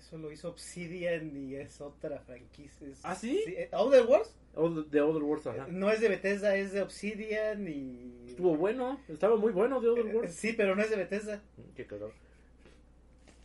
[0.00, 2.88] Eso lo hizo Obsidian y es otra franquicia.
[2.88, 3.44] es- ¿Ah, sí?
[3.46, 5.66] eh, Outer Worlds Other- The Other Worlds, ajá.
[5.68, 8.24] eh, no es de Bethesda, es de Obsidian y...
[8.28, 10.34] Estuvo bueno, estaba muy bueno The Other Eh, Worlds.
[10.34, 11.40] Sí, pero no es de Bethesda.
[11.76, 12.12] Qué cagado.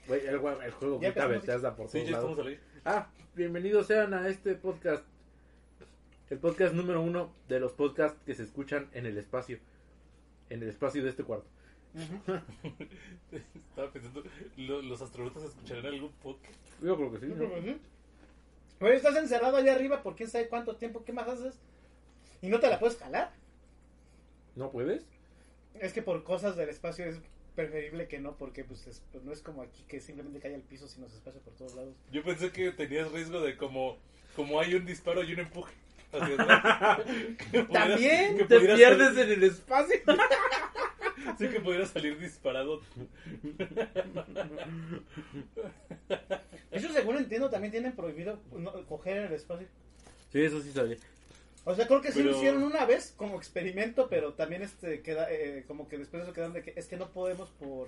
[0.08, 1.31] Güey, el, jue- el juego empezamos.
[1.41, 2.40] Bethesda por Sí, todos ya lados.
[2.40, 2.60] aire.
[2.85, 5.03] Ah, bienvenidos sean a este podcast.
[6.29, 9.60] El podcast número uno de los podcasts que se escuchan en el espacio.
[10.49, 11.46] En el espacio de este cuarto.
[13.69, 14.23] Estaba pensando,
[14.57, 16.55] ¿lo- ¿los astronautas escucharán algún podcast?
[16.81, 17.26] Yo creo que sí.
[17.27, 17.45] ¿no?
[18.86, 21.55] Oye, estás encerrado allá arriba por quién sabe cuánto tiempo, ¿qué más haces?
[22.41, 23.31] Y no te la puedes jalar.
[24.55, 25.05] ¿No puedes?
[25.80, 27.17] Es que por cosas del espacio es
[27.55, 30.62] preferible que no, porque pues, es- pues, no es como aquí que simplemente cae al
[30.62, 31.95] piso, sino se espacio por todos lados.
[32.12, 33.98] Yo pensé que tenías riesgo de como,
[34.36, 35.73] como hay un disparo y un empuje
[36.12, 37.00] hacia atrás.
[37.52, 39.95] que pudieras- También que Te pudieras pierdes salir- en el espacio.
[41.38, 42.82] Sí que pudiera salir disparado.
[46.72, 49.67] Eso según entiendo también tienen prohibido no, coger en el espacio.
[50.32, 50.98] Sí, eso sí sabía.
[51.64, 55.02] O sea, creo que sí lo Pero- hicieron una vez como experimento, pero también este
[55.02, 57.88] queda eh, como que después de eso quedan de que es que no podemos por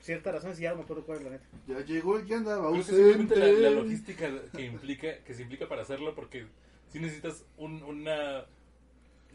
[0.00, 1.46] ciertas razones y ya no me acuerdo cuál es la neta.
[1.66, 3.70] Ya llegó el que andaba Creo que simplemente la, la ausente.
[3.82, 6.46] logística que implica, que se implica para hacerlo, porque
[6.92, 8.44] si necesitas un una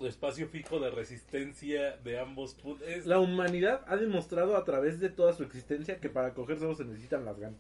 [0.08, 2.88] espacio fijo de resistencia de ambos puntos.
[2.88, 6.76] Es, La humanidad ha demostrado a través de toda su existencia que para coger solo
[6.76, 7.60] se necesitan las ganas.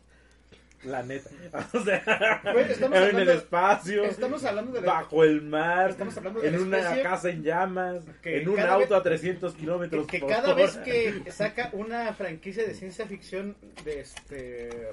[0.83, 1.29] La neta.
[1.73, 6.17] O sea, Güey, estamos en el espacio, Estamos hablando de la- bajo el mar, Estamos
[6.17, 10.07] hablando de en una especie casa en llamas, en un auto vez- a 300 kilómetros
[10.07, 10.55] que por cada hora.
[10.55, 13.55] vez que saca una franquicia de ciencia ficción
[13.85, 14.89] de este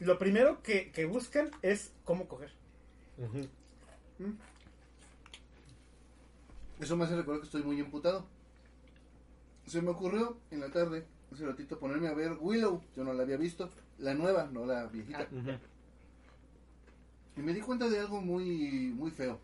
[0.00, 2.50] lo primero que, que buscan es cómo coger.
[3.18, 3.48] Ujú.
[6.82, 8.26] Eso me hace recordar que estoy muy emputado.
[9.66, 12.82] Se me ocurrió en la tarde, hace ratito, ponerme a ver Willow.
[12.96, 13.70] Yo no la había visto.
[13.98, 15.28] La nueva, no la viejita.
[15.30, 15.50] Ujú.
[17.36, 19.38] Y me di cuenta de algo muy, muy feo.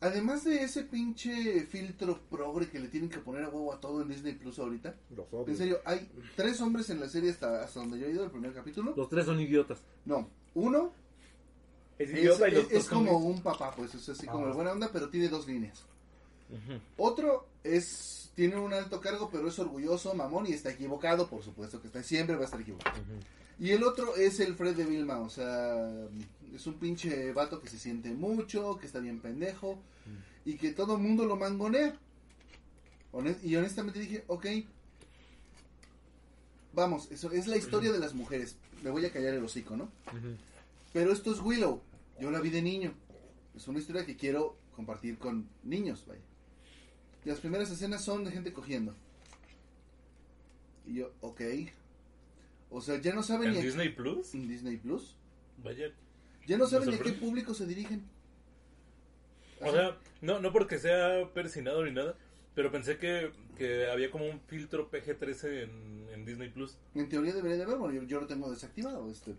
[0.00, 4.02] Además de ese pinche filtro progre que le tienen que poner a huevo a todo
[4.02, 4.94] en Disney Plus ahorita.
[5.16, 5.48] Los.
[5.48, 8.30] En serio, hay tres hombres en la serie hasta, hasta donde yo he ido, el
[8.30, 8.94] primer capítulo.
[8.96, 9.82] Los tres son idiotas.
[10.04, 10.92] No, uno
[11.98, 14.48] Es es, idiota y los es- es como un papá, pues es así como Ah.
[14.48, 15.84] de buena onda, pero tiene dos líneas.
[16.96, 21.80] Otro es tiene un alto cargo, pero es orgulloso, mamón y está equivocado, por supuesto
[21.80, 22.96] que está siempre va a estar equivocado.
[23.60, 25.88] Y el otro es el Fred de Vilma, o sea,
[26.52, 29.78] es un pinche vato que se siente mucho, que está bien pendejo
[30.44, 31.96] y que todo el mundo lo mangonea.
[33.12, 34.46] Honest- y honestamente dije, ok,
[36.72, 38.56] vamos, eso es la historia de las mujeres.
[38.82, 39.88] Me voy a callar el hocico, ¿no?
[40.92, 41.80] Pero esto es Willow.
[42.20, 42.92] Yo la vi de niño.
[43.56, 46.20] Es una historia que quiero compartir con niños, vaya.
[47.24, 48.94] Y las primeras escenas son de gente cogiendo.
[50.86, 51.40] Y yo, ok.
[52.70, 54.34] O sea, ya no saben ¿En ni a- Disney Plus?
[54.34, 55.16] en Disney Plus.
[55.62, 55.92] Vaya.
[56.46, 58.02] Ya no saben ni a qué público se dirigen.
[59.60, 62.16] O sea, no, no porque sea persinado ni nada,
[62.54, 66.76] pero pensé que, que había como un filtro PG-13 en, en Disney Plus.
[66.94, 69.10] En teoría debería de haber, bueno, yo, yo lo tengo desactivado.
[69.10, 69.34] Este,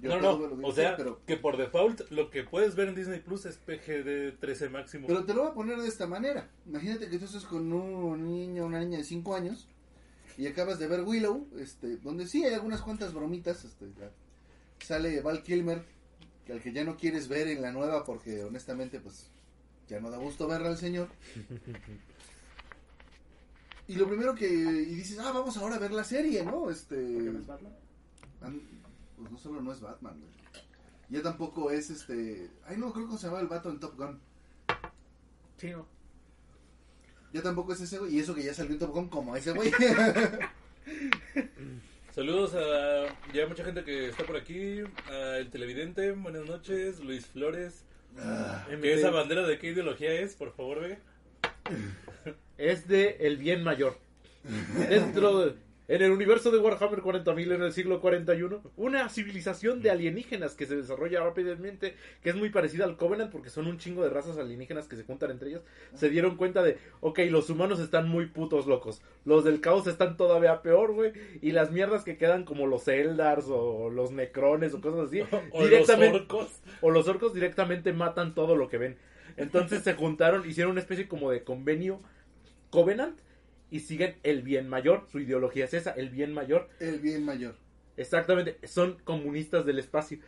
[0.00, 3.20] yo No, no, o sea, pero, que por default lo que puedes ver en Disney
[3.20, 5.06] Plus es PG-13 máximo.
[5.06, 6.48] pero te lo voy a poner de esta manera.
[6.66, 9.68] Imagínate que tú estás con un niño, una niña de 5 años
[10.36, 13.64] y acabas de ver Willow, este, donde sí hay algunas cuantas bromitas.
[13.64, 14.10] Este, ya.
[14.80, 15.84] Sale Val Kilmer,
[16.46, 19.30] que al que ya no quieres ver en la nueva porque honestamente pues
[19.88, 21.08] ya no da gusto verla al señor.
[23.88, 26.70] Y lo primero que y dices, ah, vamos ahora a ver la serie, ¿no?
[26.70, 26.96] Este,
[29.22, 30.32] Pues no solo no es Batman, güey.
[31.08, 32.50] Ya tampoco es este.
[32.66, 34.18] Ay, no, creo que se llama el vato en Top Gun.
[35.58, 35.86] Sí, no.
[37.32, 38.16] Ya tampoco es ese güey.
[38.16, 39.70] Y eso que ya salió en Top Gun como ese güey.
[42.12, 47.26] Saludos a ya mucha gente que está por aquí, a El Televidente, buenas noches, Luis
[47.26, 47.84] Flores.
[48.18, 50.34] Ah, ¿Qué esa bandera de qué ideología es?
[50.34, 50.98] Por favor, Vega.
[52.58, 53.98] Es de el bien mayor.
[54.88, 55.54] Dentro de,
[55.88, 60.66] en el universo de Warhammer 40.000 en el siglo 41, una civilización de alienígenas que
[60.66, 64.38] se desarrolla rápidamente, que es muy parecida al Covenant porque son un chingo de razas
[64.38, 65.62] alienígenas que se juntan entre ellas,
[65.94, 70.16] se dieron cuenta de, ok, los humanos están muy putos locos, los del caos están
[70.16, 74.80] todavía peor, güey, y las mierdas que quedan como los Eldars o los Necrones o
[74.80, 75.20] cosas así,
[75.52, 76.60] O directamente, los orcos.
[76.80, 78.96] o los orcos directamente matan todo lo que ven.
[79.36, 82.00] Entonces se juntaron, hicieron una especie como de convenio
[82.70, 83.18] Covenant
[83.72, 85.06] y siguen el bien mayor.
[85.10, 86.68] Su ideología es esa, el bien mayor.
[86.78, 87.56] el bien mayor.
[87.96, 90.18] Exactamente, son comunistas del espacio.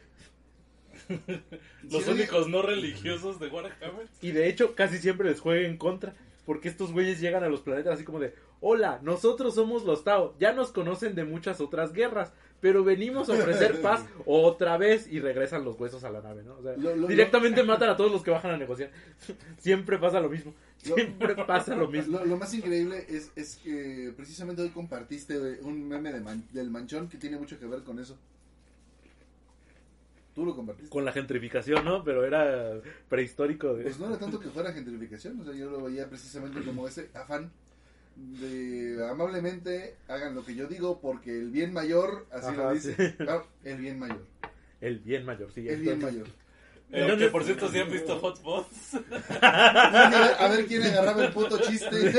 [1.90, 4.08] Los Sí, únicos no religiosos de Warhammer.
[4.22, 6.14] Y de hecho casi siempre les juega en contra.
[6.46, 10.34] Porque estos güeyes llegan a los planetas así como de, hola, nosotros somos los Tao,
[10.38, 15.20] ya nos conocen de muchas otras guerras, pero venimos a ofrecer paz otra vez y
[15.20, 16.54] regresan los huesos a la nave, ¿no?
[16.58, 18.90] O sea, Lo- lo- directamente matan a todos los que bajan a negociar.
[19.58, 20.54] Siempre pasa lo mismo.
[20.88, 22.18] Lo- Siempre pasa lo mismo.
[22.18, 26.70] Lo, lo más increíble es, es que precisamente hoy compartiste un meme de man- del
[26.70, 28.18] manchón que tiene mucho que ver con eso.
[30.34, 30.90] Tú lo compartiste.
[30.90, 32.02] Con la gentrificación, ¿no?
[32.02, 33.74] Pero era prehistórico.
[33.74, 36.88] de- Pues no era tanto que fuera gentrificación, o sea, yo lo veía precisamente como
[36.88, 37.50] ese afán
[38.16, 42.94] de amablemente hagan lo que yo digo porque el bien mayor, así Ajá, lo dice.
[42.96, 43.12] sí.
[43.16, 44.24] Claro, el bien mayor.
[44.80, 45.68] El bien mayor, sí.
[45.68, 46.26] El bien mayor.
[46.92, 48.94] Eh, que por cierto, si han visto Hot Bots.
[49.40, 52.12] A ver quién agarraba el puto chiste.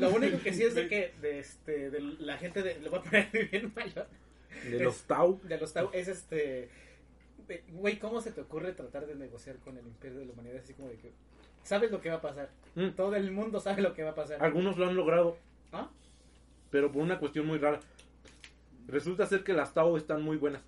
[0.00, 2.98] Lo único que sí es de que de, este, de la gente de, le voy
[2.98, 4.06] a poner bien mayor
[4.70, 5.40] De los Tau.
[5.42, 6.68] de los Tau es este
[7.48, 10.58] de- güey, ¿cómo se te ocurre tratar de negociar con el imperio de la humanidad
[10.62, 11.12] así como de que
[11.64, 12.50] sabes lo que va a pasar?
[12.74, 12.90] Mm.
[12.90, 14.42] Todo el mundo sabe lo que va a pasar.
[14.42, 15.36] Algunos lo han logrado,
[15.72, 15.90] ¿Ah?
[16.70, 17.80] pero por una cuestión muy rara.
[18.88, 20.62] Resulta ser que las Tau están muy buenas.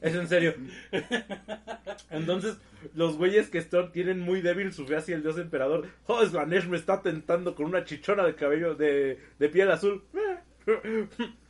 [0.00, 0.54] Es en serio.
[2.10, 2.56] Entonces,
[2.94, 5.86] los güeyes que están, tienen muy débil su fe hacia el dios emperador.
[6.06, 10.02] Oh, Slanesh me está tentando con una chichona de cabello de, de piel azul.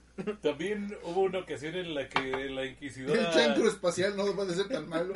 [0.43, 2.21] También hubo una ocasión en la que
[2.51, 3.21] la Inquisidora.
[3.29, 5.15] El chancro espacial no puede ser tan malo.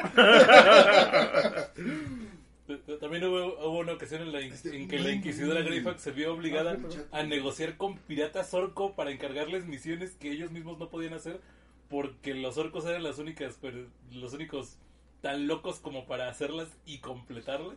[3.00, 6.34] También hubo, hubo una ocasión en, la in- en que la Inquisidora Greyfax se vio
[6.34, 6.76] obligada
[7.12, 11.40] a negociar con piratas orco para encargarles misiones que ellos mismos no podían hacer
[11.88, 14.76] porque los orcos eran las únicas, pero los únicos
[15.20, 17.76] tan locos como para hacerlas y completarlas.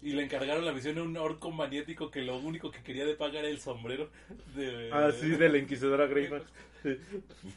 [0.00, 3.14] Y le encargaron la misión a un orco maniático que lo único que quería de
[3.16, 4.10] pagar era el sombrero
[4.54, 4.90] de...
[4.92, 6.44] Así de la inquisidora Greyfax.
[6.84, 6.96] Sí.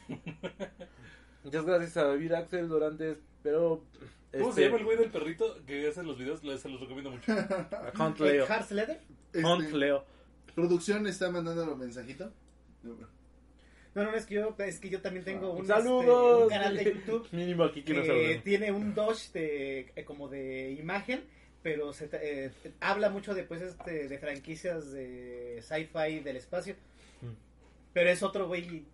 [1.44, 3.84] Muchas gracias a David Axel Dorantes, pero...
[4.32, 6.40] ¿Cómo este, se llama el güey del perrito que hace los videos?
[6.40, 7.32] Se los recomiendo mucho.
[7.98, 8.46] Hunt ¿El Leo.
[8.46, 10.04] Hunt Este, Leo.
[10.54, 12.32] producción está mandando un mensajito.
[12.82, 16.42] No, no, es que yo, es que yo también tengo un, Saludos.
[16.42, 20.72] este, un canal de YouTube Mínimo aquí que tiene un Dodge de, eh, como de
[20.72, 21.22] imagen,
[21.62, 22.50] pero se, eh,
[22.80, 26.74] habla mucho de, pues, este, de franquicias de sci-fi del espacio.
[27.20, 27.32] Mm.
[27.92, 28.84] Pero es otro güey.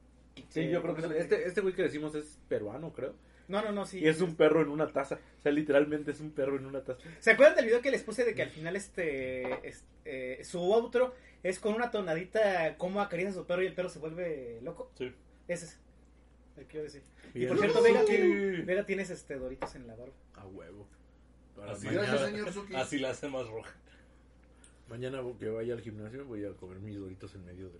[0.50, 3.15] Sí, yo creo que este, este güey que decimos es peruano, creo.
[3.49, 3.99] No, no, no, sí.
[4.00, 5.17] Y es un perro en una taza.
[5.38, 7.00] O sea, literalmente es un perro en una taza.
[7.19, 10.59] ¿Se acuerdan del video que les puse de que al final este, es- eh, su
[10.75, 14.61] outro es con una tonadita como acaricia a su perro y el perro se vuelve
[14.62, 14.91] loco?
[14.99, 15.12] Sí.
[15.49, 15.79] Ese es.
[16.59, 17.03] El que quiero decir.
[17.35, 20.12] Y por cierto, Vega, tiene- Vega tienes este Doritos en la barba.
[20.35, 20.87] A huevo.
[21.59, 22.75] Para Así, mañana, Gracias, señor Suki.
[22.77, 23.71] así la hace más roja.
[24.89, 27.79] mañana que vaya al gimnasio voy a comer mis doritos en medio de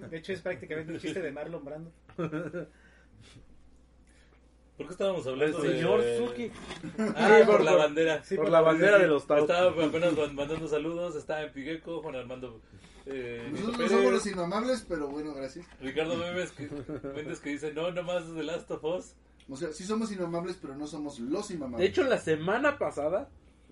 [0.00, 0.08] la...
[0.08, 1.90] De hecho, es prácticamente un chiste de Marlon Brando.
[4.76, 6.18] ¿Por qué estábamos hablando El señor de...
[6.18, 6.50] Suki.
[7.16, 8.22] Ah, Sí, por por- la bandera.
[8.22, 9.38] Sí, por por- la bandera de los Tau.
[9.40, 12.60] Estaba apenas mandando saludos, estaba en Pigueco, Juan Armando
[13.06, 15.64] eh, Nosotros no somos los inmamables, pero bueno, gracias.
[15.80, 16.68] Ricardo Méndez que,
[17.14, 19.14] Méndez que dice, no, nomás The Last of Us.
[19.48, 21.80] O sea, sí somos inmamables, pero no somos los inmamables.
[21.80, 23.28] De hecho, la semana pasada,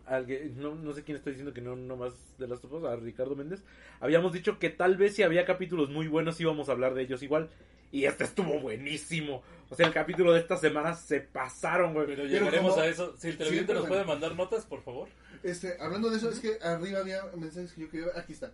[0.06, 3.34] alguien- no, no sé quién estoy diciendo que no nomás de las topos, a Ricardo
[3.34, 3.62] Méndez,
[4.00, 7.22] habíamos dicho que tal vez si había capítulos muy buenos íbamos a hablar de ellos
[7.22, 7.50] igual.
[7.90, 9.42] Y este estuvo buenísimo.
[9.70, 12.06] O sea, el capítulo de esta semana se pasaron, güey.
[12.06, 13.14] Pero llegaremos como- a eso.
[13.16, 15.08] Si el televidente pero nos puede mandar notas, por favor.
[15.44, 18.18] Este, hablando de eso, es que arriba había mensajes que yo quería ver.
[18.18, 18.52] Aquí está.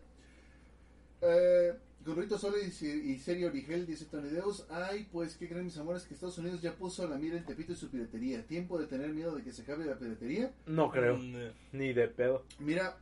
[1.22, 1.72] Eh,
[2.04, 4.64] Gorrito Sole y, y Serio Origel dice Tony Deus.
[4.70, 6.04] Ay, pues, ¿qué creen mis amores?
[6.04, 8.46] Que Estados Unidos ya puso la mira en Tepito y su piratería.
[8.46, 10.52] ¿Tiempo de tener miedo de que se acabe la piratería?
[10.66, 12.44] No creo, Mm, eh, ni de pedo.
[12.58, 12.96] Mira,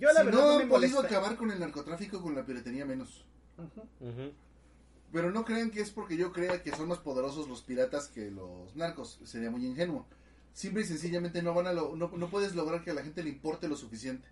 [0.00, 2.44] Yo la si verdad no no me han podido acabar con el narcotráfico, con la
[2.44, 3.24] piratería menos.
[5.12, 8.30] Pero no crean que es porque yo crea que son más poderosos los piratas que
[8.30, 9.20] los narcos.
[9.24, 10.06] Sería muy ingenuo.
[10.54, 13.22] Simple y sencillamente no van a lo- no, no puedes lograr que a la gente
[13.22, 14.26] le importe lo suficiente.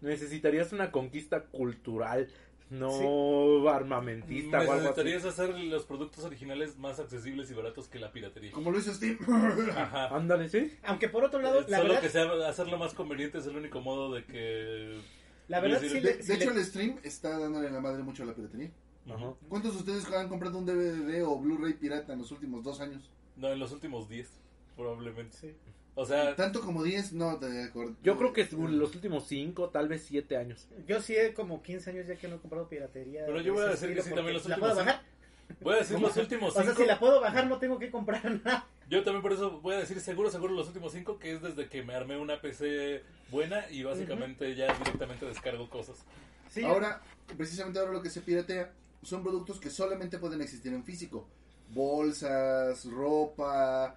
[0.00, 2.28] Necesitarías una conquista cultural,
[2.70, 5.12] no armamentista o algo así.
[5.12, 8.52] Hacer los productos originales más accesibles y baratos que la piratería.
[8.52, 9.18] Como lo hizo Steve.
[9.76, 10.14] Ajá.
[10.14, 10.72] Ándale, sí.
[10.84, 13.80] Aunque por otro lado, la Solo verdad, que sea hacerlo más conveniente es el único
[13.80, 15.00] modo de que...
[15.48, 18.22] la verdad sí De, de sí hecho, le- el stream está dándole la madre mucho
[18.22, 18.70] a la piratería.
[19.08, 19.34] Ajá.
[19.48, 23.10] ¿Cuántos de ustedes han comprado un DVD o Blu-ray pirata en los últimos dos años?
[23.36, 24.28] No, en los últimos 10,
[24.76, 25.36] probablemente.
[25.36, 25.54] sí.
[25.96, 27.94] O sea, Tanto como 10, no te acuerdo.
[28.02, 30.66] Yo creo que es los últimos 5, tal vez 7 años.
[30.88, 33.24] Yo sí he como 15 años ya que no he comprado piratería.
[33.26, 35.02] Pero yo voy a decir que sí, también los ¿La puedo últimos bajar?
[35.60, 36.76] voy a decir los últimos O sea, 5.
[36.82, 38.66] si la puedo bajar no tengo que comprar nada.
[38.90, 41.68] Yo también por eso voy a decir seguro, seguro los últimos 5, que es desde
[41.68, 45.96] que me armé una PC buena y básicamente ya directamente descargo cosas.
[46.50, 47.00] Sí, Ahora,
[47.36, 48.72] precisamente ahora lo que se piratea
[49.02, 51.26] son productos que solamente pueden existir en físico.
[51.72, 53.96] Bolsas, ropa,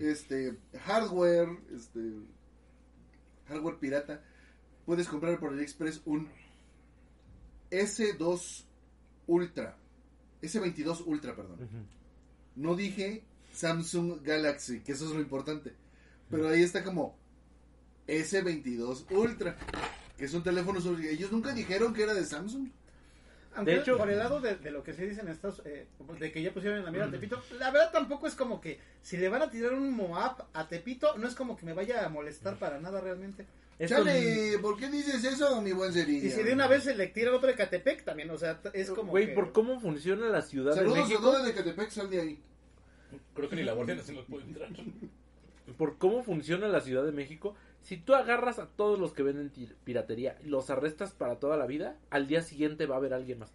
[0.00, 2.00] este, hardware, este,
[3.48, 4.22] hardware pirata,
[4.86, 6.28] puedes comprar por AliExpress un
[7.70, 8.64] S2
[9.26, 9.76] Ultra.
[10.42, 11.58] S22 Ultra, perdón.
[12.56, 15.74] No dije Samsung Galaxy, que eso es lo importante.
[16.30, 17.16] Pero ahí está como
[18.06, 19.56] S22 Ultra,
[20.16, 21.10] que es un teléfono sobre...
[21.10, 22.68] Ellos nunca dijeron que era de Samsung.
[23.58, 25.86] Aunque De hecho- por el lado de, de lo que se dicen estos, eh,
[26.18, 28.78] de que ya pusieron en la mira a Tepito, la verdad tampoco es como que
[29.02, 32.04] si le van a tirar un Moab a Tepito, no es como que me vaya
[32.04, 33.44] a molestar para nada realmente.
[33.78, 36.26] Esto- Chale, ¿por qué dices eso, mi buen Cerillo?
[36.26, 38.90] Y si de una vez se le tira otro de Catepec también, o sea, es
[38.90, 41.90] como Güey, que- por cómo funciona la Ciudad de Saludos a México, todos de Catepec,
[41.90, 42.40] sal de ahí.
[43.34, 44.68] Creo que ni la Guardia Nacional puede entrar.
[45.76, 49.50] por cómo funciona la Ciudad de México, si tú agarras a todos los que venden
[49.84, 53.38] piratería y los arrestas para toda la vida, al día siguiente va a haber alguien
[53.38, 53.52] más.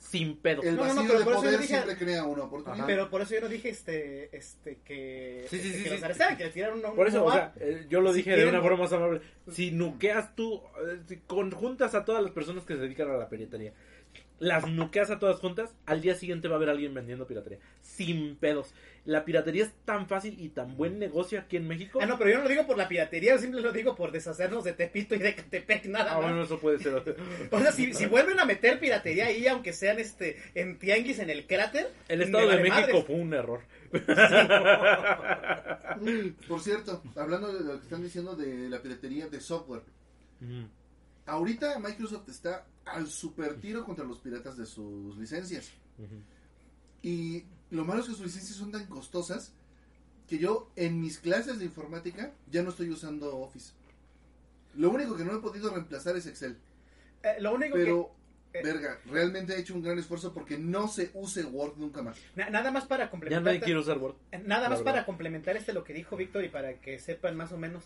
[0.00, 0.62] Sin pedo.
[0.62, 2.44] El No, no, no, vacío pero de por eso yo poder dije- siempre crea una
[2.44, 2.86] oportunidad.
[2.86, 5.94] Pero por eso yo no dije este, este, que, Sí, sí, este, sí, que sí.
[5.96, 7.34] los arrestaran, que le tiraran un, un Por eso, o Moab.
[7.34, 9.22] sea, eh, yo lo Si dije de una forma más amable.
[9.50, 13.28] Si nuqueas tú, eh, si conjuntas a todas las personas que se dedican a la
[13.28, 13.72] piratería,
[14.40, 17.58] las nuqueas a todas juntas, al día siguiente va a haber alguien vendiendo piratería.
[17.82, 18.72] Sin pedos.
[19.04, 21.98] La piratería es tan fácil y tan buen negocio aquí en México.
[22.02, 24.12] Ah, no, pero yo no lo digo por la piratería, yo simplemente lo digo por
[24.12, 26.24] deshacernos de Tepito y de Catepec, nada Ah, más.
[26.24, 27.16] bueno, eso puede ser.
[27.50, 31.30] O sea, si, si vuelven a meter piratería ahí, aunque sean este en tianguis en
[31.30, 33.04] el cráter, El Estado de México madres.
[33.06, 33.60] fue un error.
[36.48, 39.82] Por cierto, hablando de lo que están diciendo de la piratería de software.
[41.28, 45.70] Ahorita Microsoft está al super tiro contra los piratas de sus licencias.
[47.02, 49.52] Y lo malo es que sus licencias son tan costosas
[50.26, 53.72] que yo en mis clases de informática ya no estoy usando Office.
[54.74, 56.56] Lo único que no he podido reemplazar es Excel.
[57.22, 58.10] Eh, lo único Pero,
[58.52, 62.18] eh, verga, realmente he hecho un gran esfuerzo porque no se use Word nunca más.
[62.18, 64.14] que na- nada más para Ya complementar nadie quiere usar Word.
[64.44, 64.84] nada la más verdad.
[64.92, 67.84] para complementar este lo que dijo Víctor y para que sepan más o menos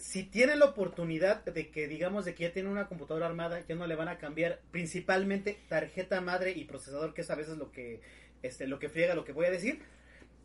[0.00, 3.74] si tienen la oportunidad de que digamos de que ya tienen una computadora armada, ya
[3.76, 7.70] no le van a cambiar principalmente tarjeta madre y procesador, que es a veces lo
[7.70, 8.00] que
[8.42, 9.80] este lo que friega lo que voy a decir.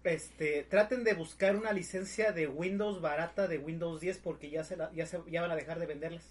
[0.03, 4.77] Este, traten de buscar una licencia de Windows barata de Windows 10 porque ya se
[4.77, 6.23] la- ya se, ya van a dejar de venderlas.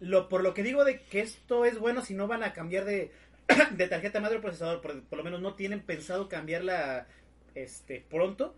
[0.00, 2.84] Lo por lo que digo de que esto es bueno si no van a cambiar
[2.86, 3.10] de
[3.76, 7.06] de tarjeta madre o procesador, por, por lo menos no tienen pensado cambiarla
[7.54, 8.54] este pronto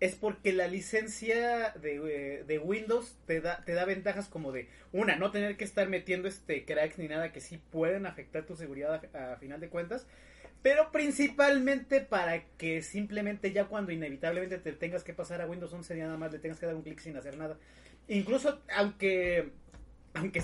[0.00, 4.68] es porque la licencia de, eh, de Windows te da, te da ventajas como de,
[4.92, 8.54] una, no tener que estar metiendo este cracks ni nada que sí pueden afectar tu
[8.54, 10.06] seguridad a, final de cuentas,
[10.62, 15.96] pero principalmente para que simplemente ya cuando inevitablemente te tengas que pasar a Windows 11
[15.96, 17.58] ya nada más le tengas que dar un clic sin hacer nada.
[18.06, 19.50] Incluso aunque
[20.14, 20.42] aunque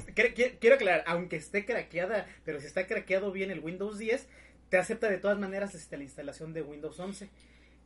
[0.61, 4.29] quiero aclarar, aunque esté craqueada, pero si está craqueado bien el Windows 10,
[4.69, 7.29] te acepta de todas maneras este, la instalación de Windows 11.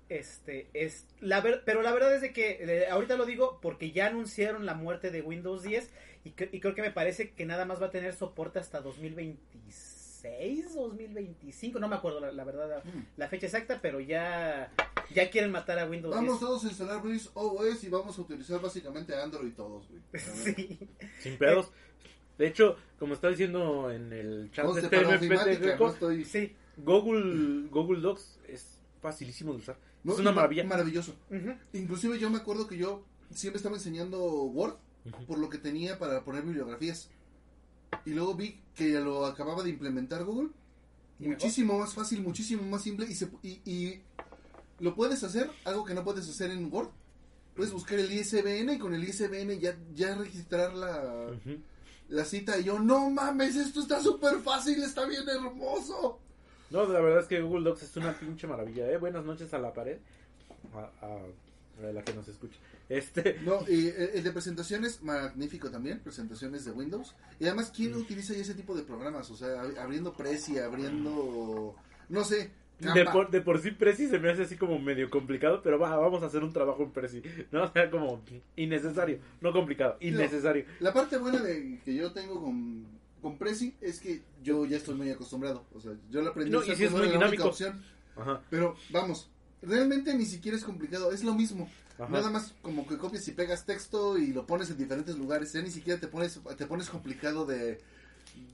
[0.09, 3.91] Este es la ver, pero la verdad es de que eh, ahorita lo digo porque
[3.93, 5.91] ya anunciaron la muerte de Windows 10
[6.25, 8.81] y, cre- y creo que me parece que nada más va a tener soporte hasta
[8.81, 13.05] 2026, 2025, no me acuerdo la, la verdad la, Mm.
[13.17, 14.73] la fecha exacta, pero ya
[15.15, 18.61] ya quieren matar a Windows Vamos todos a instalar Breeze OS y vamos a utilizar
[18.61, 20.01] básicamente Android todos, güey.
[20.13, 20.25] 10.
[20.25, 20.79] Sí.
[21.21, 21.71] Sin pedos.
[22.37, 26.25] De hecho, como está diciendo en el chat de Greco, no estoy...
[26.25, 26.55] Sí.
[26.77, 29.77] Google, Google Docs es facilísimo de usar.
[30.05, 30.65] No, es una ma- maravilla.
[30.65, 31.15] Maravilloso.
[31.31, 31.55] Ujú.
[31.73, 35.27] Inclusive yo me acuerdo que yo siempre estaba enseñando Word Ujú.
[35.27, 37.11] por lo que tenía para poner bibliografías.
[38.05, 40.51] Y luego vi que lo acababa de implementar Google.
[41.19, 41.43] ¿Y mejor?
[41.43, 43.07] Muchísimo más fácil, muchísimo más simple.
[43.09, 44.03] Y, se, y, y
[44.81, 46.89] lo puedes hacer, algo que no puedes hacer en Word.
[47.57, 51.59] Puedes buscar el ISBN y con el ISBN ya, ya registrar la, Ujú.
[52.09, 52.57] la cita.
[52.59, 56.21] Y yo, no mames, esto está súper fácil, está bien hermoso.
[56.71, 58.99] No, la verdad es que Google Docs es una pinche maravilla, ¿eh?
[58.99, 59.99] Buenas noches a la pared.
[60.75, 62.57] A, a- a la que nos escucha.
[62.89, 67.15] Este, No, y el el de presentaciones, magnífico también, presentaciones de Windows.
[67.39, 67.99] Y además, ¿quién Mm.
[68.01, 69.31] utiliza ese tipo de programas?
[69.31, 71.77] O sea, ab- abriendo Prezi, abriendo,
[72.09, 75.61] no sé, de por, de por sí Prezi se me hace así como medio complicado,
[75.63, 77.23] pero va, vamos a hacer un trabajo en Prezi.
[77.53, 78.23] No, o sea, como
[78.57, 80.65] innecesario, no complicado, innecesario.
[80.81, 82.87] La parte buena de que yo tengo con,
[83.21, 85.65] con Prezi es que yo ya estoy muy acostumbrado.
[85.75, 87.49] O sea, yo lo aprendí No, a usar y sí es muy la única dinámico.
[87.49, 87.83] opción.
[88.17, 89.29] Ajá, Pero vamos,
[89.63, 91.71] realmente ni siquiera es complicado, es lo mismo.
[91.99, 92.09] ajá.
[92.11, 95.53] Nada más como que copias y pegas texto y lo pones en diferentes lugares.
[95.53, 97.81] Ya ni siquiera te pones, te pones complicado de,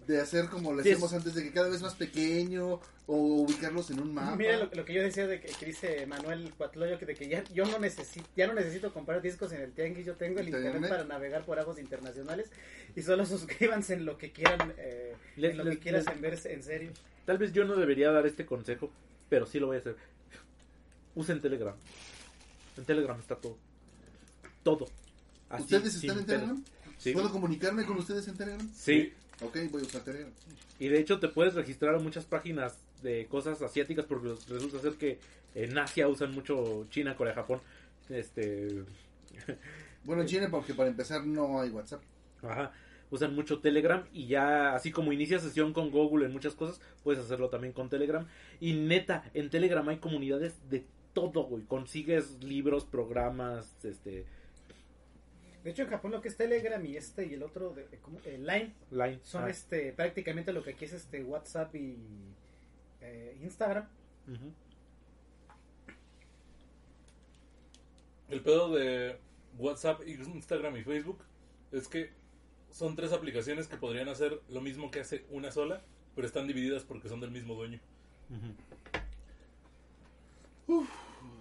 [0.07, 3.91] de hacer como lo Sí, es- antes, de que cada vez más pequeño o ubicarlos
[3.91, 4.37] en un mapa.
[4.37, 7.29] Mira lo, lo que yo decía de que, que dice Manuel Cuatloyo que de que
[7.29, 10.47] ya yo no necesito ya no necesito comprar discos en el tianguis, yo tengo el
[10.47, 10.91] internet, Internet.
[10.91, 12.50] para navegar por aguas internacionales
[12.97, 16.14] y solo suscríbanse en lo que quieran eh, Les- en lo les- que quieras les-
[16.14, 16.91] en ver en serio.
[17.26, 18.91] Tal vez yo no debería dar este consejo,
[19.31, 19.97] pero sí lo voy a hacer.
[21.14, 21.75] Usen Telegram.
[22.76, 23.57] En Telegram está todo.
[24.62, 24.87] Todo.
[25.49, 26.26] Así, ¿Ustedes están en.
[26.26, 26.64] Telegram?
[26.99, 27.12] Sí.
[27.12, 28.69] ¿Puedo comunicarme con ustedes en Telegram?
[28.75, 29.12] Sí.
[29.43, 30.33] Ok, voy a usar Telegram.
[30.79, 34.95] Y de hecho te puedes registrar a muchas páginas de cosas asiáticas porque resulta ser
[34.95, 35.19] que
[35.55, 37.61] en Asia usan mucho China, Corea, Japón.
[38.09, 38.85] Este,
[40.05, 42.03] Bueno, en China, porque para empezar no hay WhatsApp.
[42.43, 42.73] ajá,
[43.11, 47.23] usan mucho Telegram y ya así como inicia sesión con Google en muchas cosas, puedes
[47.23, 48.26] hacerlo también con Telegram.
[48.61, 51.64] Y neta, en Telegram hay comunidades de todo, güey.
[51.64, 54.26] Consigues libros, programas, este,
[55.64, 58.21] De hecho, en Japón lo que es Telegram y este y el otro, de, ¿cómo?
[58.26, 59.18] El Line, Line.
[59.23, 61.97] son Ah, este prácticamente lo que aquí es este WhatsApp y
[63.00, 63.88] eh, Instagram.
[68.28, 69.16] El pedo de
[69.59, 71.18] WhatsApp, Instagram y Facebook
[71.73, 72.11] es que
[72.71, 75.83] son tres aplicaciones que podrían hacer lo mismo que hace una sola,
[76.14, 77.80] pero están divididas porque son del mismo dueño.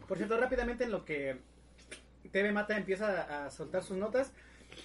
[0.08, 1.40] Por cierto, rápidamente en lo que
[2.30, 4.32] TV Mata empieza a, a soltar sus notas,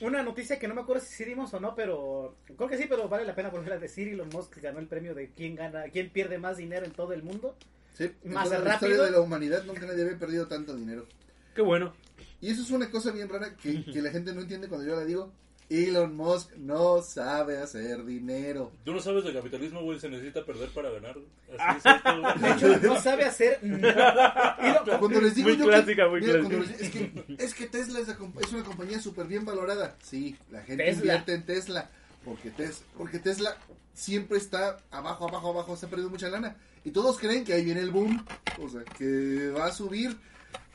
[0.01, 2.87] una noticia que no me acuerdo si sí dimos o no, pero creo que sí,
[2.89, 4.09] pero vale la pena volver a decir.
[4.09, 7.23] Elon Musk ganó el premio de quién gana, quién pierde más dinero en todo el
[7.23, 7.57] mundo.
[7.95, 8.91] Sí, en Más toda la rápido.
[8.91, 11.07] historia de la humanidad nunca nadie había perdido tanto dinero.
[11.55, 11.93] Qué bueno.
[12.41, 14.95] Y eso es una cosa bien rara que, que la gente no entiende cuando yo
[14.95, 15.33] la digo.
[15.71, 18.73] Elon Musk no sabe hacer dinero.
[18.85, 21.17] Tú no sabes de capitalismo, güey, se necesita perder para ganar.
[21.59, 22.39] Así es esto, güey.
[22.39, 24.57] De hecho, no sabe hacer nada.
[24.99, 26.57] Cuando les digo Muy yo clásica, que, muy mira, clásica.
[26.61, 29.97] les- es, que, es que Tesla es, la comp- es una compañía súper bien valorada.
[30.03, 31.01] Sí, la gente Tesla.
[31.03, 31.91] invierte en Tesla.
[32.25, 33.57] Porque, tes, porque Tesla
[33.95, 35.77] siempre está abajo, abajo, abajo.
[35.77, 36.57] Se ha perdido mucha lana.
[36.85, 38.25] Y todos creen que ahí viene el boom.
[38.59, 40.17] O sea, que va a subir.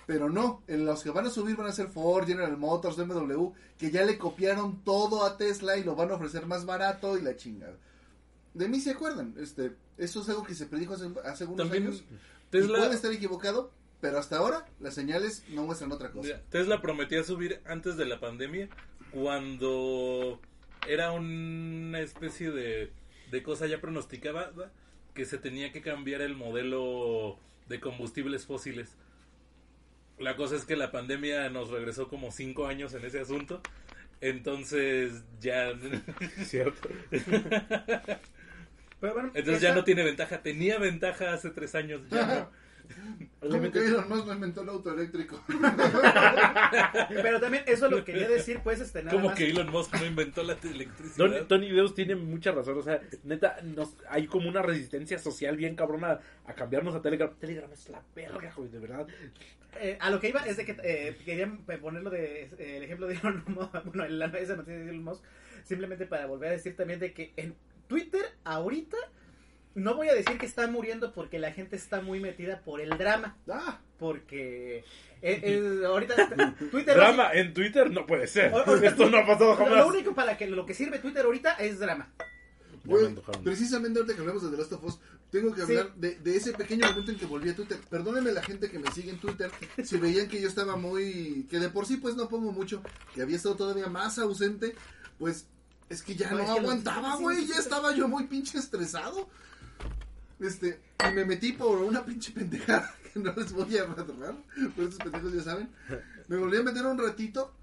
[0.05, 3.51] Pero no, en los que van a subir van a ser Ford, General Motors, BMW,
[3.77, 7.21] que ya le copiaron todo a Tesla y lo van a ofrecer más barato y
[7.21, 7.77] la chingada.
[8.53, 11.87] De mí se acuerdan, este, eso es algo que se predijo hace, hace unos También
[11.87, 12.03] años.
[12.49, 16.41] Tesla, puede estar equivocado, pero hasta ahora las señales no muestran otra cosa.
[16.49, 18.69] Tesla prometía subir antes de la pandemia
[19.11, 20.39] cuando
[20.87, 22.91] era una especie de,
[23.31, 24.51] de cosa ya pronosticada
[25.13, 28.95] que se tenía que cambiar el modelo de combustibles fósiles.
[30.19, 33.61] La cosa es que la pandemia nos regresó como cinco años en ese asunto.
[34.21, 35.73] Entonces ya...
[36.43, 36.89] Cierto.
[39.01, 40.41] pero bueno, Entonces ya no tiene ventaja.
[40.41, 42.01] Tenía ventaja hace tres años.
[42.09, 42.49] Ya no.
[43.39, 45.43] Como que Elon Musk no inventó el auto eléctrico.
[47.09, 49.37] Pero también eso lo quería decir, pues, este, nada Como más.
[49.37, 51.45] que Elon Musk no inventó la electricidad.
[51.47, 55.75] Tony Deus tiene mucha razón, o sea, neta, nos, hay como una resistencia social bien
[55.75, 57.33] cabrona a cambiarnos a Telegram.
[57.39, 59.07] Telegram es la verga, güey, de verdad.
[59.79, 63.07] Eh, a lo que iba es de que eh, querían ponerlo de eh, el ejemplo
[63.07, 65.23] de Elon Musk, bueno, la, esa noticia de Elon Musk,
[65.63, 67.55] simplemente para volver a decir también de que en
[67.87, 68.97] Twitter ahorita
[69.75, 72.89] no voy a decir que está muriendo porque la gente está muy metida por el
[72.97, 74.79] drama, Ah, porque
[75.21, 78.53] eh, eh, ahorita Twitter Drama en Twitter no puede ser.
[78.53, 79.85] O- o- Esto no ha pasado lo, lo jamás.
[79.85, 82.13] único para que lo que sirve Twitter ahorita es drama.
[82.85, 83.43] Antojaron.
[83.45, 84.99] precisamente ahorita que hablamos de The Last of Us,
[85.31, 85.71] tengo que Sí.
[85.77, 87.77] hablar de, de ese pequeño momento en que volví a Twitter.
[87.89, 89.49] Perdónenme la gente que me sigue en Twitter,
[89.83, 91.47] si veían que yo estaba muy...
[91.49, 92.83] que de por sí pues no pongo mucho,
[93.15, 94.75] que había estado todavía más ausente,
[95.17, 95.47] pues
[95.89, 98.07] es que ya No, no, es que lo- aguantaba, sí, güey, sí, ya estaba yo
[98.09, 99.29] muy pinche estresado.
[100.39, 104.35] Este, y me metí por una pinche pendejada que no les voy a narrar,
[104.75, 105.69] pero esos pendejos ya saben.
[106.27, 107.53] Me volví a meter un ratito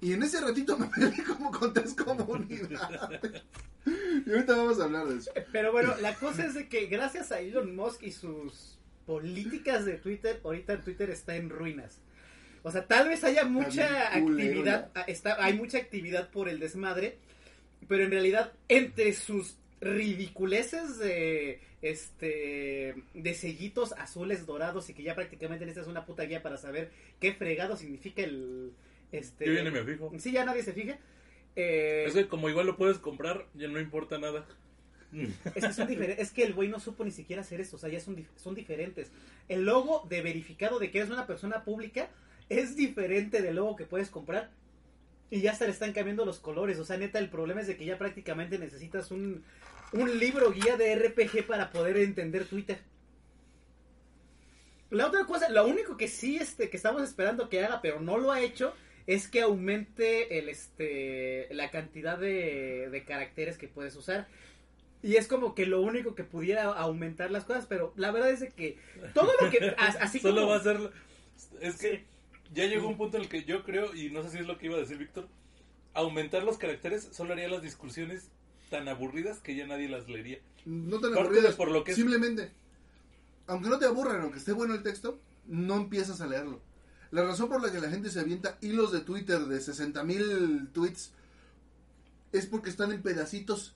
[0.00, 3.42] y en ese ratito me peleé como con tres comunidades.
[3.84, 5.30] Y ahorita vamos a hablar de eso.
[5.52, 9.98] Pero bueno, la cosa es de que gracias a Elon Musk y sus políticas de
[9.98, 12.00] Twitter, ahorita Twitter está en ruinas.
[12.64, 17.18] O sea, tal vez haya mucha actividad, está, hay mucha actividad por el desmadre,
[17.88, 25.14] pero en realidad entre sus ridiculeces de este de sellitos azules dorados y que ya
[25.14, 26.90] prácticamente es una puta guía para saber
[27.20, 28.72] qué fregado significa el
[29.10, 30.12] este Yo ya ni me fijo.
[30.18, 30.98] Sí, ya nadie se fija.
[31.56, 34.46] Eh, Es que como igual lo puedes comprar, ya no importa nada.
[35.54, 37.90] Es que, son es que el güey no supo ni siquiera hacer eso, o sea,
[37.90, 39.10] ya son, dif- son diferentes.
[39.48, 42.08] El logo de verificado de que eres una persona pública
[42.48, 44.50] es diferente del logo que puedes comprar.
[45.30, 47.76] Y ya se le están cambiando los colores, o sea, neta, el problema es de
[47.76, 49.42] que ya prácticamente necesitas un,
[49.92, 52.78] un libro guía de RPG para poder entender Twitter.
[54.90, 58.18] La otra cosa, lo único que sí este, que estamos esperando que haga, pero no
[58.18, 58.74] lo ha hecho,
[59.06, 64.28] es que aumente el este la cantidad de, de caracteres que puedes usar.
[65.02, 68.52] Y es como que lo único que pudiera aumentar las cosas, pero la verdad es
[68.54, 68.78] que
[69.14, 70.78] todo lo que as- así Solo como va a ser.
[71.60, 72.04] Es que
[72.52, 74.58] ya llegó un punto en el que yo creo, y no sé si es lo
[74.58, 75.26] que iba a decir Víctor,
[75.94, 78.30] aumentar los caracteres solo haría las discusiones
[78.72, 80.40] tan aburridas que ya nadie las leería.
[80.66, 82.50] No tan Parte aburridas, por lo que es- Simplemente,
[83.46, 86.60] aunque no te aburran, aunque esté bueno el texto, no empiezas a leerlo.
[87.12, 90.68] La razón por la que la gente se avienta hilos de Twitter de 60 mil
[90.72, 91.12] tweets
[92.32, 93.74] es porque están en pedacitos.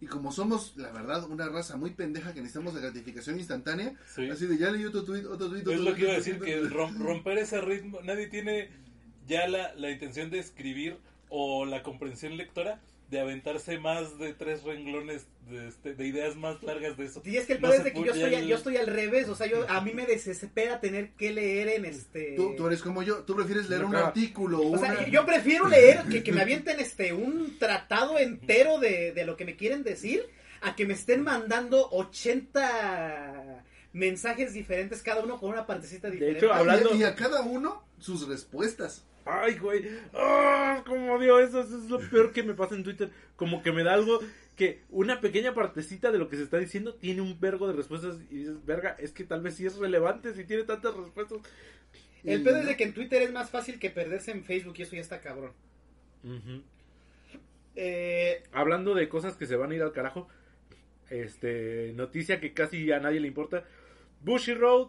[0.00, 4.28] Y como somos, la verdad, una raza muy pendeja que necesitamos de gratificación instantánea, Sí.
[4.28, 6.18] así de ya leí otro tweet, otro tweet, otro Es lo tweet, que iba a
[6.18, 8.68] otro decir, tweet, que rom- romper ese ritmo, nadie tiene
[9.26, 10.98] ya la, la intención de escribir
[11.30, 16.60] o la comprensión lectora de aventarse más de tres renglones de, este, de ideas más
[16.64, 17.22] largas de eso.
[17.24, 18.88] Y es que el No pedo es de que yo estoy, el- yo estoy al
[18.88, 22.34] revés, o sea, yo a mí me desespera tener que leer en este...
[22.36, 24.80] Tú, tú eres como yo, tú prefieres leer un artículo O una...
[24.80, 29.36] sea, yo- prefiero leer que, que me avienten este un tratado entero de, de lo
[29.36, 30.26] que me quieren decir
[30.62, 36.38] a que me estén mandando 80 mensajes diferentes, cada uno con una partecita diferente.
[36.40, 39.04] hecho, Ah, y- hablando- y, a cada uno sus respuestas.
[39.26, 39.84] Ay, güey.
[40.14, 40.82] ¡Ah!
[40.86, 41.60] ¿Cómo odio eso?
[41.60, 43.10] Eso es lo peor que me pasa en Twitter.
[43.34, 44.20] Como que me da algo
[44.56, 48.18] que una pequeña partecita de lo que se está diciendo tiene un vergo de respuestas
[48.30, 51.38] y dices, verga, es que tal vez sí es relevante si tiene tantas respuestas.
[52.24, 54.82] El pedo es de que en Twitter es más fácil que perderse en Facebook y
[54.82, 55.52] eso ya está cabrón.
[56.24, 56.62] Ujú.
[57.74, 60.28] Eh, Hablando de cosas que se van a ir al carajo,
[61.10, 63.64] este noticia que casi a nadie le importa.
[64.22, 64.88] Bushy Road,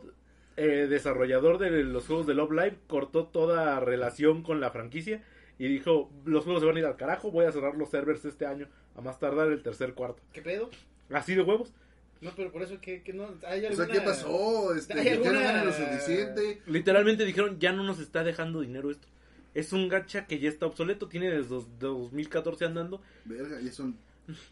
[0.57, 5.23] eh, desarrollador de los juegos de Love Live, cortó toda relación con la franquicia
[5.59, 8.25] y dijo, los juegos se van a ir al carajo, voy a cerrar los servers
[8.25, 10.21] este año, a más tardar el tercer cuarto.
[10.33, 10.69] ¿Qué pedo?
[11.11, 11.73] Así de huevos.
[12.21, 13.85] No, pero por eso que, que no hay O alguna...
[13.85, 14.73] sea, ¿qué pasó?
[14.75, 16.61] Este, ¿Hay ¿Ya no alguna- lo suficiente?
[16.65, 19.07] Literalmente dijeron, ya no nos está dejando dinero esto.
[19.53, 23.01] Es un gacha que ya está obsoleto, tiene desde dos- 2014 andando.
[23.25, 23.95] Verga, ya son...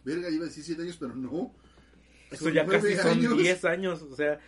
[0.04, 1.52] Verga, iba a decir 7 años, pero no.
[2.32, 3.38] Eso ya casi son años.
[3.38, 4.02] 10 años.
[4.04, 4.40] O sea,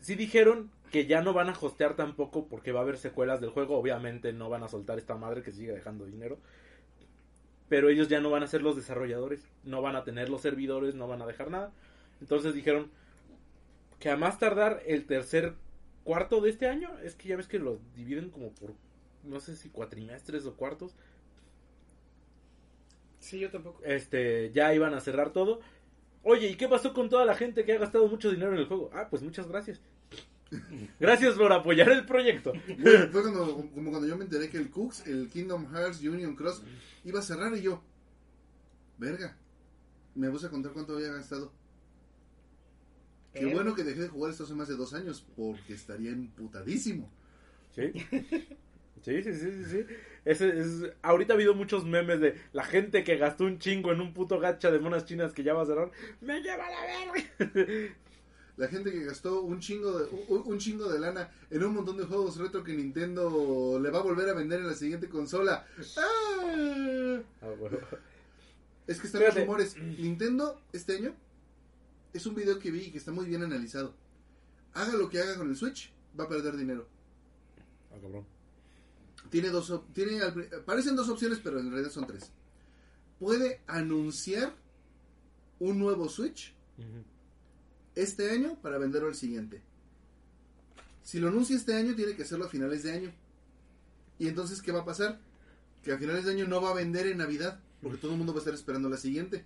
[0.00, 3.50] sí dijeron que ya no van a hostear tampoco porque va a haber secuelas del
[3.50, 3.78] juego.
[3.78, 6.38] Obviamente no van a soltar esta madre que sigue dejando dinero.
[7.68, 9.46] Pero ellos ya no van a ser los desarrolladores.
[9.64, 11.72] No van a tener los servidores, no van a dejar nada.
[12.20, 12.90] Entonces dijeron
[14.00, 15.54] que a más tardar el tercer
[16.04, 18.74] cuarto de este año, es que ya ves que lo dividen como por,
[19.22, 20.96] no sé si cuatrimestres o cuartos.
[23.20, 23.80] Sí, yo tampoco.
[23.84, 25.60] este, ya iban a cerrar todo.
[26.22, 28.66] Oye, ¿y qué pasó con toda la gente que ha gastado mucho dinero en el
[28.66, 28.90] juego?
[28.92, 29.80] Ah, pues muchas gracias.
[31.00, 32.52] Gracias por apoyar el proyecto.
[33.12, 36.62] Fue cuando, como cuando yo me enteré que el Cooks, el Kingdom Hearts Union Cross,
[37.04, 37.80] iba a cerrar y yo...
[38.98, 39.36] Verga.
[40.16, 41.52] Me puse a contar cuánto había gastado.
[43.32, 46.10] Qué Eh, bueno que dejé de jugar esto hace más de dos años, porque estaría
[46.10, 47.08] emputadísimo.
[47.74, 47.92] Sí.
[49.02, 49.86] Sí, sí, sí, sí, sí.
[50.24, 54.00] Ese es, ahorita ha habido muchos memes de la gente que gastó un chingo en
[54.00, 55.90] un puto gacha de monas chinas que ya va a cerrar.
[56.20, 57.94] ¡Me lleva la verga!
[58.56, 61.96] La gente que gastó un chingo de un, un chingo de lana en un montón
[61.96, 65.66] de juegos retro que Nintendo le va a volver a vender en la siguiente consola.
[65.96, 67.22] ¡Ah!
[67.40, 67.78] Ah, bueno.
[68.86, 69.78] Es que están los rumores.
[69.78, 71.14] Nintendo este año
[72.12, 73.94] es un video que vi y que está muy bien analizado.
[74.74, 76.86] Haga lo que haga con el Switch, va a perder dinero.
[77.90, 78.26] Ah, cabrón.
[79.28, 80.20] Tiene dos, tiene,
[80.64, 82.32] parecen dos opciones, pero en realidad son tres.
[83.18, 84.54] Puede anunciar
[85.58, 86.54] un nuevo Switch
[87.94, 89.62] este año para venderlo el siguiente.
[91.02, 93.12] Si lo anuncia este año, tiene que hacerlo a finales de año.
[94.18, 95.20] Y entonces, ¿qué va a pasar?
[95.82, 98.32] Que a finales de año no va a vender en Navidad, porque todo el mundo
[98.32, 99.44] va a estar esperando la siguiente.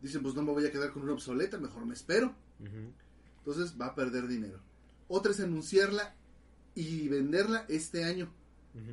[0.00, 2.34] Dicen, pues no me voy a quedar con una obsoleta, mejor me espero.
[3.38, 4.60] Entonces va a perder dinero.
[5.08, 6.14] Otra es anunciarla
[6.74, 8.32] y venderla este año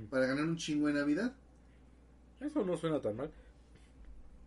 [0.10, 1.34] Para ganar un chingo de Navidad.
[2.40, 3.32] Eso no suena tan mal.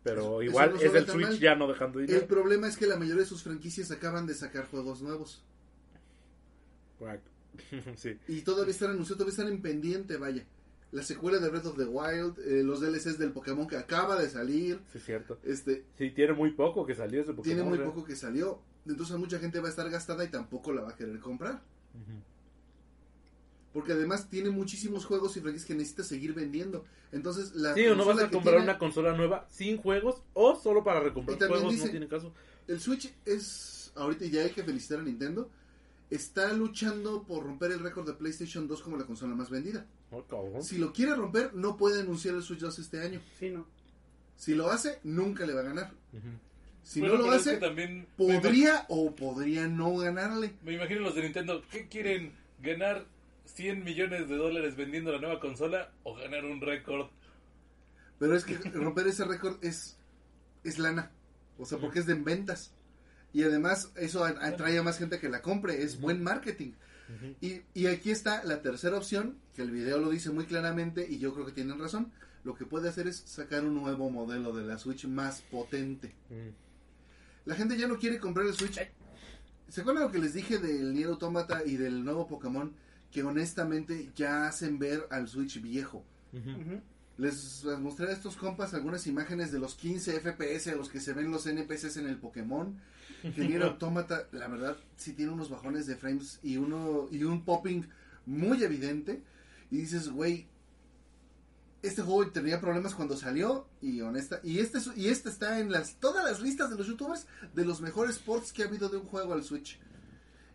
[0.03, 1.39] Pero Eso- eso igual no es el Switch mal.
[1.39, 2.27] ya no dejando El dinero.
[2.27, 5.43] problema es que la mayoría de sus franquicias acaban de sacar juegos nuevos.
[6.99, 7.21] Guac.
[7.97, 8.19] sí.
[8.29, 10.45] Y todavía están anunciados, todavía están en pendiente, vaya.
[10.93, 14.29] La secuela de Breath of the Wild, eh, los DLCs del Pokémon que acaba de
[14.29, 14.81] salir.
[14.93, 15.39] Sí, es cierto.
[15.43, 17.43] Este, Sí, tiene muy poco que salió ese Pokémon.
[17.45, 17.93] tiene muy ¿verdad?
[17.93, 18.61] poco que salió.
[18.87, 21.55] Entonces mucha gente va a estar gastada y tampoco la va a querer comprar.
[21.95, 22.21] Ujú.
[23.75, 26.85] Porque además tiene muchísimos juegos y franquicias que necesita seguir vendiendo.
[27.13, 30.55] Entonces la Sí, o no vas a comprar tiene- una consola nueva sin juegos o
[30.59, 32.33] solo para recomprar Y también juegos, dice- no tiene caso.
[32.69, 35.51] El Switch es, ahorita ya hay que felicitar a Nintendo,
[36.09, 39.85] está luchando por romper el récord de PlayStation 2 como la consola más vendida.
[40.13, 40.63] Oh, cabrón.
[40.63, 43.21] Si lo quiere romper, no puede anunciar el Switch 2 este año.
[43.41, 43.67] Sí, no.
[44.37, 45.93] Si lo hace, nunca le va a ganar.
[46.85, 50.55] Si Bueno, no lo es hace, que también me podría o podría no ganarle.
[50.63, 52.33] Me imagino los de Nintendo, ¿qué quieren?
[52.63, 53.07] ¿Ganar
[53.45, 57.09] 100 millones de dólares vendiendo la nueva consola o ganar un récord?
[58.19, 59.99] Pero es que romper ese récord es,
[60.63, 61.11] es lana.
[61.59, 62.73] O sea, porque es de ventas.
[63.33, 65.83] Y además eso atrae a más gente que la compre.
[65.83, 66.73] Es buen marketing.
[67.41, 71.19] Y, y aquí está la tercera opción, que el video lo dice muy claramente y
[71.19, 72.13] yo creo que tienen razón.
[72.45, 76.15] Lo que puede hacer es sacar un nuevo modelo de la Switch más potente.
[76.31, 76.55] Ujú.
[77.45, 78.81] La gente ya no quiere comprar el Switch.
[79.69, 82.75] ¿Se acuerdan lo que les dije del Nier Automata y del nuevo Pokémon?
[83.15, 86.05] Que honestamente ya hacen ver al Switch viejo.
[87.17, 90.99] Les, les mostré a estos compas algunas imágenes de los 15 FPS a los que
[91.01, 92.77] se ven los NPCs en el Pokémon.
[93.23, 97.83] Nier Automata, la verdad, sí tiene unos bajones de frames y uno y un popping
[98.27, 99.23] muy evidente.
[99.71, 100.49] Y dices, güey,
[101.83, 105.71] este juego tenía problemas cuando salió y honesta y este es- y este está en
[105.71, 108.97] las todas las listas de los youtubers de los mejores ports que ha habido de
[108.97, 109.79] un juego al Switch.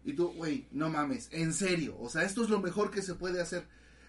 [0.09, 3.13] Y tú, güey, no mames, en serio, o sea, esto es lo mejor que se
[3.13, 3.67] puede hacer.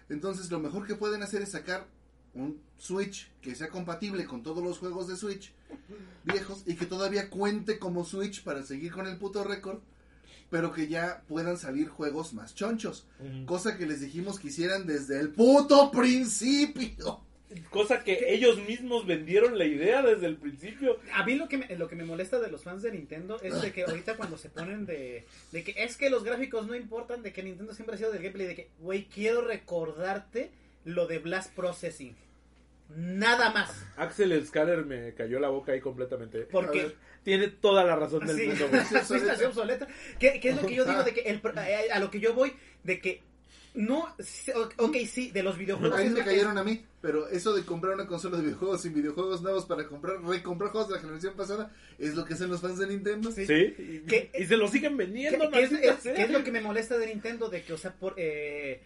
[0.09, 1.87] Entonces, lo mejor que pueden hacer es sacar
[2.33, 5.53] un Switch que sea compatible con todos los juegos de Switch
[6.23, 9.77] viejos y que todavía cuente como Switch para seguir con el puto récord,
[10.49, 13.05] pero que ya puedan salir juegos más chonchos.
[13.45, 17.21] Cosa que les dijimos que hicieran desde el puto principio.
[17.69, 20.99] Cosa que ellos mismos vendieron la idea desde el principio.
[21.13, 23.61] A mí lo que, me, lo que me molesta de los fans de Nintendo es
[23.61, 27.23] de que ahorita cuando se ponen de, de que es que los gráficos no importan,
[27.23, 30.51] de que Nintendo siempre ha sido del gameplay, de que, güey, quiero recordarte
[30.85, 32.15] lo de Blast Processing.
[32.95, 33.85] Nada más.
[33.95, 36.41] Axel Scaler me cayó la boca ahí completamente.
[36.41, 36.95] Porque.
[37.23, 38.65] Tiene toda la razón del Sí, mundo,
[39.47, 39.87] obsoleta.
[40.17, 42.33] ¿Qué, qué es lo que yo digo de que el, a, a lo que yo
[42.33, 42.51] voy
[42.83, 43.21] de que
[43.73, 44.13] no,
[44.77, 45.97] ok, sí, de los videojuegos.
[45.97, 49.41] Ahí me cayeron a mí, pero eso de comprar una consola de videojuegos sin videojuegos
[49.41, 52.77] nuevos para comprar, recomprar juegos de la generación pasada, es lo que hacen los fans
[52.79, 53.31] de Nintendo.
[53.31, 53.45] Sí.
[53.47, 56.29] Sí, y, ¿Qué- y se lo siguen ¿Qué, vendiendo, qué es, maldita es- qué es
[56.31, 57.49] lo que me molesta de Nintendo?
[57.49, 58.81] De que, o sea, por, eh,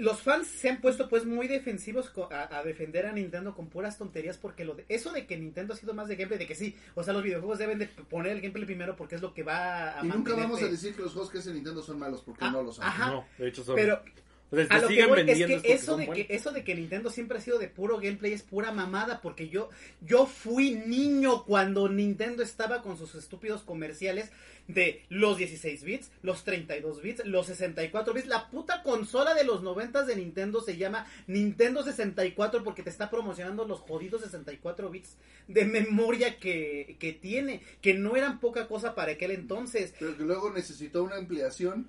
[0.00, 3.68] los fans se han puesto pues muy defensivos co- a, a defender a Nintendo con
[3.68, 6.46] puras tonterías porque lo de, eso de que Nintendo ha sido más de gameplay, de
[6.46, 9.32] que sí, o sea, los videojuegos deben de poner el gameplay primero porque es lo
[9.34, 11.98] que va a Y nunca vamos a decir que los juegos que hace Nintendo son
[11.98, 12.84] malos, porque Ah, no lo son.
[12.84, 13.10] ajá.
[13.10, 13.76] No, de hecho son...
[13.76, 14.02] Pero
[14.50, 16.74] o sea, a lo que voy es vendiendo que eso de que eso de que
[16.74, 21.44] Nintendo siempre ha sido de puro gameplay es pura mamada porque yo yo fui niño
[21.44, 24.30] cuando Nintendo estaba con sus estúpidos comerciales
[24.74, 29.62] de los 16 bits, los 32 bits, los 64 bits, la puta consola de los
[29.62, 35.16] 90 de Nintendo se llama Nintendo 64 porque te está promocionando los jodidos 64 bits
[35.48, 39.94] de memoria que, que tiene, que no eran poca cosa para aquel entonces.
[39.98, 41.88] Pero que luego necesitó una ampliación.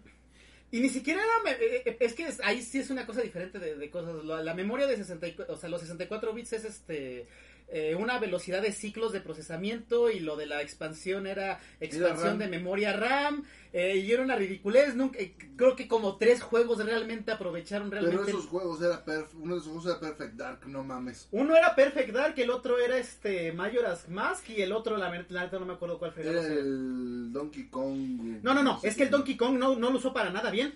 [0.71, 1.51] Y ni siquiera era.
[1.59, 4.23] eh, eh, Es que ahí sí es una cosa diferente de, de cosas.
[4.25, 5.53] La, la memoria de 64.
[5.53, 7.27] O sea, los 64 bits es este.
[7.71, 10.09] Eh, una velocidad de ciclos de procesamiento.
[10.09, 13.43] Y lo de la expansión era expansión de memoria RAM.
[13.73, 14.95] eh, y era una ridiculez.
[14.95, 18.31] Nunca, eh, creo que como tres juegos realmente aprovecharon Pero realmente.
[18.31, 21.29] esos juegos era perf- uno de esos juegos era Perfect Dark, no mames.
[21.31, 24.49] Uno era Perfect Dark, el otro era este Majora's Mask.
[24.49, 26.27] Y el otro, la neta, no me acuerdo cuál fue.
[26.27, 28.39] Era el Donkey Kong.
[28.43, 30.73] No, no, no, es que el Donkey Kong no, no lo usó para nada bien.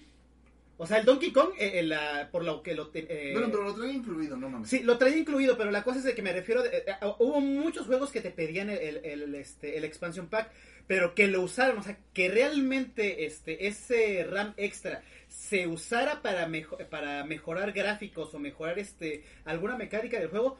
[0.77, 2.91] O sea, el Donkey Kong, eh, eh, la- por lo que lo...
[2.93, 4.69] eh, Bueno, pero lo traía incluido, no mames.
[4.69, 6.61] Sí, lo traía incluido, pero la cosa es de que me refiero...
[6.63, 6.83] de- eh,
[7.19, 10.51] hubo muchos juegos que te pedían el, el, el, este, el expansion pack,
[10.85, 16.45] pero que lo usaron, o sea, que realmente este, ese RAM extra se usara para,
[16.47, 20.57] mejo- para mejorar gráficos o mejorar este alguna mecánica del juego,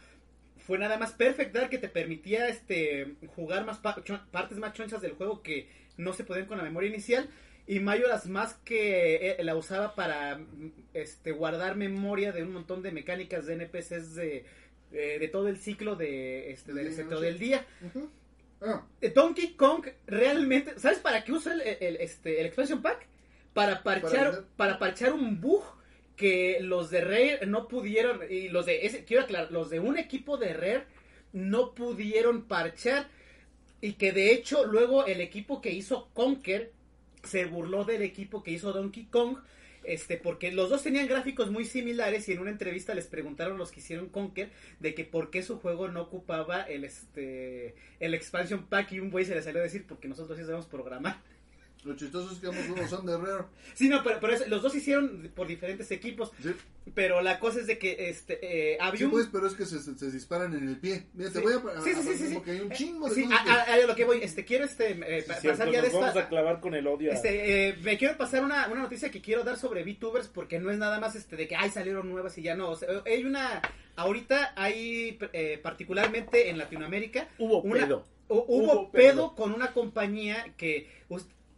[0.57, 4.01] fue nada más Perfect Dark que te permitía este jugar más pa-
[4.31, 7.29] partes más chonchas del juego que no se podían con la memoria inicial
[7.67, 10.39] y Majora's Mask que eh, la usaba para
[10.93, 14.45] este guardar memoria de un montón de mecánicas de NPCs de,
[14.91, 17.25] de, de todo el ciclo de este del, noche.
[17.25, 17.65] del día.
[18.61, 23.07] Ah, Eh, Donkey Kong realmente, ¿sabes para qué usa el, el- este el expansion pack?
[23.53, 25.63] Para parchar para parchar un bug
[26.15, 29.97] que los de Rare no pudieron y los de ese quiero aclarar, los de un
[29.97, 30.83] equipo de Rare
[31.33, 33.07] no pudieron parchar
[33.81, 36.71] y que de hecho luego el equipo que hizo Conker
[37.25, 39.37] se burló del equipo que hizo Donkey Kong
[39.85, 43.71] este porque los dos tenían gráficos muy similares y en una entrevista les preguntaron los
[43.71, 48.65] que hicieron Conker de que por qué su juego no ocupaba el este el expansion
[48.65, 51.21] pack y un güey se le salió a decir porque nosotros sí sabemos programar.
[51.85, 53.45] Lo chistoso es que ambos juegos son de Rare.
[53.75, 56.51] Sí, no, pero, pero eso- los dos hicieron por diferentes equipos, Sí,
[56.93, 58.39] pero la cosa es de que este
[58.73, 61.07] eh, había sí un pues, pero es que se, se- se disparan en el pie.
[61.13, 61.43] Mira, te Sí.
[61.45, 61.81] voy a...
[61.81, 62.33] Sí, sí, sí, sí, sí.
[62.35, 64.45] Porque hay un chingo de Sí, cosas a, que- a- a lo que voy, este
[64.45, 66.73] quiero este eh, Sí, pa- cierto, pasar ya de nos vamos esta a clavar con
[66.75, 67.11] el odio.
[67.11, 70.71] Este, eh, me quiero pasar una, una noticia que quiero dar sobre VTubers porque no
[70.71, 72.69] es nada más este de que ay salieron nuevas y ya no.
[72.69, 73.61] O sea, hay una
[73.95, 78.05] ahorita hay eh, particularmente en Latinoamérica Hubo una- pedo.
[78.29, 79.13] hu- hubo, Hubo pedo.
[79.13, 79.35] pedo.
[79.35, 80.89] con una compañía que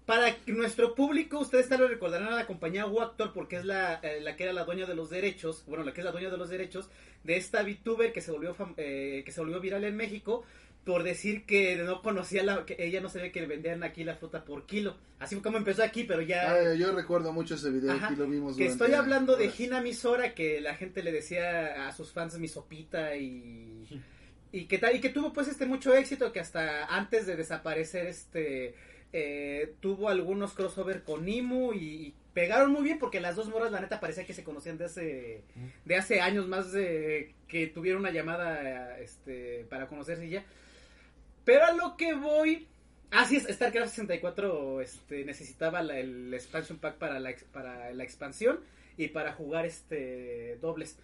[0.08, 4.22] para nuestro público ustedes tal vez recordarán a la compañía Wactor porque es la, eh,
[4.22, 6.38] la que era la dueña de los derechos, bueno, la que es la dueña de
[6.38, 6.90] los derechos
[7.24, 10.44] de esta VTuber que se volvió fam- eh, que se volvió viral en México
[10.86, 14.16] por decir que no conocía la que ella no sabía que le vendían aquí la
[14.16, 14.96] fruta por kilo.
[15.20, 18.16] Así fue como empezó aquí, pero ya Ah, yo recuerdo mucho ese video, Ajá, aquí
[18.16, 18.56] lo vimos.
[18.56, 19.52] que estoy hablando de.
[19.60, 23.84] Hina Misora, que la gente le decía a sus fans mi sopita y
[24.54, 28.06] y que tal y que tuvo pues este mucho éxito que hasta antes de desaparecer
[28.08, 28.74] este
[29.14, 33.82] eh, tuvo algunos crossover con Imu y, pegaron muy bien porque las dos moras la
[33.82, 35.42] neta parecía que se conocían de hace
[35.86, 40.46] de hace años más de que tuvieron una llamada este para conocerse y ya.
[41.46, 42.68] Pero a lo que voy
[43.12, 48.60] Así es, StarCraft 64 este, necesitaba el expansion pack para la, para la expansión
[48.98, 50.98] y para jugar este dobles.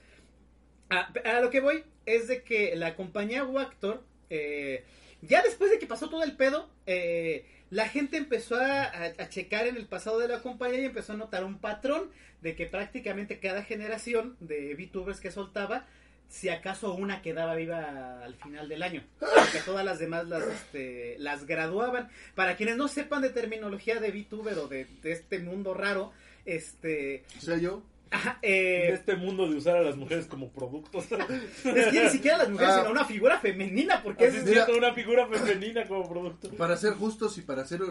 [0.89, 4.83] A, a lo que voy es de que la compañía Wactor, eh,
[5.21, 9.65] ya después de que pasó todo el pedo, eh, la gente empezó a, a- checar
[9.67, 12.09] en el pasado de la compañía y empezó a notar un patrón
[12.41, 15.85] de que prácticamente cada generación de VTubers que soltaba,
[16.29, 21.15] si acaso una quedaba viva al final del año, porque todas las demás las, este,
[21.19, 22.09] las graduaban.
[22.35, 26.11] Para quienes no sepan de terminología de VTuber o de, de este mundo raro,
[26.45, 27.81] este, sea, yo.
[28.13, 31.05] Ajá, En eh, este mundo de usar a las mujeres como productos.
[31.11, 32.79] es que ni siquiera las mujeres, Ah.
[32.79, 34.67] sino una figura femenina, porque es, Mira.
[34.75, 36.49] una figura femenina como producto.
[36.51, 37.81] Para ser justos y para hacer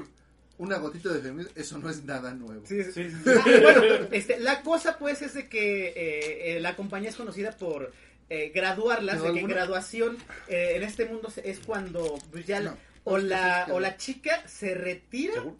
[0.59, 2.63] una gotita de feminismo, eso no es nada nuevo.
[2.67, 2.93] Sí, sí.
[2.93, 7.11] Sí, sí, Ah, bueno, este, la cosa pues es de que eh, eh, la compañía
[7.11, 7.93] es conocida por
[8.31, 9.55] eh, graduarlas, ¿Pero de que alguna?
[9.55, 10.17] graduación
[10.49, 13.81] eh, en este mundo es cuando pues, ya No, o que la que o no.
[13.81, 15.57] la chica se retira ¿Seguro?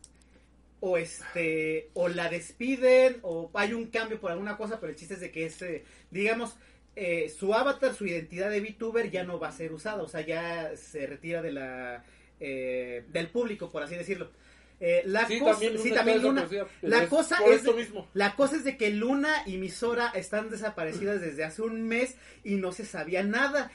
[0.85, 5.15] O este o la despiden o hay un cambio por alguna cosa, pero el chiste
[5.15, 6.57] es de que es eh, digamos
[6.97, 10.23] eh, su avatar, su identidad de VTuber ya no va a ser usada, o sea,
[10.23, 12.05] ya se retira de la
[12.41, 14.33] eh, del público, por así decirlo.
[14.81, 16.49] Eh, la Sí, cosa, también sí, Luna también Luna.
[16.81, 18.09] La Es cosa es mismo.
[18.15, 22.57] La cosa es de que Luna y Misora están desaparecidas desde hace un mes y
[22.57, 23.71] no se sabía nada.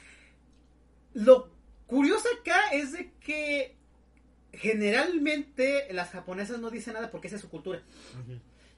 [1.14, 1.50] Lo
[1.86, 3.77] curioso acá es de que
[4.52, 7.82] generalmente las japonesas no dicen nada porque esa es su cultura.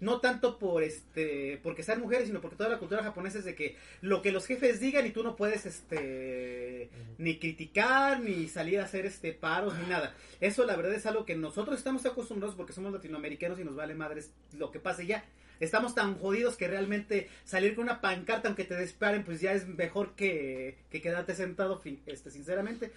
[0.01, 3.55] No tanto por este porque sean mujeres, sino porque toda la cultura japonesa es de
[3.55, 8.81] que lo que los jefes digan y tú no puedes este ni criticar ni salir
[8.81, 10.15] a hacer este paros ni nada.
[10.41, 13.95] Eso la verdad es algo que nosotros estamos acostumbrados porque somos latinoamericanos y nos vale
[13.95, 15.23] madres lo que pase ya.
[15.61, 19.69] Estamos tan jodidos que realmente salir con una pancarta aunque te disparen pues ya es
[19.69, 22.91] mejor que, que quedarte sentado fin- este sinceramente.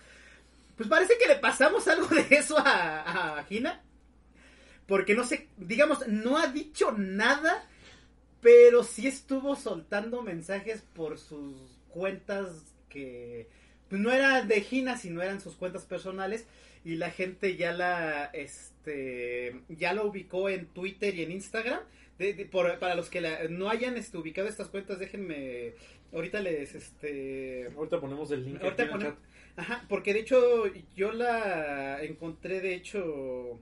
[0.78, 3.82] Pues parece que le pasamos algo de eso a, a Gina.
[4.88, 7.66] Porque no sé, digamos, no ha dicho nada,
[8.42, 11.56] pero sí estuvo soltando mensajes por sus
[11.90, 12.50] cuentas
[12.90, 13.48] que
[13.90, 16.46] pues, no eran de Gina, sino eran sus cuentas personales
[16.84, 21.80] y la gente ya la este ya la ubicó en Twitter y en Instagram.
[22.20, 25.74] De- de- por- para los que la- no hayan este, ubicado estas cuentas, déjenme
[26.14, 28.62] ahorita les este Ahorita ponemos el link.
[28.62, 29.33] Ahorita aquí en el ponemos- chat.
[29.56, 30.64] Ajá, porque de hecho
[30.96, 33.60] yo la encontré de hecho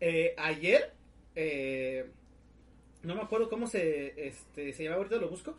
[0.00, 0.92] eh, ayer.
[1.34, 2.06] eh,
[3.02, 5.56] no me acuerdo cómo se, este, se llama, ahorita lo busco.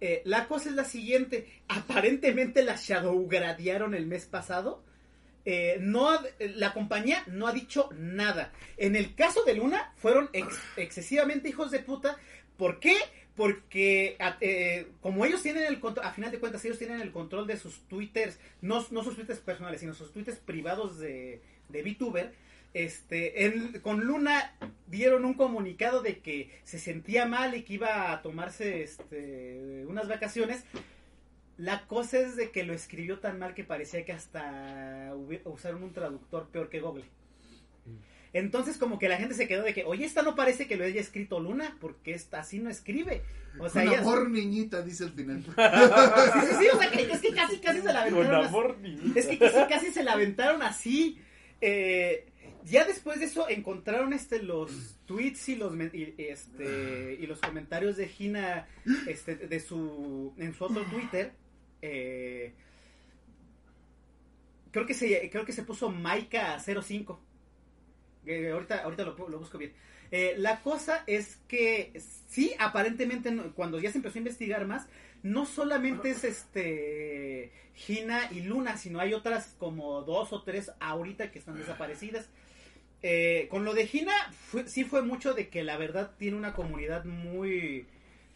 [0.00, 1.46] Eh, la cosa es la siguiente.
[1.68, 4.82] Aparentemente la shadowgradearon el mes pasado.
[5.46, 8.52] Eh, no ha- la compañía no ha dicho nada.
[8.76, 12.18] En el caso de Luna, fueron ex- excesivamente hijos de puta.
[12.58, 12.94] ¿Por qué?
[13.36, 17.46] Porque eh, como ellos tienen el control, a final de cuentas, ellos tienen el control
[17.46, 22.32] de sus twitters, no, no sus twitters personales, sino sus twitters privados de, de VTuber.
[22.74, 24.54] Este, en- con Luna
[24.86, 30.06] dieron un comunicado de que se sentía mal y que iba a tomarse este, unas
[30.08, 30.64] vacaciones.
[31.56, 35.12] La cosa es de que lo escribió tan mal que parecía que hasta
[35.44, 37.04] usaron un traductor peor que Google.
[38.32, 40.84] Entonces como que la gente se quedó de que, oye, esta no parece que lo
[40.84, 43.22] haya escrito Luna, porque esta así no escribe.
[43.58, 44.00] O sea, Con ella...
[44.02, 45.42] amor, niñita, dice al final.
[45.44, 48.48] Sí, sí, sí, o sea, que es que casi, casi se la Con aventaron así.
[48.48, 49.18] amor, niñita.
[49.18, 51.18] Es que casi, casi se la aventaron así.
[51.60, 52.26] Eh,
[52.64, 57.96] ya después de eso encontraron este los tweets y los y, este y los comentarios
[57.96, 58.66] de Gina
[59.06, 61.32] este de su en su otro Twitter.
[61.82, 62.52] eh,
[64.70, 67.20] creo que se creo que se puso Maika 05.
[68.52, 69.72] Ahorita ahorita lo, busco bien.
[70.10, 71.92] Eh, la cosa es que
[72.28, 74.86] sí, aparentemente cuando ya se empezó a investigar más,
[75.22, 81.30] no solamente es este Gina y Luna, sino hay otras como dos o tres ahorita
[81.30, 82.28] que están desaparecidas.
[83.02, 84.12] Eh, con lo de Gina,
[84.66, 87.86] sí fue mucho de que la verdad tiene una comunidad muy.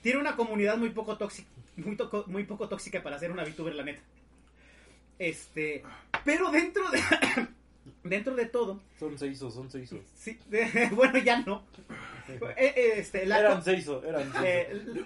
[0.02, 1.48] Tiene una comunidad muy poco tóxica.
[1.76, 4.00] Muy, toco- muy poco tóxica para ser una VTuber, la neta.
[5.18, 5.82] Este.
[6.24, 7.00] Pero dentro de.
[8.02, 8.80] Dentro de todo.
[8.98, 10.00] Son seisos, son seisos.
[10.16, 10.38] Sí,
[10.94, 11.62] bueno, ya no.
[12.28, 14.44] Eh, eh, este, la Eran seisos, eran seisos.
[14.44, 14.84] eh,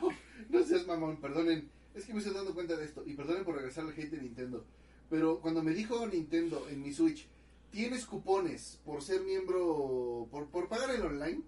[0.51, 1.69] No, no seas mamón, perdonen.
[1.95, 3.03] Es que me estoy dando cuenta de esto.
[3.07, 4.65] Y perdonen por regresar al hate de Nintendo.
[5.11, 7.27] Pero cuando me dijo Nintendo en mi Switch,
[7.71, 11.43] tienes cupones por ser miembro, por, por pagar el online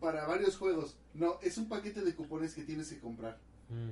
[0.00, 0.96] para varios juegos.
[1.14, 3.38] No, es un paquete de cupones que tienes que comprar.
[3.68, 3.90] Mm.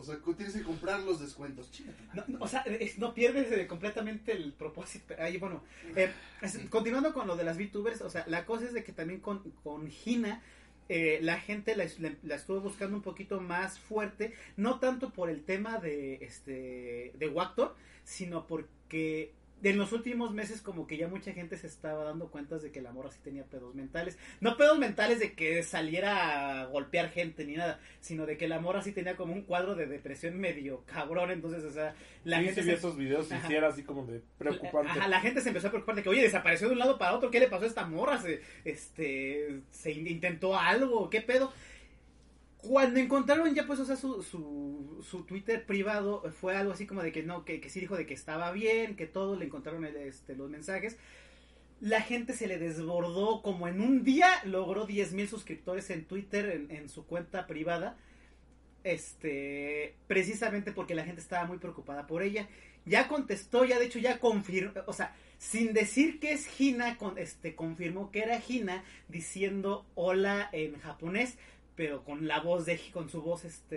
[0.00, 1.70] O sea, tienes que comprar los descuentos.
[2.14, 5.14] No, no, o sea, es- no pierdes eh, completamente el propósito.
[5.18, 5.62] Ahí, bueno,
[5.96, 6.10] eh,
[6.42, 9.20] es- continuando con lo de las VTubers, o sea, la cosa es de que también
[9.20, 10.42] con, con Gina,
[10.88, 15.30] eh, la gente la, la- la estuvo buscando un poquito más fuerte, no tanto por
[15.30, 19.32] el tema de este de Wactor, sino porque
[19.62, 22.80] en los últimos meses como que ya mucha gente se estaba dando cuenta de que
[22.80, 24.18] la morra sí tenía pedos mentales.
[24.40, 28.58] No pedos mentales de que saliera a golpear gente ni nada, sino de que la
[28.60, 31.94] morra sí tenía como un cuadro de depresión medio cabrón, entonces, o sea,
[32.24, 34.90] la sí, gente sí vi se- esos videos y sí era así como de preocupante.
[34.90, 37.14] Ajá, la gente se empezó a preocupar de que, oye, desapareció de un lado para
[37.14, 38.18] otro, ¿qué le pasó a esta morra?
[38.20, 41.52] Se, este, se in- intentó algo, ¿qué pedo?
[42.62, 47.02] Cuando encontraron ya pues, o sea, su, su, su Twitter privado, fue algo así como
[47.02, 49.84] de que no, que, que sí dijo de que estaba bien, que todo, le encontraron
[49.84, 50.96] este, los mensajes.
[51.80, 56.50] La gente se le desbordó, como en un día logró 10 mil suscriptores en Twitter,
[56.50, 57.96] en, en su cuenta privada.
[58.82, 62.48] Este, precisamente porque la gente estaba muy preocupada por ella.
[62.86, 66.48] Ya contestó, ya de hecho ya confirmó, o sea, sin decir que es
[66.98, 71.38] con, este, confirmó que era Hina diciendo hola en japonés,
[71.76, 73.76] pero con la voz de, con su voz este,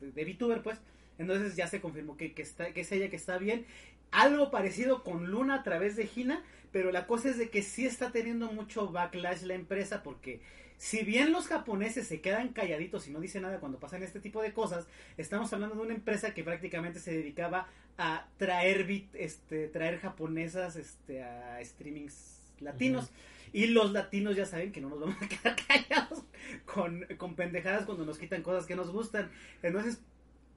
[0.00, 0.78] de, de VTuber pues.
[1.18, 3.66] Entonces ya se confirmó que, que, está, que es ella que está bien.
[4.10, 7.86] Algo parecido con Luna a través de Hina, pero la cosa es de que sí
[7.86, 10.40] está teniendo mucho backlash la empresa porque
[10.80, 14.40] si bien los japoneses se quedan calladitos y no dicen nada cuando pasan este tipo
[14.40, 14.86] de cosas,
[15.18, 17.68] estamos hablando de una empresa que prácticamente se dedicaba
[17.98, 23.10] a traer bit, este, traer japonesas este, a streamings latinos.
[23.52, 26.24] Y los latinos ya saben que no nos vamos a quedar callados
[26.66, 29.30] con, con pendejadas cuando nos quitan cosas que nos gustan.
[29.62, 30.00] Entonces,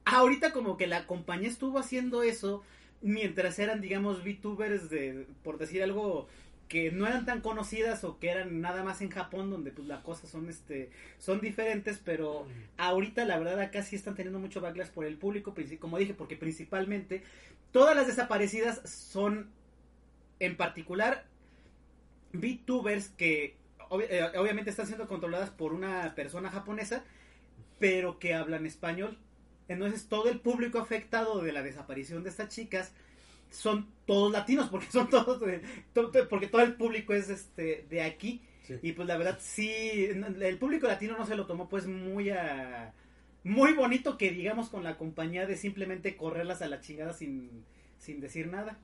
[0.06, 2.64] ahorita como que la compañía estuvo haciendo eso
[3.02, 6.28] mientras eran, digamos, VTubers de, por decir algo,
[6.74, 10.02] que no eran tan conocidas o que eran nada más en Japón donde pues las
[10.02, 10.89] cosas son este
[11.20, 15.54] son diferentes pero ahorita la verdad acá sí están teniendo mucho backlash por el público
[15.80, 17.22] como dije porque principalmente
[17.72, 19.52] todas las desaparecidas son
[20.39, 21.26] en particular
[22.34, 23.56] VTubers que
[24.10, 27.04] eh, obviamente están siendo controladas por una persona japonesa
[27.80, 29.18] pero que hablan español.
[29.68, 32.94] Entonces todo el público afectado de la desaparición de estas chicas
[33.50, 35.62] son todos latinos porque son todos de-
[35.94, 38.42] to- to- porque todo el público es este de aquí.
[38.66, 38.76] Sí.
[38.82, 39.70] y pues la verdad sí
[40.06, 42.94] el público latino no se lo tomó pues muy a
[43.44, 47.66] muy bonito que digamos con la compañía de simplemente correrlas a la chingada sin
[47.98, 48.80] sin decir nada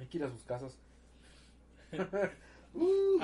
[0.00, 0.76] Hay que ir a sus casas.
[2.72, 3.20] Uh.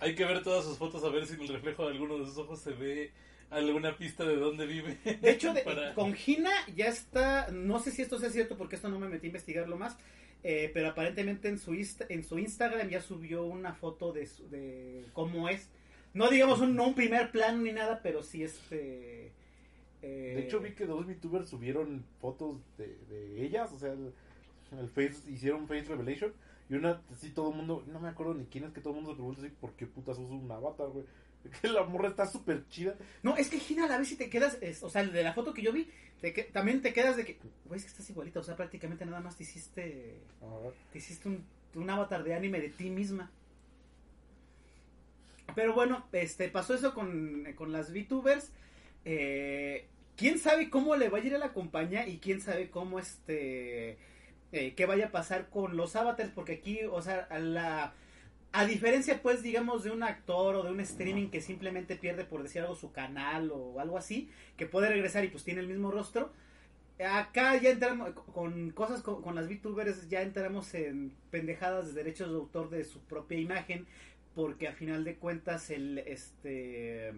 [0.00, 2.24] Hay que ver todas sus fotos a ver si en el reflejo de alguno de
[2.24, 3.10] sus ojos se ve
[3.50, 4.96] alguna pista de dónde vive.
[5.20, 8.76] De hecho, de- Para- con Gina ya está, no sé si esto sea cierto porque
[8.76, 9.98] esto no me metí a investigarlo más,
[10.42, 14.48] eh, pero aparentemente en su, insta- en su Instagram ya subió una foto de, su-
[14.48, 15.68] de cómo es.
[16.14, 19.32] No digamos un, no un primer plan ni nada, pero sí este...
[20.00, 24.14] eh, De hecho, vi que dos VTubers subieron fotos de, de ellas, o sea, el,
[24.78, 26.32] el face, hicieron face revelation.
[26.68, 28.96] Y una, sí, todo el mundo, no me acuerdo ni quién es que todo el
[28.96, 31.04] mundo se pregunta así, ¿por qué putas usa un avatar, güey?
[31.62, 32.94] Que la morra está súper chida.
[33.22, 35.32] No, es que Gina a la vez si te quedas, es- o sea, de la
[35.32, 35.88] foto que yo vi,
[36.20, 39.04] te que- también te quedas de que, güey, es que estás igualita, o sea, prácticamente
[39.06, 40.20] nada más te hiciste...
[40.92, 41.44] Te hiciste un,
[41.74, 43.30] un avatar de anime de ti misma.
[45.54, 48.52] Pero bueno, este pasó eso con, con las VTubers.
[49.04, 52.98] Eh, quién sabe cómo le va a ir a la compañía y quién sabe cómo
[52.98, 53.98] este
[54.52, 57.94] eh, qué vaya a pasar con los avatars porque aquí, o sea, a la
[58.52, 62.42] a diferencia pues digamos de un actor o de un streaming que simplemente pierde por
[62.42, 65.90] decir algo su canal o algo así, que puede regresar y pues tiene el mismo
[65.90, 66.32] rostro,
[66.98, 72.36] acá ya entramos con cosas con, las VTubers, ya entramos en pendejadas de derechos de
[72.36, 73.86] autor de su propia imagen,
[74.34, 77.14] porque a final de cuentas el este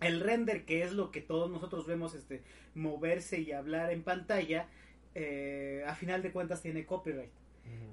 [0.00, 2.42] el render que es lo que todos nosotros vemos este
[2.74, 4.66] moverse y hablar en pantalla
[5.14, 7.30] eh, a final de cuentas tiene copyright.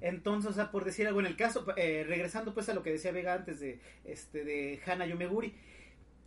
[0.00, 2.90] Entonces o sea por decir algo en el caso eh, regresando pues a lo que
[2.90, 5.54] decía Vega antes de este de Hana Yomeguri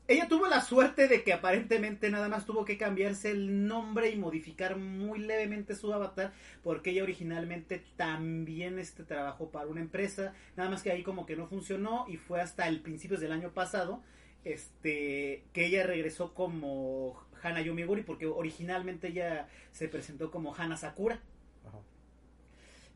[0.07, 4.17] ella tuvo la suerte de que aparentemente nada más tuvo que cambiarse el nombre y
[4.17, 6.33] modificar muy levemente su avatar
[6.63, 11.37] porque ella originalmente también este trabajó para una empresa nada más que ahí como que
[11.37, 14.03] no funcionó y fue hasta el principios del año pasado
[14.43, 21.19] este que ella regresó como Hana Yomiguri porque originalmente ella se presentó como Hana Sakura
[21.67, 21.79] Ajá.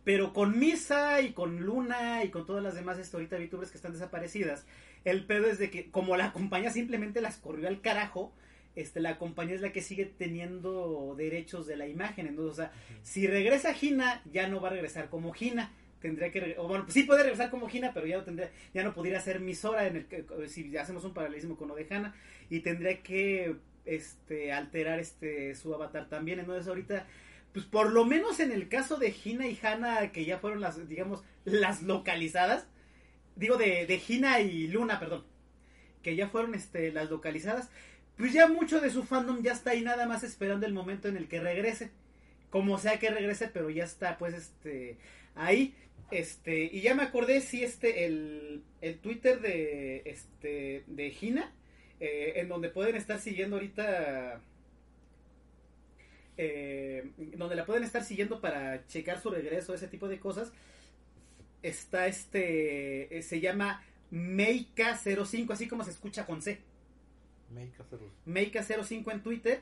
[0.04, 3.78] pero con Misa y con Luna y con todas las demás este, ahorita VTubers que
[3.78, 4.66] están desaparecidas,
[5.04, 8.34] el pedo es de que como la compañía simplemente las corrió al carajo,
[8.76, 12.28] este, la compañía es la que sigue teniendo derechos de la imagen.
[12.28, 12.72] Entonces, o sea,
[13.04, 15.72] si regresa Gina, ya no va a regresar como Gina.
[16.02, 18.94] tendría que o bueno, sí puede regresar como Hina, pero ya no tendría, ya no
[18.94, 22.14] pudiera ser Misora en el que si hacemos un paralelismo con lo de Hana
[22.50, 23.56] y tendría que
[23.86, 27.06] este alterar este su avatar también, entonces ahorita
[27.54, 30.88] pues por lo menos en el caso de Hina y Hana que ya fueron las
[30.88, 32.68] digamos las localizadas,
[33.36, 35.24] digo de de Hina y Luna, perdón,
[36.04, 37.70] que ya fueron este las localizadas,
[38.18, 41.18] pues ya mucho de su fandom ya está ahí nada más esperando el momento en
[41.18, 41.92] el que regrese
[42.56, 44.96] como sea que regrese, pero ya está pues este
[45.36, 45.76] ahí.
[46.10, 51.52] Este, y ya me acordé si este el, el Twitter de este de Gina,
[52.00, 54.42] eh, en donde pueden estar siguiendo ahorita
[56.38, 60.52] eh, donde la pueden estar siguiendo para checar su regreso, ese tipo de cosas.
[61.64, 66.60] Está este eh, se llama Meika05, así como se escucha con C.
[67.52, 68.12] Make a zero.
[68.26, 69.62] Meika05 en Twitter.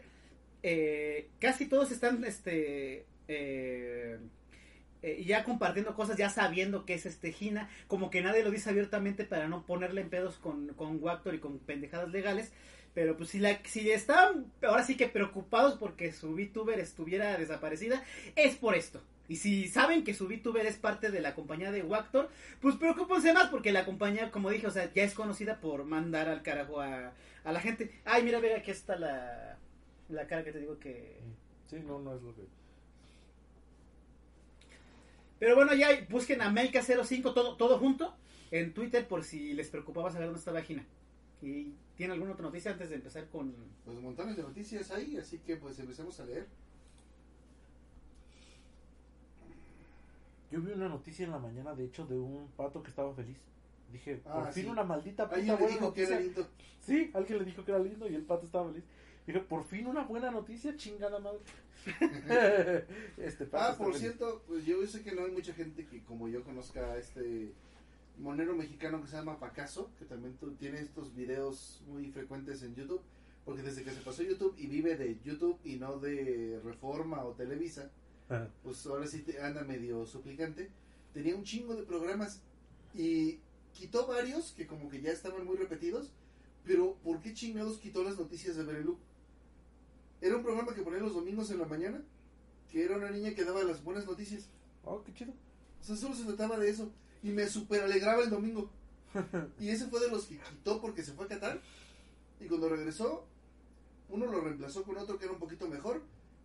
[0.63, 4.17] Eh, casi todos están este eh,
[5.03, 8.69] eh, ya compartiendo cosas, ya sabiendo que es este Gina, como que nadie lo dice
[8.69, 12.51] abiertamente para no ponerle en pedos con, con Wactor y con pendejadas legales.
[12.93, 18.03] Pero pues si la si estaban ahora sí que preocupados porque su VTuber estuviera desaparecida,
[18.35, 19.01] es por esto.
[19.27, 22.29] Y si saben que su VTuber es parte de la compañía de Wactor,
[22.61, 26.27] pues preocúpense más porque la compañía, como dije, o sea, ya es conocida por mandar
[26.27, 27.91] al carajo a, a la gente.
[28.05, 29.57] Ay, mira, ve, aquí está la,
[30.09, 31.19] la cara que te digo que...
[31.67, 32.41] Sí, no, no es lo que.
[35.43, 38.15] Pero bueno, ya busquen a Meika05 todo, todo junto
[38.49, 40.85] en Twitter por si les preocupaba saber dónde está la página.
[41.41, 43.53] ¿Y tiene alguna otra noticia antes de empezar con...?
[43.83, 46.47] Pues montones de noticias ahí, así que pues empecemos a leer.
[50.49, 53.35] Yo vi una noticia en la mañana, de hecho, de un pato que estaba feliz.
[53.91, 54.69] Dije, por Ah, fin sí.
[54.69, 56.47] una maldita puta Alguien buena dijo que era lindo.
[56.79, 58.85] Sí, alguien le dijo que era lindo y el pato estaba feliz.
[59.25, 61.39] Dije, por fin una buena noticia, chingada madre.
[63.17, 64.01] este Ah, por feliz.
[64.01, 67.51] cierto, pues yo sé que no hay mucha gente que como yo conozca a este
[68.19, 72.75] monero mexicano que se llama Pacaso, que también tu- tiene estos videos muy frecuentes en
[72.75, 73.01] YouTube,
[73.45, 77.31] porque desde que se pasó YouTube y vive de YouTube y no de Reforma o
[77.33, 77.89] Televisa,
[78.29, 78.49] Ajá.
[78.63, 80.69] pues ahora sí te anda medio suplicante.
[81.13, 82.41] Tenía un chingo de programas
[82.93, 83.39] y
[83.73, 86.11] quitó varios que como que ya estaban muy repetidos,
[86.65, 88.97] pero ¿por qué chingados quitó las noticias de Berelú?
[90.23, 92.01] Era un programa que ponía los domingos en la mañana,
[92.71, 94.47] que era una niña que daba las buenas noticias.
[94.85, 95.33] Oh, qué chido.
[95.81, 96.89] O sea, solo se trataba de eso.
[97.21, 98.69] Y me super alegraba el domingo.
[99.59, 101.61] Y ese fue de los que quitó porque se fue a Qatar.
[102.39, 103.27] Y cuando regresó,
[104.07, 106.01] uno lo reemplazó con otro que era un poquito mejor.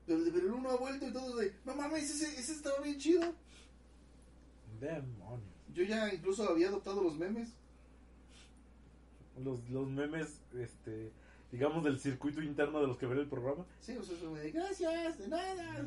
[0.07, 2.99] Pero de Berelú no ha vuelto y todos de, no mames, ese, ese estaba bien
[2.99, 3.33] chido.
[4.81, 5.55] Demonios.
[5.73, 7.51] Yo ya incluso había adoptado los memes.
[9.41, 11.13] Los, los memes, este,
[11.51, 13.65] digamos, del circuito interno de los que ven el programa.
[13.81, 15.87] Sí, o sea, me de gracias, de nada.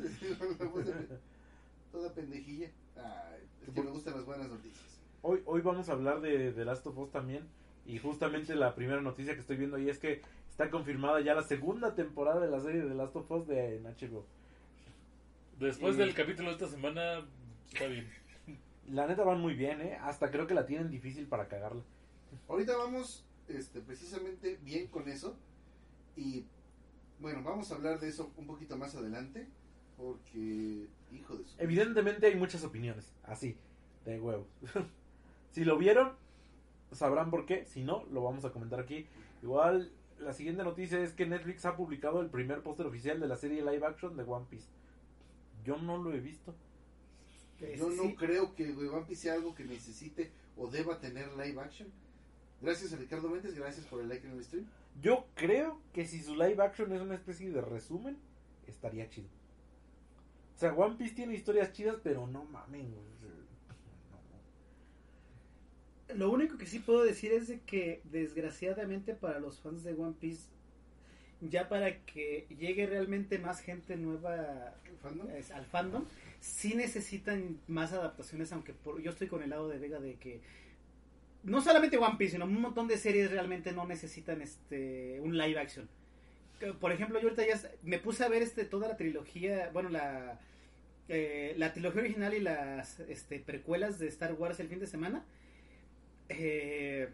[1.92, 2.70] Toda pendejilla.
[2.96, 5.00] Ay, es que me gustan las buenas noticias.
[5.22, 7.46] Hoy, hoy vamos a hablar de, de Last of Us también.
[7.86, 11.42] Y justamente la primera noticia que estoy viendo ahí es que está confirmada ya la
[11.42, 14.24] segunda temporada de la serie de Last of Us de en HBO.
[15.58, 17.26] Después Y- del capítulo de esta semana,
[17.72, 18.08] está bien.
[18.88, 19.96] La neta van muy bien, ¿eh?
[20.00, 21.82] Hasta creo que la tienen difícil para cagarla.
[22.48, 25.36] Ahorita vamos este, precisamente bien con eso.
[26.16, 26.44] Y
[27.20, 29.46] bueno, vamos a hablar de eso un poquito más adelante.
[29.96, 31.54] Porque, hijo de su.
[31.58, 33.56] Evidentemente hay muchas opiniones, así,
[34.04, 34.46] de huevos.
[35.52, 36.12] si lo vieron,
[36.90, 37.64] sabrán por qué.
[37.66, 39.06] Si no, lo vamos a comentar aquí.
[39.42, 43.36] Igual, la siguiente noticia es que Netflix ha publicado el primer póster oficial de la
[43.36, 44.66] serie live action de One Piece.
[45.64, 46.54] Yo no lo he visto.
[47.78, 48.16] Yo no Sí.
[48.16, 51.88] creo que One Piece sea algo que necesite o deba tener live action.
[52.60, 54.66] Gracias a Ricardo Méndez, gracias por el like en el stream.
[55.00, 58.18] Yo creo que si su live action es una especie de resumen,
[58.66, 59.28] estaría chido.
[60.54, 62.90] O sea, One Piece tiene historias chidas, pero no mamen.
[62.90, 63.02] No.
[66.14, 70.14] Lo único que sí puedo decir es de que desgraciadamente para los fans de One
[70.20, 70.48] Piece,
[71.40, 75.28] ya para que llegue realmente más gente nueva ¿Fandom?
[75.30, 76.04] es, al fandom,
[76.38, 80.40] sí necesitan más adaptaciones, aunque por- yo estoy con el lado de Vega de que
[81.44, 85.58] no solamente One Piece, sino un montón de series realmente no necesitan este un live
[85.58, 85.88] action.
[86.80, 90.38] Por ejemplo, yo ahorita ya me puse a ver este toda la trilogía, bueno, la
[91.08, 95.24] eh, la trilogía original y las este, precuelas de Star Wars el fin de semana.
[96.28, 97.08] Eh,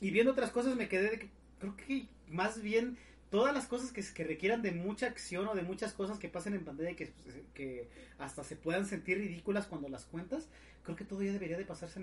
[0.00, 2.98] y viendo otras cosas me quedé de que creo que más bien
[3.30, 6.54] todas las cosas que, que requieran de mucha acción o de muchas cosas que pasen
[6.54, 10.48] en pantalla y que, pues, que hasta se puedan sentir ridículas cuando las cuentas,
[10.82, 12.02] creo que todo ya debería de pasarse a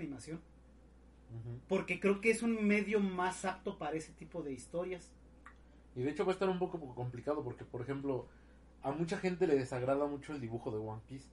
[1.68, 5.10] Porque creo que es un medio más apto para ese tipo de historias.
[5.96, 8.26] Y de hecho va a estar un poco complicado porque, por ejemplo,
[8.82, 11.28] a mucha gente le desagrada mucho el dibujo de One Piece.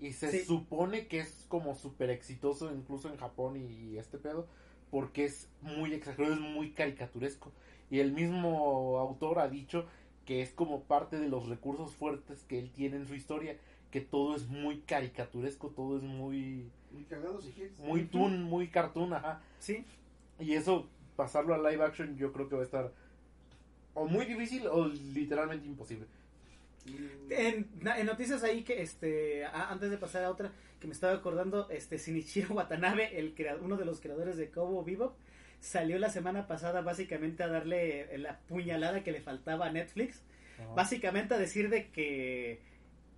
[0.00, 0.44] Y se Sí.
[0.44, 4.46] supone que es como súper exitoso incluso en Japón y, y este pedo.
[4.90, 7.52] Porque es muy exagerado, es muy caricaturesco.
[7.90, 9.86] Y el mismo autor ha dicho
[10.24, 13.58] que es como parte de los recursos fuertes que él tiene en su historia.
[13.90, 16.70] Que todo es muy caricaturesco, todo es muy...
[16.92, 17.78] Muy cagados quieres.
[17.78, 19.40] Muy toon, muy cartoon, ajá.
[19.58, 19.84] Sí.
[20.38, 22.92] Y eso, pasarlo a live action, yo creo que va a estar
[23.94, 26.06] o muy difícil o literalmente imposible.
[26.86, 27.68] Mm, En,
[28.06, 31.98] noticias ahí que este a- antes de pasar a otra que me estaba acordando este
[31.98, 35.14] Shinichiro Watanabe el crea- uno de los creadores de Kobo Bebop
[35.60, 40.22] salió la semana pasada básicamente a darle la puñalada que le faltaba a Netflix
[40.76, 42.60] básicamente a decir de que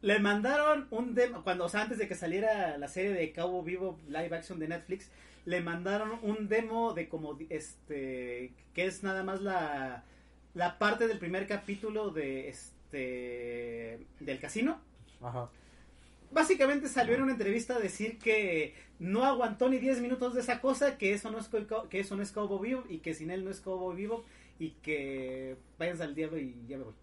[0.03, 3.64] le mandaron un demo cuando o sea antes de que saliera la serie de Cowboy
[3.64, 5.11] Vivo live action de Netflix
[5.44, 10.05] le mandaron un demo de como este que es nada más la
[10.55, 14.80] la parte del primer capítulo de este del casino
[15.20, 15.51] Ajá.
[16.30, 20.61] básicamente salió en una entrevista a decir que no aguantó ni 10 minutos de esa
[20.61, 21.51] cosa, que eso no es
[21.88, 24.24] que eso no es Cowboy Vivo y que sin él no es Cowboy Vivo
[24.59, 26.94] y que vayan al diablo y ya me voy.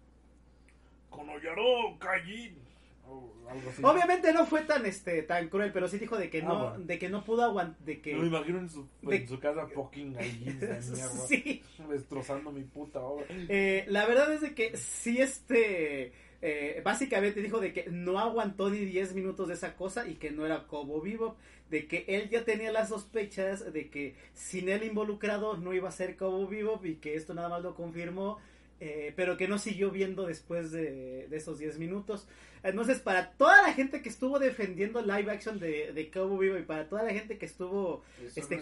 [1.10, 2.67] Konoyaro Kajin.
[3.08, 3.82] O algo así.
[3.82, 6.84] Obviamente no fue tan este tan cruel, pero sí dijo de que Ah, no bueno.
[6.84, 9.66] de que no pudo aguantar de que Me imagino en su, de- en su casa
[9.68, 10.80] fucking mierda.
[11.28, 11.62] sí.
[11.88, 13.24] Destrozando mi puta obra.
[13.30, 18.68] Eh, la verdad es de que sí, este, eh, básicamente dijo de que no aguantó
[18.70, 21.36] ni 10 minutos de esa cosa y que no era Cobo Vivo,
[21.70, 25.92] de que él ya tenía las sospechas de que sin él involucrado no iba a
[25.92, 28.38] ser Cobo Vivo y que esto nada más lo confirmó,
[28.80, 32.26] eh, pero que no siguió viendo después de, de esos 10 minutos.
[32.62, 36.62] Entonces, para toda la gente que estuvo defendiendo live action de, de Cowboy Vivo y
[36.62, 38.02] para toda la gente que estuvo
[38.36, 38.56] este,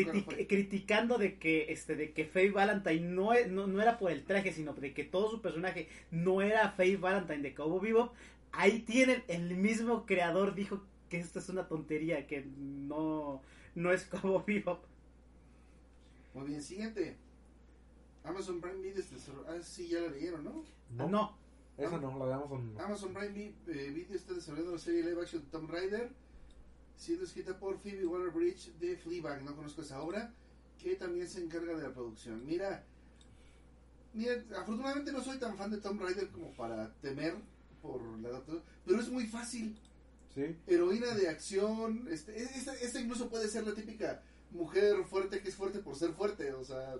[0.00, 3.80] no es que- criticando de que este de que Faye Valentine no, e- no, no
[3.80, 7.54] era por el traje, sino de que todo su personaje no era Faye Valentine de
[7.54, 8.12] Cowboy Bebop,
[8.50, 13.40] ahí tienen el mismo creador dijo que esto es una tontería, que no
[13.76, 14.84] no es Cowboy Bebop.
[16.34, 17.16] Muy bien, siguiente.
[18.24, 19.00] Amazon Prime Video.
[19.00, 19.16] este,
[19.48, 20.64] Ah, sí, ya la leyeron, ¿no?
[20.90, 21.36] No, No,
[21.76, 22.74] esa no, la de Amazon.
[22.74, 22.80] no.
[22.80, 26.10] Amazon Prime eh, Video está desarrollando la serie live action de Tomb Raider,
[26.96, 29.42] siendo escrita por Phoebe Waller-Bridge de Fleabag.
[29.42, 30.32] No conozco esa obra,
[30.78, 32.44] que también se encarga de la producción.
[32.46, 32.84] Mira,
[34.14, 37.34] mira, afortunadamente no soy tan fan de Tomb Raider como para temer
[37.80, 39.76] por la adaptación, pero es muy fácil.
[40.34, 40.56] Sí.
[40.66, 45.56] Heroína de acción, este, esta, esta incluso puede ser la típica mujer fuerte que es
[45.56, 46.94] fuerte por ser fuerte, o sea,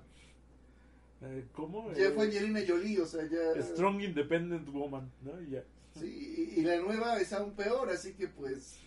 [1.22, 1.92] Eh, ¿Cómo?
[1.92, 3.60] ya Eh, fue Angelina Jolie, o sea, ya...
[3.62, 5.40] Strong Independent Woman, ¿no?
[5.40, 5.64] Y ya.
[5.94, 8.80] Sí, y, y la nueva es aún peor, así que pues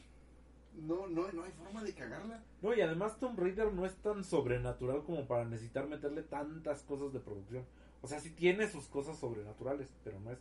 [0.82, 2.44] no, no, no hay forma de cagarla.
[2.62, 7.14] No, y además Tomb Raider no es tan sobrenatural como para necesitar meterle tantas cosas
[7.14, 7.64] de producción.
[8.02, 10.40] O sea, sí tiene sus cosas sobrenaturales, pero no es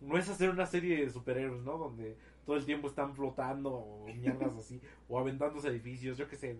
[0.00, 1.76] no es hacer una serie de superhéroes, ¿no?
[1.76, 2.16] Donde
[2.46, 6.56] todo el tiempo están flotando o mierdas así, o aventándose edificios, yo qué sé.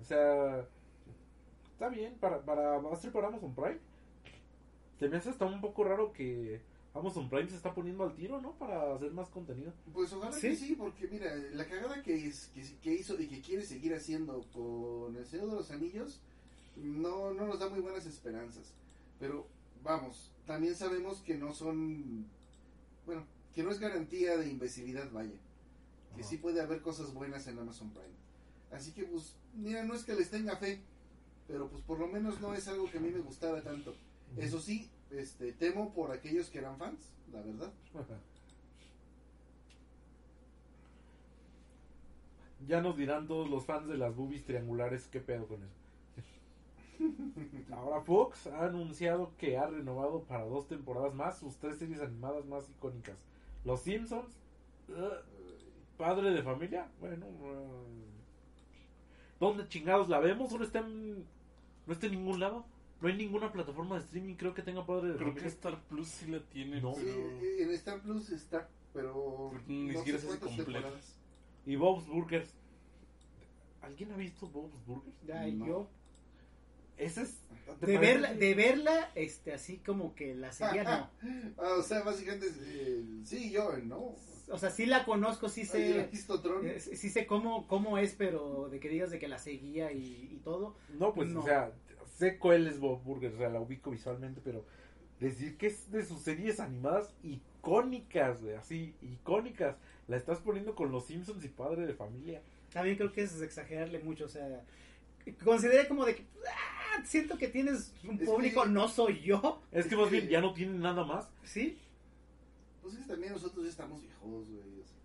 [0.00, 0.66] O sea,
[1.78, 3.78] está bien para para ser para Amazon Prime.
[4.98, 6.60] Se me hace hasta un poco raro que
[6.92, 8.58] Amazon Prime se está poniendo al tiro, ¿no?
[8.58, 9.72] Para hacer más contenido.
[9.94, 10.48] Pues ojalá ¿Sí?
[10.48, 13.94] que sí, porque mira, la cagada que, es, que, que hizo y que quiere seguir
[13.94, 16.20] haciendo con El Señor de los Anillos
[16.74, 18.74] no, no nos da muy buenas esperanzas.
[19.20, 19.46] Pero
[19.84, 22.26] vamos, también sabemos que no son,
[23.06, 23.24] bueno,
[23.54, 25.38] que no es garantía de imbecilidad, vaya.
[26.16, 26.30] Que Ajá.
[26.30, 28.18] sí puede haber cosas buenas en Amazon Prime.
[28.72, 30.80] Así que pues, mira, no es que les tenga fe,
[31.48, 33.94] pero pues por lo menos no es algo que a mí me gustara tanto.
[34.36, 37.72] Eso sí, este, temo por aquellos que eran fans, la verdad.
[42.66, 45.76] Ya nos dirán todos los fans de las boobies triangulares qué pedo con eso.
[47.72, 52.44] Ahora Fox ha anunciado que ha renovado para dos temporadas más sus tres series animadas
[52.46, 53.24] más icónicas.
[53.64, 54.36] Los Simpsons,
[55.96, 58.04] Padre de Familia, bueno, eh,
[59.38, 60.52] ¿dónde chingados la vemos?
[60.52, 61.24] ¿No está en,
[61.88, 62.66] no está en ningún lado?
[63.00, 65.48] No hay ninguna plataforma de streaming creo que tenga Padre de Creo que Familia.
[65.48, 66.94] Star Plus sí la tiene, No.
[66.94, 67.62] Sí, pero...
[67.62, 71.16] en Star Plus está, pero Pero ni no siquiera se temporadas.
[71.64, 72.52] Y Bob's Burgers.
[73.80, 75.16] ¿Alguien ha visto Bob's Burgers?
[75.26, 75.66] ya No.
[75.66, 75.88] yo
[76.98, 77.34] Ese es...
[77.80, 81.10] ¿te de verla, de verla este así como que la seguía no.
[81.58, 84.16] Ah, o sea, básicamente, eh, sí, yo, ¿no?
[84.50, 88.80] O sea, sí la conozco, sí sé eh, sí sé cómo cómo es, pero de
[88.80, 90.76] que digas de que la seguía y, y todo.
[90.98, 91.40] No, pues, No.
[91.40, 91.72] o sea,
[92.16, 94.64] sé cuál es Bob Burger, o sea, la ubico visualmente, pero
[95.20, 99.76] decir que es de sus series animadas icónicas, güey, así, icónicas.
[100.06, 102.42] La estás poniendo con los Simpsons y Padre de Familia.
[102.72, 104.64] También creo que es exagerarle mucho, o sea,
[105.44, 109.60] consideré como de que ah, siento que tienes un Es público, que- no soy yo,
[109.72, 111.28] Es que más bien ya no tienen nada más.
[111.44, 111.78] ¿sí?
[112.82, 114.60] Pues es que también nosotros ya estamos viejos, güey.
[114.80, 114.96] o sea,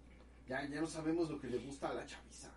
[0.47, 2.51] Ya, ya no sabemos lo que le gusta a la chaviza.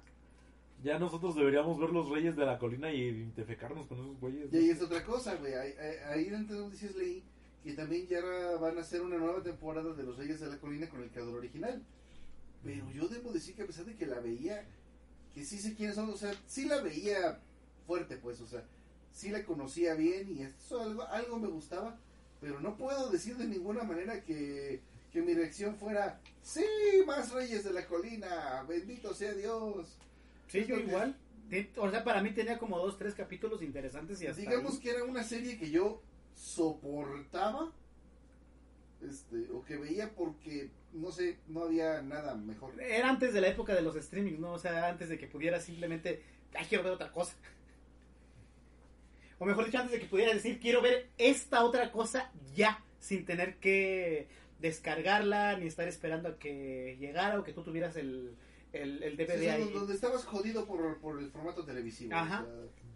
[0.83, 4.53] Ya nosotros deberíamos ver los Reyes de la Colina y identificarnos con esos güeyes.
[4.53, 5.55] Y ahí es otra cosa, güey.
[5.55, 7.23] Ahí, ahí, ahí Noticias leí
[7.65, 8.21] que también ya
[8.61, 11.35] van a hacer una nueva temporada de Los Reyes de la Colina con el creador
[11.37, 11.83] original.
[12.63, 14.65] Pero yo debo decir que a pesar de que la veía,
[15.35, 17.41] que sí sé quiénes son, o sea, sí la veía
[17.87, 18.65] fuerte, pues, o sea,
[19.17, 21.97] sí la conocía bien y eso algo, algo me gustaba,
[22.39, 26.63] pero no puedo decir de ninguna manera que, que mi reacción fuera, sí,
[27.07, 29.97] más Reyes de la Colina, bendito sea Dios.
[30.49, 31.17] Sí, yo que- igual.
[31.79, 34.81] O sea, para mí tenía como dos, tres capítulos interesantes y hasta Digamos ahí.
[34.81, 36.03] que era una serie que yo
[36.35, 37.73] soportaba,
[39.01, 42.79] este, o que veía porque, no sé, no había nada mejor.
[42.83, 44.53] Era antes de la época de los streamings, ¿no?
[44.55, 46.23] O sea, antes de que pudiera simplemente,
[46.55, 47.35] ay, quiero ver otra cosa.
[49.39, 53.25] O mejor dicho, antes de que pudiera decir, quiero ver esta otra cosa ya, sin
[53.25, 54.29] tener que
[54.61, 58.35] descargarla, ni estar esperando a que llegara o que tú tuvieras el,
[58.73, 59.61] el, el DVD sí, ahí.
[59.61, 62.15] donde, donde estabas jodido por, por el formato televisivo.
[62.15, 62.43] Ajá.
[62.43, 62.87] o sea,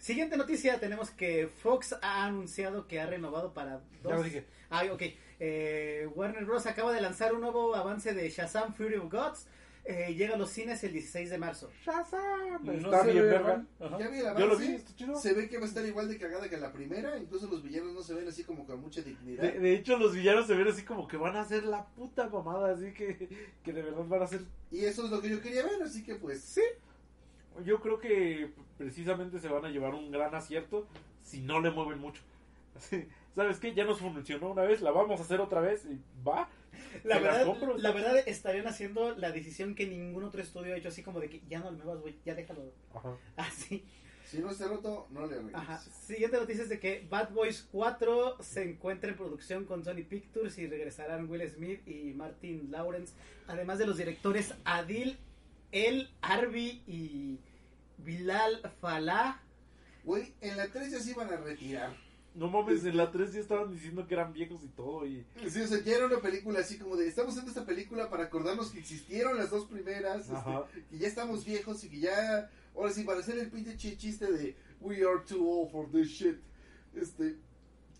[0.00, 4.10] Siguiente noticia, tenemos que Fox ha anunciado que ha renovado para dos...
[4.10, 4.46] Ya lo dije.
[4.70, 5.02] Ah, ok.
[5.38, 6.64] Eh, Warner Bros.
[6.64, 9.46] acaba de lanzar un nuevo avance de Shazam Fury of Gods.
[9.84, 11.70] Eh, llega a los cines el 16 de marzo.
[11.84, 12.64] Shazam.
[12.64, 13.64] No Está se bien, ve verga.
[13.98, 15.16] ya vi el Yo lo vi, está chido.
[15.16, 17.94] se ve que va a estar igual de cagada que la primera, incluso los villanos
[17.94, 19.42] no se ven así como con mucha dignidad.
[19.42, 22.28] De, de hecho, los villanos se ven así como que van a hacer la puta
[22.28, 23.28] mamada, así que,
[23.64, 24.42] que de verdad van a ser...
[24.70, 26.40] Y eso es lo que yo quería ver, así que pues...
[26.42, 26.62] Sí.
[27.64, 30.86] Yo creo que precisamente se van a llevar un gran acierto
[31.22, 32.22] si no le mueven mucho.
[32.76, 33.74] Así, ¿Sabes qué?
[33.74, 36.48] Ya nos funcionó una vez, la vamos a hacer otra vez y va.
[37.04, 37.78] La verdad, compro.
[37.78, 41.28] la verdad estarían haciendo la decisión que ningún otro estudio ha hecho, así como de
[41.28, 43.16] que ya no le muevas, güey, ya déjalo Ajá.
[43.36, 43.84] así.
[44.24, 45.54] Si no está roto, no le arregles.
[45.54, 45.78] Ajá.
[45.78, 50.56] Siguiente noticia es de que Bad Boys 4 se encuentra en producción con Sony Pictures
[50.58, 53.12] y regresarán Will Smith y Martin Lawrence,
[53.48, 55.18] además de los directores Adil
[55.72, 57.40] El Arbi y
[57.98, 59.40] Bilal Falah.
[60.04, 62.09] Güey, en la 3 ya se iban a retirar.
[62.34, 65.26] No mames, en la 3 ya estaban diciendo que eran viejos y todo y...
[65.48, 68.24] Sí, o sea, ya era una película así como de, estamos haciendo esta película para
[68.24, 72.92] acordarnos que existieron las dos primeras, este, que ya estamos viejos y que ya, ahora
[72.92, 76.38] sí, para hacer el pinche chi- chiste de, we are too old for this shit,
[76.94, 77.36] este,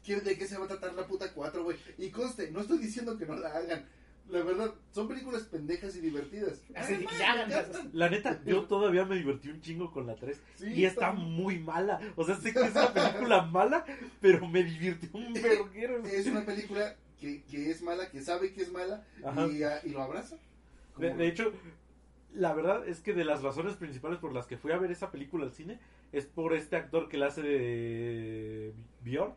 [0.05, 1.77] ¿qué- ¿de qué se va a tratar la puta 4, güey?
[1.99, 3.85] Y conste, no estoy diciendo que no la hagan,
[4.31, 6.63] la verdad, son películas pendejas y divertidas.
[6.75, 7.73] Así de que Además, ya me hagan encantan.
[7.73, 7.95] cosas.
[7.95, 11.59] La neta, yo todavía me divertí un chingo con la 3 Sí, y está muy
[11.59, 12.01] mala.
[12.17, 13.85] O sea, sé que es una película mala,
[14.21, 16.05] pero me divirtió un verguero.
[16.05, 19.91] Es una película que, que es mala, que sabe que es mala y, ah, y
[19.91, 20.37] lo abraza.
[20.97, 21.53] De, hecho,
[22.35, 25.11] la verdad es que de las razones principales por las que fui a ver esa
[25.11, 25.79] película al cine
[26.13, 29.35] es por este actor que la hace de Bior,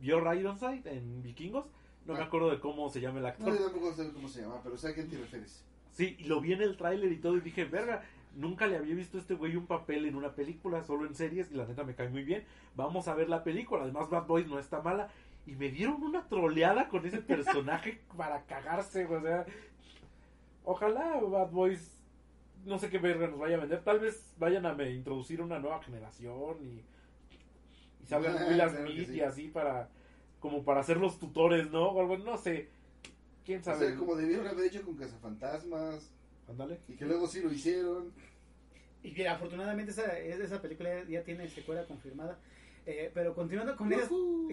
[0.00, 1.66] Bior Ironside en Vikingos.
[2.06, 3.58] No me acuerdo de cómo se llama el No, actor.
[3.58, 5.64] yo tampoco sé cómo se llama, pero sé a quién te refieres.
[5.92, 8.02] Sí, y lo vi en el tráiler y todo y dije, verga,
[8.36, 11.50] nunca le había visto a este güey un papel en una película, solo en series
[11.50, 12.44] y la neta me cae muy bien.
[12.74, 15.08] Vamos a ver la película, además Bad Boys no está mala.
[15.46, 19.46] Y me dieron una troleada con ese personaje para cagarse, güey, o sea...
[20.64, 21.96] Ojalá Bad Boys,
[22.64, 23.82] no sé qué verga nos vaya a vender.
[23.82, 26.82] Tal vez vayan a me introducir una nueva generación y,
[28.02, 29.88] y salgan Will Smith y así para,
[30.40, 31.88] como para ser los tutores, ¿no?
[31.90, 32.68] O algo, no sé.
[33.44, 33.86] ¿Quién O sabe?
[33.88, 36.10] sea, como debieron haber hecho con Cazafantasmas,
[36.48, 36.80] Ándale.
[36.88, 38.12] y que luego sí lo hicieron.
[39.02, 42.38] Y bien, afortunadamente esa, esa película ya tiene secuela confirmada.
[42.86, 44.08] Eh, pero continuando con eso,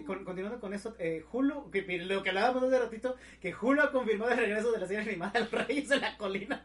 [0.06, 3.80] con- continuando con eso, eh, Hulu, que, que lo que hablábamos hace ratito, que Hulu
[3.80, 6.64] ha confirmado el regreso de la serie animada Los Reyes de la Colina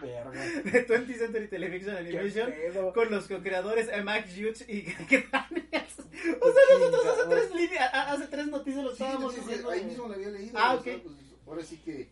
[0.00, 0.30] Verga.
[0.62, 2.52] de 20th Century Television Animation
[2.94, 4.82] con los co-creadores eh, Max Hughes y
[5.32, 5.98] Daniels.
[6.40, 9.70] O sea, nosotros hace tres, líneas- hace tres noticias lo Sí, estábamos digo, diciendo.
[9.70, 10.52] ahí mismo lo había leído.
[10.58, 11.02] Ah, o sea, ok.
[11.02, 11.14] pues,
[11.46, 12.08] ahora sí que,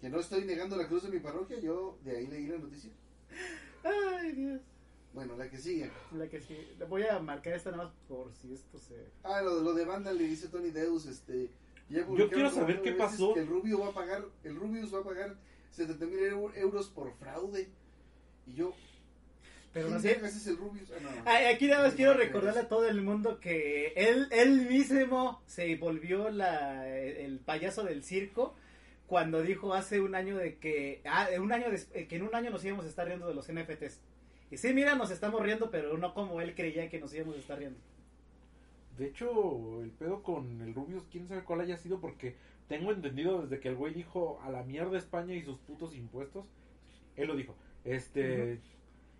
[0.00, 2.90] que no estoy negando la cruz de mi parroquia, yo de ahí leí la noticia.
[3.82, 4.60] Ay, Dios.
[5.12, 5.90] Bueno, la que sigue.
[6.16, 6.56] La que sí.
[6.88, 8.96] Voy a marcar esta nada más por si esto se.
[9.22, 11.50] Ah, lo, lo de banda le dice Tony Deus, este...
[11.88, 13.34] ya Yo quiero saber qué pasó.
[13.34, 15.36] Que el Rubio va a pagar, el Rubius va a pagar
[15.74, 16.18] 70 mil
[16.56, 17.68] euros por fraude.
[18.46, 18.74] Y yo,
[19.72, 20.08] Pero ¿quién no sé.
[20.08, 20.90] vergas es el Rubius?
[20.92, 21.08] Ah, no.
[21.24, 25.74] Ay, Aquí nada más quiero recordarle a todo el mundo que él, él mismo se
[25.76, 28.54] volvió la, el payaso del circo
[29.06, 32.50] cuando dijo hace un año de que ah, un año eh, que en un año
[32.50, 34.00] nos íbamos a estar riendo de los NFTs.
[34.50, 37.38] Y sí, mira, nos estamos riendo, pero no como él creía que nos íbamos a
[37.40, 37.78] estar riendo.
[38.96, 42.36] De hecho, el pedo con el Rubius, quién sabe cuál haya sido, porque
[42.68, 46.46] tengo entendido desde que el güey dijo a la mierda España y sus putos impuestos.
[47.16, 47.56] Él lo dijo.
[47.84, 48.60] Este.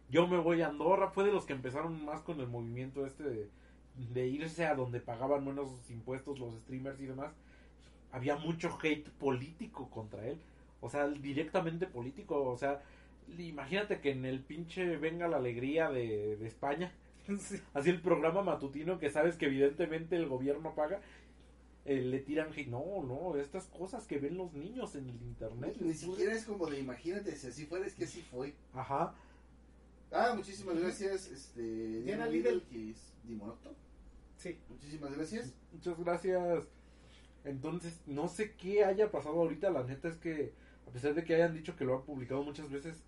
[0.09, 1.11] Yo me voy a Andorra.
[1.11, 3.51] Fue de los que empezaron más con el movimiento este de,
[3.95, 7.34] de irse a donde pagaban menos impuestos los streamers y demás.
[8.11, 10.40] Había mucho hate político contra él.
[10.80, 12.82] o sea, directamente político, o sea,
[13.38, 16.92] imagínate que en el pinche Venga la Alegría de, de España,
[17.38, 17.57] Sí.
[17.74, 21.01] así el programa matutino que sabes que evidentemente el gobierno paga,
[21.85, 22.68] eh, le tiran hate.
[22.68, 25.76] No, no, estas cosas que ven los niños en el internet.
[25.80, 28.55] Ni siquiera es como de imagínate si así fuera, es que así fue.
[28.72, 29.14] Ajá.
[30.11, 32.55] Ah, muchísimas gracias, este, Diana Lidl.
[32.55, 33.74] Lidl, que es Dimonocto.
[34.37, 34.59] Sí.
[34.68, 35.53] Muchísimas gracias.
[35.72, 36.68] Muchas gracias.
[37.45, 39.70] Entonces, no sé qué haya pasado ahorita.
[39.70, 40.53] La neta es que,
[40.87, 43.03] a pesar de que hayan dicho que lo han publicado muchas veces,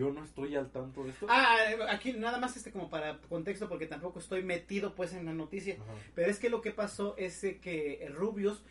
[0.00, 1.26] yo no estoy al tanto de esto.
[1.28, 1.58] Ah,
[1.90, 5.74] aquí nada más este como para contexto porque tampoco estoy metido pues en la noticia.
[5.74, 5.92] Ajá.
[6.14, 8.62] Pero es que lo que pasó es de que Rubius,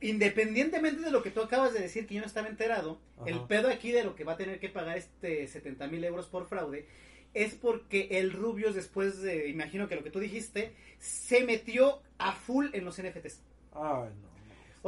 [0.00, 3.28] independientemente de lo que tú acabas de decir, que yo no estaba enterado, Ajá.
[3.28, 6.26] el pedo aquí de lo que va a tener que pagar este 70 mil euros
[6.26, 6.86] por fraude,
[7.34, 12.32] es porque el Rubius después de, imagino que lo que tú dijiste, se metió a
[12.32, 13.42] full en los NFTs.
[13.74, 14.35] Ay, no.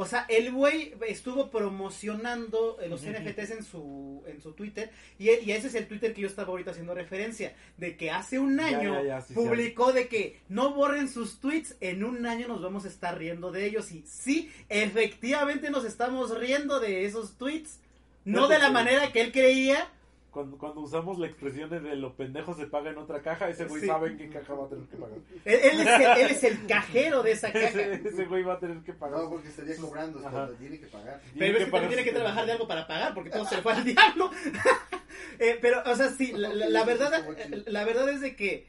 [0.01, 3.01] O sea, el güey estuvo promocionando eh, los.
[3.03, 4.91] NFTs en su, en su Twitter.
[5.17, 7.53] Y, y ese es el Twitter que yo estaba ahorita haciendo referencia.
[7.75, 11.75] De que hace un año ya, ya, sí, publicó de que no borren sus tweets.
[11.81, 13.91] En un año nos vamos a estar riendo de ellos.
[13.91, 17.79] Y sí, efectivamente nos estamos riendo de esos tweets.
[18.23, 19.89] No Fíjate de la que- manera que él creía.
[20.31, 23.81] Cuando, cuando usamos la expresión de lo pendejo se paga en otra caja, ese güey
[23.81, 23.87] Sí.
[23.87, 25.17] sabe en qué caja va a tener que pagar.
[25.45, 27.67] Él, él es, el, él es el cajero de esa caja.
[27.67, 29.19] ese, ese güey va a tener que pagar.
[29.23, 30.19] No, porque estaría cobrando,
[30.59, 31.19] tiene que pagar.
[31.33, 33.55] Tiene Pero es que también tiene que trabajar de algo para pagar, porque todo se
[33.55, 34.31] le fue al diablo.
[35.37, 37.25] Eh, pero, o sea, sí, la, la- la verdad,
[37.65, 38.67] la verdad es de que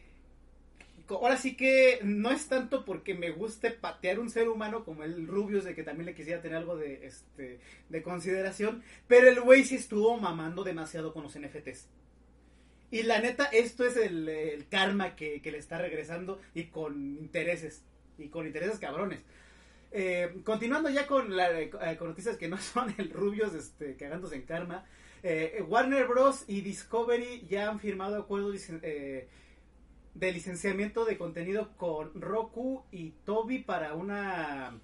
[1.16, 5.26] ahora sí que no es tanto porque me guste patear un ser humano como el
[5.26, 9.64] Rubius, de que también le quisiera tener algo de, este, de consideración, pero el güey
[9.64, 11.88] sí estuvo mamando demasiado con los NFTs.
[12.90, 17.82] Y la neta, esto es el, karma que, le está regresando y con intereses,
[18.18, 19.20] y con intereses cabrones.
[19.92, 24.42] Eh, continuando ya con, la, eh, noticias que no son el Rubius este, cagándose en
[24.42, 24.86] karma.
[25.22, 26.44] eh, Warner Bros.
[26.48, 28.54] y Discovery ya han firmado acuerdos
[30.14, 34.80] de licenciamiento de contenido con Roku y Toby para una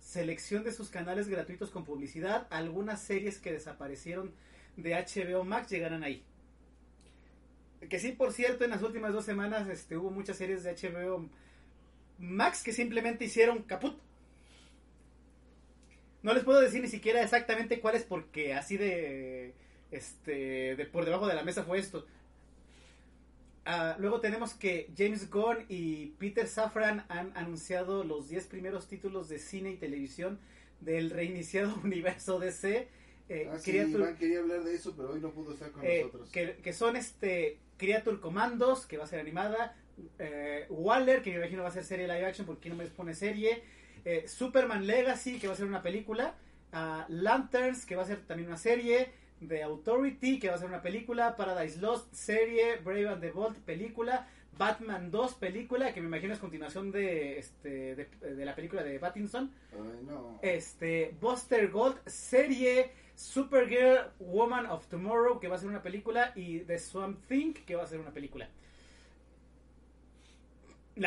[0.00, 2.46] selección de sus canales gratuitos con publicidad.
[2.50, 4.32] Algunas series que desaparecieron
[4.76, 6.24] de HBO Max llegarán ahí.
[7.88, 11.28] Que sí, por cierto, en las últimas dos semanas este, hubo muchas series de HBO
[12.18, 13.98] Max que simplemente hicieron caput.
[16.22, 19.52] No les puedo decir ni siquiera exactamente cuáles porque así de
[19.90, 22.06] este de por debajo de la mesa fue esto.
[23.66, 29.28] Ah, luego tenemos que James Gunn y Peter Safran han anunciado los 10 primeros títulos
[29.28, 30.38] de cine y televisión
[30.80, 32.88] del reiniciado universo DC.
[33.30, 35.82] eh, Ah, sí, Creature- Iván quería hablar de eso, pero hoy no pudo estar con
[35.84, 36.30] eh, nosotros.
[36.30, 39.74] que, que son este Creature Commandos, que va a ser animada,
[40.18, 43.14] eh, Waller, que me imagino va a ser serie live action porque no me pone
[43.14, 43.62] serie,
[44.04, 46.34] eh, Superman Legacy, que va a ser una película,
[46.72, 49.08] ah, Lanterns, que va a ser también una serie,
[49.46, 53.56] The Authority, que va a ser una película, Paradise Lost, serie, Brave and the Bold,
[53.58, 54.26] película,
[54.56, 58.98] Batman 2, película, que me imagino es continuación de, este, de, de la película de
[58.98, 60.38] Pattinson, Ay, no.
[60.42, 66.60] este Buster Gold serie Supergirl Woman of Tomorrow que va a ser una película y
[66.60, 68.48] The Swamp Thing que va a ser una película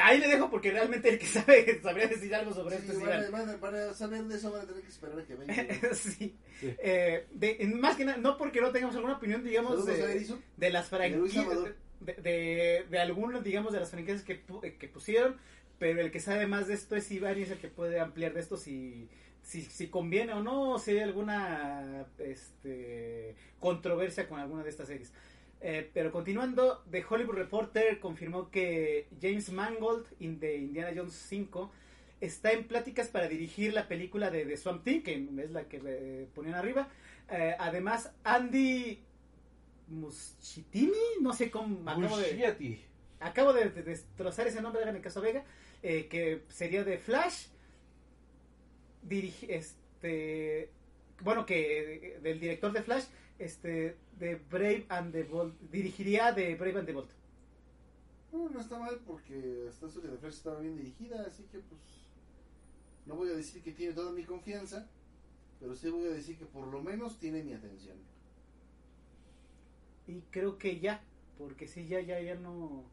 [0.01, 3.57] ahí le dejo porque realmente el que sabe sabría decir algo sobre Sí, esto a-
[3.59, 5.55] para saber de eso van a tener que esperar a que venga.
[5.93, 6.35] sí.
[6.59, 6.75] Sí.
[6.79, 11.45] Eh, de- más que nada no porque no tengamos alguna opinión digamos de, las franquicias
[11.99, 15.38] de, de, de algunas digamos de las franquicias que, pu- eh, que pusieron
[15.79, 18.33] pero el que sabe más de esto es Iván y es el que puede ampliar
[18.33, 19.07] de esto si
[19.43, 24.88] si, si conviene o no o si hay alguna este controversia con alguna de estas
[24.88, 25.11] series
[25.60, 31.72] Eh, pero continuando The Hollywood Reporter confirmó que James Mangold in de Indiana Jones 5
[32.22, 35.82] está en pláticas para dirigir la película de The Swamp Thing que es la que
[35.84, 36.89] eh, ponían arriba.
[37.30, 38.99] Eh, además Andy
[39.88, 42.80] Muschiettini, no sé cómo acabo de,
[43.20, 45.43] acabo de, de destrozar ese nombre, háganme caso Vega,
[45.84, 47.47] eh, que sería de Flash,
[49.10, 50.70] este,
[51.22, 53.05] bueno, que eh, del director de Flash,
[53.39, 57.09] este, de Brave and the Bold, dirigiría de Brave and the Bold.
[58.31, 61.81] No, no está mal porque hasta que de Flash estaba bien dirigida, así que pues
[63.05, 64.88] no voy a decir que tiene toda mi confianza,
[65.59, 67.97] pero sí voy a decir que por lo menos tiene mi atención.
[70.07, 71.01] Y creo que ya,
[71.38, 72.83] porque sí, ya, ya, ya no,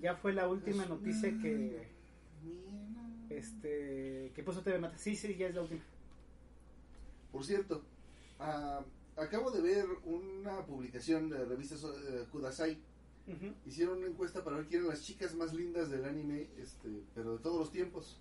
[0.00, 1.88] ya fue la última Es noticia una que,
[3.30, 4.98] este, que puso TV Mata.
[4.98, 5.82] Sí, sí, ya es la última.
[7.32, 7.82] Por cierto,
[8.38, 8.84] ah,
[9.16, 12.78] acabo de ver una publicación de revista so- eh, Kudasai.
[13.26, 13.52] Ujú.
[13.66, 17.36] Hicieron una encuesta para ver quién eran las chicas más lindas del anime, este, pero
[17.36, 18.18] de todos los tiempos.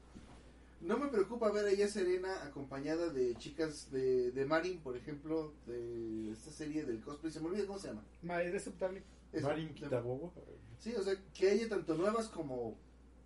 [0.82, 5.54] No me preocupa ver a ella Serena acompañada de chicas de, de Marin, por ejemplo,
[5.68, 7.32] de esta serie del cosplay.
[7.32, 8.04] Se me olvida cómo se llama.
[8.24, 9.04] Ma, Es aceptable.
[9.32, 10.32] Es- Marin Kitagawa.
[10.80, 12.76] Sí, o sea, que haya tanto nuevas como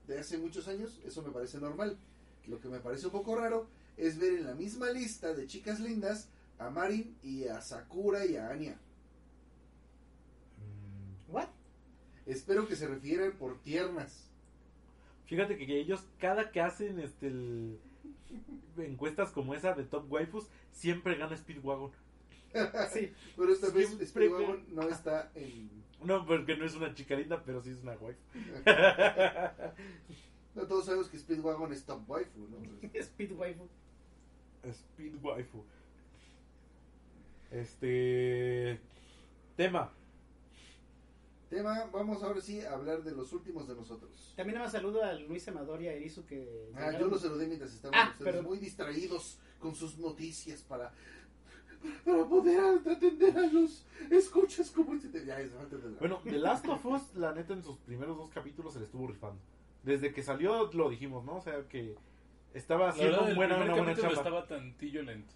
[0.07, 1.97] de hace muchos años, eso me parece normal.
[2.47, 3.67] Lo que me parece un poco raro
[3.97, 8.35] es ver en la misma lista de chicas lindas a Marin y a Sakura y
[8.35, 8.77] a Anya.
[10.57, 11.47] Mm, ¿What?
[12.25, 14.25] Espero que se refieran por tiernas.
[15.25, 17.79] Fíjate que ellos, cada que hacen este el-
[18.77, 21.91] encuestas como esa de Top Waifus, siempre gana Speedwagon.
[22.93, 23.13] Sí.
[23.37, 25.69] Pero esta vez Siempre- Speedwagon no está en...
[26.03, 28.19] No, porque no es una chica linda, pero sí es una waifu.
[30.55, 32.57] No todos sabemos que Speedwagon es top waifu, ¿no?
[32.99, 33.67] Speed waifu.
[34.65, 35.63] Speed Waifu.
[37.51, 38.79] Este.
[39.55, 39.91] Tema.
[41.49, 44.33] Tema, vamos ahora sí a hablar de los últimos de nosotros.
[44.35, 46.69] También nada más saludo a Luis Amador y a Erizo que...
[46.75, 50.93] Ah, yo los saludé mientras estaban Ah, ustedes muy distraídos con sus noticias para,
[52.05, 55.25] para poder atender a los escuchas como este.
[55.25, 55.49] Ya, es
[55.99, 59.07] Bueno, The Last of Us, la neta, en sus primeros dos capítulos se le estuvo
[59.07, 59.41] rifando.
[59.81, 61.37] Desde que salió lo dijimos, ¿no?
[61.37, 61.95] O sea, que
[62.53, 64.13] estaba La haciendo verdad, el buena, una buena chamba.
[64.13, 65.33] estaba tantillo lento.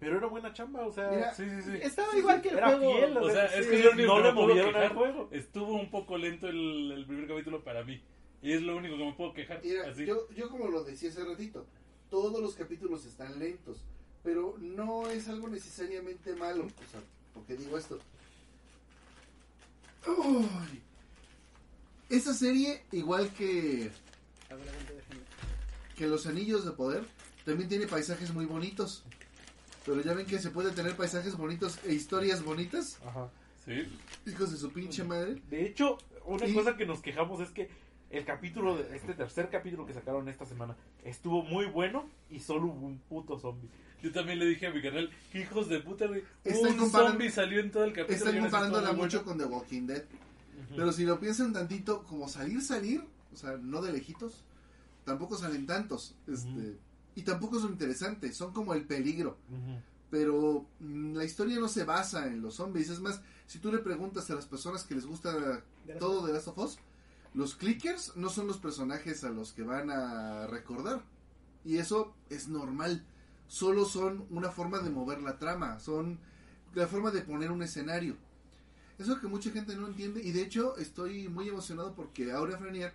[0.00, 1.08] Pero era buena chamba, o sea.
[1.10, 1.78] Mira, Sí, sí, sí.
[1.82, 2.94] Estaba igual que el Era juego.
[2.96, 4.82] fiel, O sea, es que único no le movieron quejar.
[4.90, 5.28] al juego.
[5.32, 8.02] Estuvo un poco lento el, el primer capítulo para mí.
[8.42, 9.60] Y es lo único que me puedo quejar.
[9.64, 10.04] Mira, Así.
[10.04, 11.64] yo, yo como lo decía hace ratito,
[12.10, 13.78] todos los capítulos están lentos,
[14.22, 16.64] pero no es algo necesariamente malo.
[16.64, 17.00] O sea,
[17.32, 17.98] porque digo esto.
[20.06, 20.82] Uy.
[22.10, 23.90] Esta serie, igual que,
[24.50, 25.20] A ver, aguanta, déjame.
[25.96, 27.04] que Los Anillos de Poder,
[27.46, 29.04] también tiene paisajes muy bonitos.
[29.84, 32.98] Pero ya ven que se puede tener paisajes bonitos e historias bonitas.
[33.06, 33.28] Ajá.
[33.64, 33.86] Sí.
[34.26, 35.40] Hijos de su pinche madre.
[35.50, 37.68] De hecho, una Y- cosa que nos quejamos es que
[38.10, 42.66] el capítulo, de, este tercer capítulo que sacaron esta semana, estuvo muy bueno y solo
[42.66, 43.68] hubo un puto zombie.
[44.02, 47.70] Yo también le dije a mi canal, que hijos de puta, Un zombie salió en
[47.70, 48.16] todo el capítulo.
[48.30, 49.24] Están comparándola mucho bueno.
[49.24, 50.04] con The Walking Dead.
[50.76, 54.44] Pero si lo piensan tantito, como salir, salir, o sea, no de lejitos,
[55.04, 56.14] tampoco salen tantos.
[56.26, 56.76] Este, Ujú.
[57.14, 59.38] Y tampoco son interesantes, son como el peligro.
[60.10, 62.90] Pero mm, la historia no se basa en los zombies.
[62.90, 65.62] Es más, si tú le preguntas a las personas que les gusta
[65.98, 66.78] todo de Last of Us,
[67.34, 71.02] los clickers no son los personajes a los que van a recordar.
[71.64, 73.04] Y eso es normal.
[73.48, 76.18] Solo son una forma de mover la trama, son
[76.74, 78.16] la forma de poner un escenario.
[78.98, 82.92] Eso que mucha gente no entiende y de hecho estoy muy emocionado porque Aurea Frenier,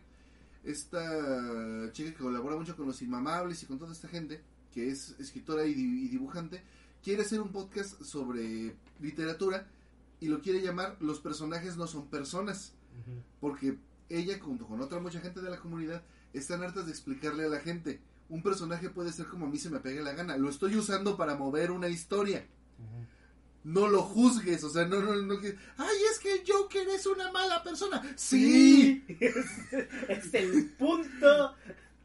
[0.63, 4.41] esta chica que colabora mucho con los Inmamables y con toda esta gente,
[4.73, 6.61] que es escritora y, di- y dibujante,
[7.03, 9.67] quiere hacer un podcast sobre literatura
[10.19, 12.73] y lo quiere llamar Los personajes no son personas,
[13.39, 13.77] porque
[14.09, 16.03] ella junto con otra mucha gente de la comunidad
[16.33, 19.69] están hartas de explicarle a la gente, un personaje puede ser como a mí se
[19.69, 22.45] me pegue la gana, lo estoy usando para mover una historia.
[23.63, 27.05] No lo juzgues, o sea, no, no, no, que, ay, es que el Joker es
[27.05, 28.01] una mala persona.
[28.15, 29.03] Sí,
[30.07, 31.55] es el punto.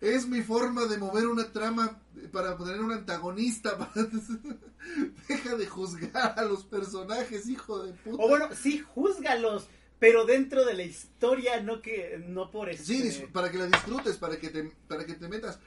[0.01, 2.01] es mi forma de mover una trama
[2.33, 3.79] para tener un antagonista.
[3.95, 4.09] para-
[5.29, 8.23] Deja de juzgar a los personajes, hijo de puta.
[8.23, 9.67] O bueno, sí, júzgalos,
[9.99, 12.85] pero dentro de la historia, no que no por este.
[13.11, 15.59] Sí, para que la disfrutes, para que te, para que te metas.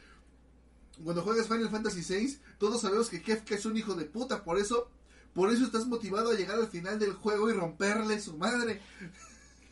[1.03, 4.57] Cuando juegas Final Fantasy VI, todos sabemos que Kefka es un hijo de puta, por
[4.59, 4.89] eso,
[5.33, 8.81] por eso estás motivado a llegar al final del juego y romperle su madre.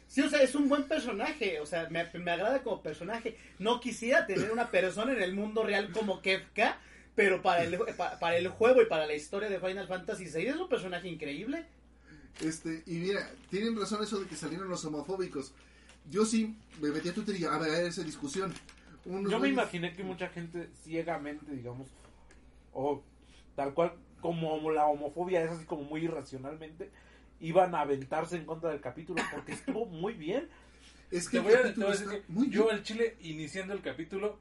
[0.07, 3.37] Sí, o sea, es un buen personaje, o sea, me, me agrada como personaje.
[3.59, 6.77] No quisiera tener una persona en el mundo real como Kefka,
[7.15, 10.47] pero para el, pa- para el juego y para la historia de Final Fantasy VI
[10.47, 11.65] es un personaje increíble.
[12.41, 15.53] Este, y mira, tienen razón eso de que salieron los homofóbicos.
[16.09, 18.53] Yo sí me metí a Twitter y a ver esa discusión.
[19.05, 21.87] Unos Yo me imaginé que mucha gente ciegamente, digamos,
[22.73, 23.03] o
[23.55, 23.93] tal cual
[24.26, 26.89] como la homofobia es así como muy irracionalmente,
[27.39, 30.49] iban a aventarse en contra del capítulo porque estuvo muy bien.
[31.11, 32.82] Es que el voy a, te capítulo voy a decir está que muy yo al
[32.82, 34.39] chile, iniciando el capítulo,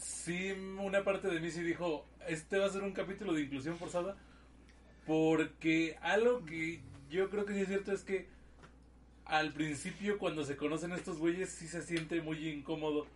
[0.00, 3.78] sí, una parte de mí sí dijo, este va a ser un capítulo de inclusión
[3.78, 4.16] forzada,
[5.08, 6.80] porque algo que
[7.10, 8.28] yo creo que sí es cierto es que
[9.24, 13.08] al principio cuando se conocen estos güeyes sí se siente muy incómodo,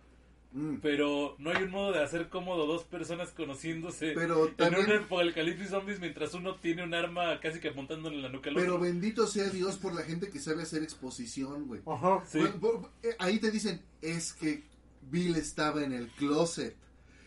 [0.55, 0.77] Mm.
[0.81, 5.69] pero no hay un modo de hacer cómodo dos personas conociéndose Pero en un apocalipsis
[5.69, 8.83] zombies mientras uno tiene un arma casi que apuntándole en la nuca al pero otro.
[8.85, 11.81] bendito sea Dios por la gente que sabe hacer exposición, güey.
[11.85, 12.23] Ajá.
[12.25, 12.39] Sí.
[12.39, 14.63] Por- por- eh, ahí te dicen, es que
[15.11, 16.75] Bill estaba en el closet.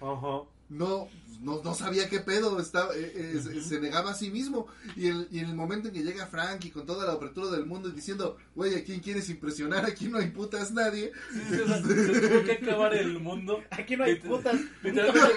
[0.00, 0.42] Ajá.
[0.68, 1.08] No,
[1.40, 4.66] no, no sabía qué pedo, estaba, eh, eh, se- se negaba a sí mismo.
[4.96, 7.50] Y, el- y en el momento en que llega Frank y con toda la apertura
[7.50, 9.84] del mundo y diciendo, güey, ¿a quién quieres impresionar?
[9.86, 11.12] Aquí no hay putas nadie.
[11.32, 13.62] Sí, sí, o sea, se tuvo que acabar el mundo.
[13.70, 14.56] Aquí no hay putas.
[14.82, 15.34] Literalmente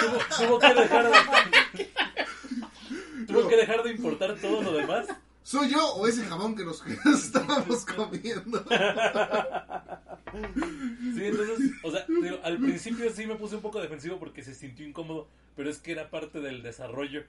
[0.00, 1.86] tuvo, tuvo que dejar de,
[3.26, 5.06] tuvo que dejar de importar todo lo demás.
[5.46, 8.64] ¿Soy yo o ese jamón que nos, que nos estábamos comiendo?
[11.14, 14.54] Sí, entonces, o sea, digo, al principio sí me puse un poco defensivo porque se
[14.56, 17.22] sintió incómodo, pero es que era parte del desarrollo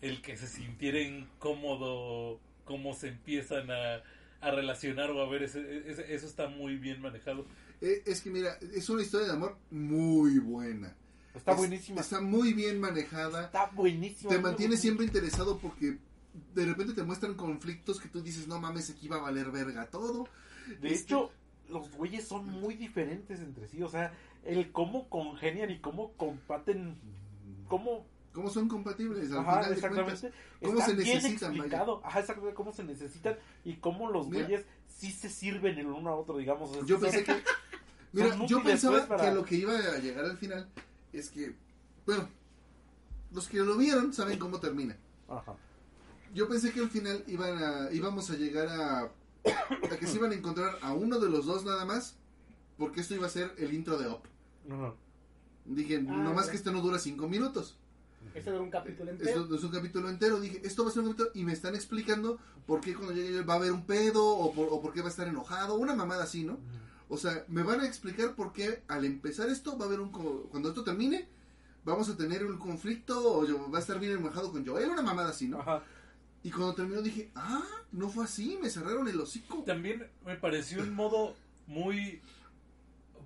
[0.00, 4.02] el que se sintiera incómodo cómo se empiezan a,
[4.40, 7.44] a relacionar o a ver, ese, ese- eso está muy bien manejado.
[7.82, 10.94] Eh, es que mira, es una historia de amor muy buena.
[11.34, 12.00] Está Es- buenísima.
[12.00, 13.44] Está muy bien manejada.
[13.44, 14.30] Está buenísima.
[14.30, 15.98] Te mantiene siempre interesado porque
[16.54, 19.86] de repente te muestran conflictos que tú dices, no mames, aquí va a valer verga
[19.86, 20.28] todo.
[20.80, 21.30] De Este- hecho,
[21.68, 23.82] los güeyes son muy diferentes entre sí.
[23.82, 24.12] O sea,
[24.44, 26.96] el cómo congenian y cómo comparten.
[27.68, 28.06] Cómo.
[28.32, 29.32] ¿Cómo son compatibles?
[29.32, 30.12] Al Ajá, final de cuentas.
[30.24, 30.38] exactamente.
[30.62, 32.00] ¿Cómo Está se bien necesitan, explicado.
[32.04, 32.54] Ajá, exactamente.
[32.54, 34.44] Cómo se necesitan y cómo los Mira.
[34.46, 36.86] güeyes sí se sirven el uno a otro, digamos.
[36.86, 37.32] Yo pensé que.
[38.12, 40.68] Mira, yo pensaba pues, para- que lo que iba a llegar al final
[41.12, 41.54] es que.
[42.06, 42.28] Bueno,
[43.32, 44.96] los que lo vieron saben cómo termina.
[45.28, 45.56] Ajá.
[46.34, 50.32] Yo pensé que al final iban a, íbamos a llegar a, a que se iban
[50.32, 52.16] a encontrar a uno de los dos nada más,
[52.76, 54.24] porque esto iba a ser el intro de Op.
[54.70, 54.94] Ajá.
[55.64, 56.52] Dije, Ah, nomás ya.
[56.52, 57.76] que esto no dura cinco minutos.
[58.34, 59.30] Este era un capítulo entero.
[59.42, 60.40] Esto es un capítulo entero.
[60.40, 63.42] Dije, esto va a ser un capítulo y me están explicando por qué cuando llegue
[63.42, 65.76] va a haber un pedo o por, o por qué va a estar enojado.
[65.76, 66.58] Una mamada así, ¿no?
[67.08, 70.10] O sea, me van a explicar por qué al empezar esto va a haber un...
[70.12, 71.26] co- Cuando esto termine,
[71.84, 74.90] vamos a tener un conflicto o yo, va a estar bien enojado con Joel.
[74.90, 75.60] Una mamada así, ¿no?
[75.60, 75.82] Ajá.
[76.42, 79.64] Y cuando terminó dije, ah, no fue así, me cerraron el hocico.
[79.64, 81.34] También me pareció un modo
[81.66, 82.22] muy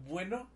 [0.07, 0.49] bueno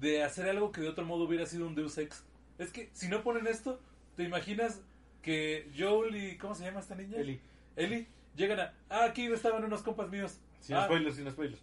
[0.00, 2.22] de hacer algo que de otro modo hubiera sido un Deus Ex.
[2.58, 3.80] Es que si no ponen esto,
[4.16, 4.80] ¿te imaginas
[5.22, 6.36] que Joel y...
[6.38, 7.18] ¿Cómo se llama esta niña?
[7.18, 7.40] Eli.
[7.76, 8.06] Eli
[8.36, 8.74] llegan a...
[8.88, 10.38] Ah, aquí estaban unos compas míos.
[10.60, 11.60] Sin Ah, spoilers, sin spoilers.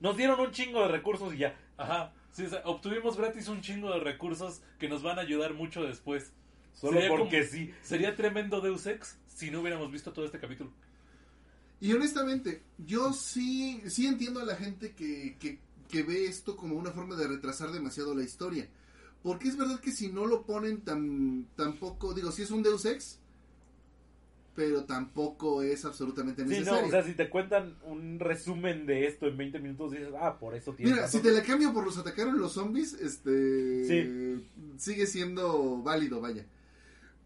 [0.00, 1.56] Nos dieron un chingo de recursos y ya.
[1.76, 2.12] Ajá.
[2.30, 5.82] Sí, o sea, obtuvimos gratis un chingo de recursos que nos van a ayudar mucho
[5.82, 6.32] después.
[6.80, 7.70] Solo Sería porque como- sí.
[7.82, 10.70] Sería tremendo Deus Ex si no hubiéramos visto todo este capítulo.
[11.80, 15.58] Y honestamente, yo sí, sí entiendo a la gente que, que,
[15.88, 18.68] que ve esto como una forma de retrasar demasiado la historia.
[19.22, 22.84] Porque es verdad que si no lo ponen tan tampoco, digo, si es un Deus
[22.84, 23.18] Ex,
[24.54, 26.82] pero tampoco es absolutamente Sí, necesario.
[26.82, 30.36] no, o sea, si te cuentan un resumen de esto en 20 minutos, dices, ah,
[30.38, 30.92] por eso tiene.
[30.92, 34.46] Mira, si te la cambio por los atacaron los zombies, este Sí.
[34.78, 36.44] sigue siendo válido, vaya.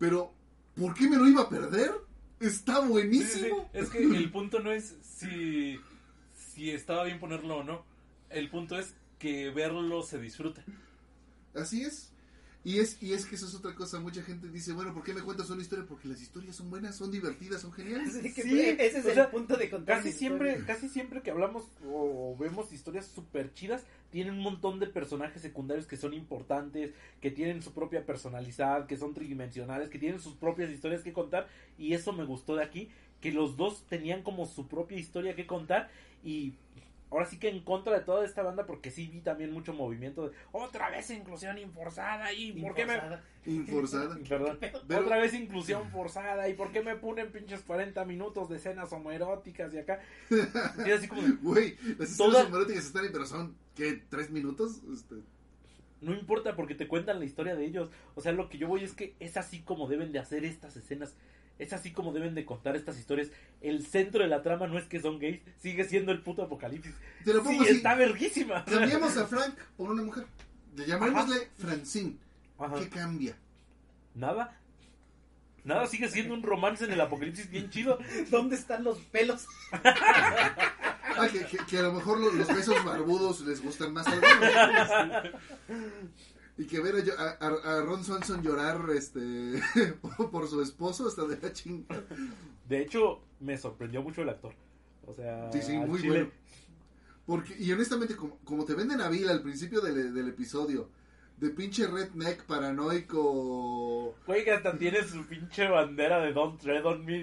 [0.03, 0.35] Pero,
[0.75, 1.93] ¿por qué me lo iba a perder?
[2.41, 2.89] Está Sí, sí, sí.
[2.93, 3.71] buenísimo.
[3.73, 5.79] Es que el punto no es si,
[6.35, 7.85] si estaba bien ponerlo o no.
[8.29, 10.65] El punto es que verlo se disfruta.
[11.55, 12.12] Así es.
[12.65, 13.99] Y es, y es que eso es otra cosa.
[13.99, 15.85] Mucha gente dice, bueno, ¿por qué me cuentas una historia?
[15.85, 18.13] Porque las historias son buenas, son divertidas, son geniales.
[18.13, 20.75] Sí, que Sí, ese es o el sea, punto de contar Casi siempre, historia.
[20.75, 25.87] casi siempre que hablamos o vemos historias súper chidas, tienen un montón de personajes secundarios
[25.87, 30.71] que son importantes, que tienen su propia personalidad, que son tridimensionales, que tienen sus propias
[30.71, 31.49] historias que contar.
[31.79, 32.91] Y eso me gustó de aquí,
[33.21, 35.91] que los dos tenían como su propia historia que contar.
[36.23, 36.55] Y
[37.13, 40.29] ahora sí que en contra de toda esta banda, porque sí vi también mucho movimiento
[40.29, 42.33] de otra vez inclusión inforzada.
[42.33, 43.01] ¿Y por qué me.?
[43.47, 44.19] Inforzada.
[44.29, 44.59] Perdón.
[44.89, 46.49] Pero- Otra vez inclusión forzada.
[46.49, 50.01] ¿Y por qué me ponen pinches 40 minutos de escenas homoeróticas y acá?
[50.85, 54.03] Y así como, Güey, las escenas Toda- homoeróticas están ahí, pero son, ¿qué?
[54.09, 54.81] ¿Tres minutos?
[54.93, 55.17] Este,
[56.01, 57.91] no importa porque te cuentan la historia de ellos.
[58.17, 60.77] O sea, lo que yo voy es que es así como deben de hacer estas
[60.77, 61.15] escenas.
[61.63, 63.29] Es así como deben de contar estas historias.
[63.61, 66.95] El centro de la trama no es que son gays, sigue siendo el puto apocalipsis.
[67.25, 67.73] te lo Sí, pongo así.
[67.77, 68.65] está verguísima.
[68.65, 70.27] Cambiamos a Frank por una mujer.
[70.77, 72.17] Le llamémosle Francine.
[72.59, 72.77] Ajá.
[72.79, 73.37] ¿Qué cambia?
[74.15, 74.59] Nada.
[75.65, 77.97] Nada, sigue siendo un romance en el apocalipsis bien chido.
[78.31, 79.47] ¿Dónde están los pelos?
[79.73, 84.13] Ah, que, que- que a lo mejor lo- los besos barbudos les gustan más a
[84.13, 85.33] algunos.
[86.59, 89.61] Y que ver a, a- a- Ron Swanson llorar este
[90.31, 92.05] por su esposo hasta de la chingada.
[92.69, 94.55] De hecho, me sorprendió mucho el actor.
[95.07, 96.31] O sea, Sí, sí, muy chile- bueno.
[97.25, 100.91] Porque, y honestamente, como, como te venden a Bill al principio del, del episodio,
[101.43, 104.15] de pinche redneck paranoico.
[104.27, 107.21] Güey, que hasta tiene su pinche bandera de Don't Tread on Me.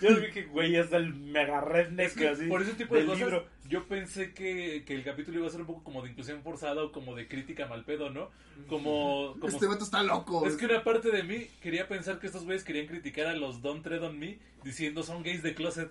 [0.00, 2.46] Yo dije, güey, es el mega redneck Es que así.
[2.46, 3.46] por ese tipo de cosas, libro.
[3.68, 6.82] yo pensé que, que el capítulo iba a ser un poco como de inclusión forzada
[6.82, 8.30] o como de crítica mal pedo, ¿no?
[8.68, 10.46] Como, como Este vato está loco.
[10.46, 13.60] Es que una parte de mí quería pensar que estos güeyes querían criticar a los
[13.60, 15.90] Don't Tread on Me diciendo son gays de closet.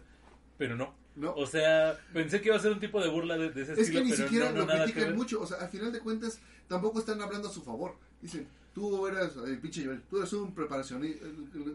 [0.58, 1.00] pero no.
[1.14, 1.34] No.
[1.36, 3.80] O sea, pensé que iba a ser un tipo de burla de, de ese Es
[3.80, 5.42] estilo, que ni pero siquiera no, no, lo critican mucho.
[5.42, 6.40] O sea, al final de cuentas,
[6.72, 7.96] tampoco están hablando a su favor.
[8.22, 11.26] Dicen, tú eras el pinche Joel, tú eres un preparacionista.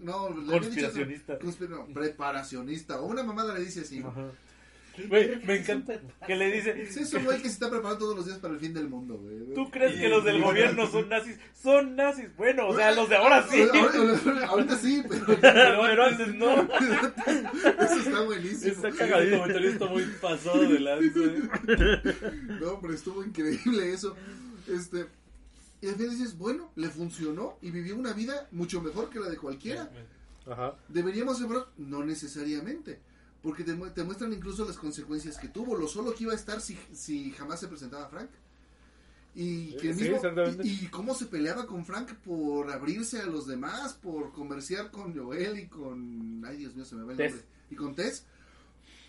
[0.03, 1.39] No, Conspiracionista.
[1.39, 3.01] conspira- no, preparacionista.
[3.01, 3.99] O una mamada le dice así.
[4.01, 4.29] Ajá.
[5.09, 6.01] Güey, me encanta.
[6.27, 8.61] Que le dice, Es eso, güey, que se está preparando todos los días para el
[8.61, 9.53] fin del mundo, güey.
[9.55, 11.39] ¿tú crees Y- que los del y- gobierno son nazis?
[11.53, 12.35] Son nazis.
[12.35, 13.63] Bueno, o sea, los de ahora sí.
[14.49, 16.63] Ahorita, sí, pero Pero antes no.
[16.63, 18.73] eso está buenísimo.
[18.73, 21.21] Está comentario está muy pasado de lanza.
[22.61, 24.17] No, pero estuvo increíble eso.
[24.69, 25.07] Este,
[25.81, 29.29] y al final dices, bueno, le funcionó y vivió una vida mucho mejor que la
[29.29, 29.91] de cualquiera.
[30.51, 30.75] Ajá.
[30.89, 31.67] ¿Deberíamos celebrar?
[31.77, 33.01] No necesariamente.
[33.43, 36.37] Porque te, mu- te muestran incluso las consecuencias que tuvo, lo solo que iba a
[36.37, 38.31] estar si, si jamás se presentaba Frank.
[39.35, 43.27] Y, que el Sí, mismo- y, y cómo se peleaba con Frank por abrirse a
[43.27, 46.43] los demás, por comerciar con Joel y con...
[46.47, 47.33] Ay, Dios mío, se me va el Tess.
[47.33, 47.49] nombre.
[47.71, 48.25] Y con Tess.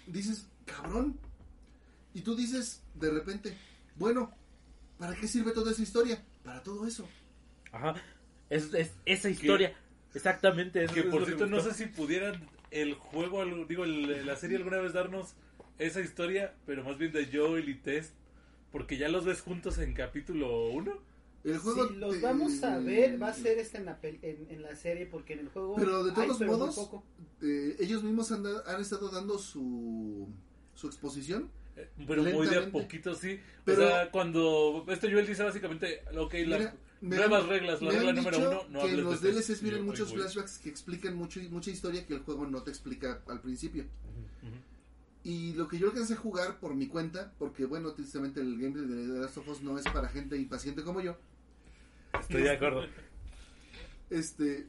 [0.06, 1.18] Dices, cabrón.
[2.14, 3.58] Y tú dices, de repente,
[3.96, 4.32] bueno,
[4.98, 6.24] ¿para qué sirve toda esa historia?
[6.44, 7.08] Para todo eso.
[7.72, 7.96] Ajá.
[8.50, 9.76] Es, es- esa historia.
[10.14, 10.84] Exactamente.
[10.84, 14.58] eso Que es por cierto, no sé si pudieran el juego, digo, el- la serie
[14.58, 15.36] alguna vez darnos
[15.78, 18.14] esa historia, pero más bien de Joel y Tess,
[18.72, 20.98] porque ya los ves juntos en capítulo 1.
[21.44, 24.20] El juego Si los te- vamos a ver, va a ser este en la, pel-
[24.22, 25.76] en, en la serie, porque en el juego.
[25.76, 27.04] Pero de hay, todos muy modos, poco.
[27.42, 30.28] eh, ellos mismos han, han estado dando su,
[30.74, 31.50] su exposición.
[32.08, 33.40] Pero muy de a poquito, sí.
[33.66, 38.14] Pero- o sea, cuando este Joel dice básicamente, ok, Mira, nuevas han- reglas, la regla
[38.14, 39.48] número uno, no que en los de Tess.
[39.48, 43.22] DLCs vienen muchos flashbacks que explican mucho, mucha historia que el juego no te explica
[43.28, 43.86] al principio.
[45.24, 48.86] Y lo que yo alcancé a jugar por mi cuenta, porque bueno, tristemente el gameplay
[48.88, 51.18] de The Last of Us no es para gente impaciente como yo,
[52.20, 52.86] Estoy de acuerdo.
[54.10, 54.68] este,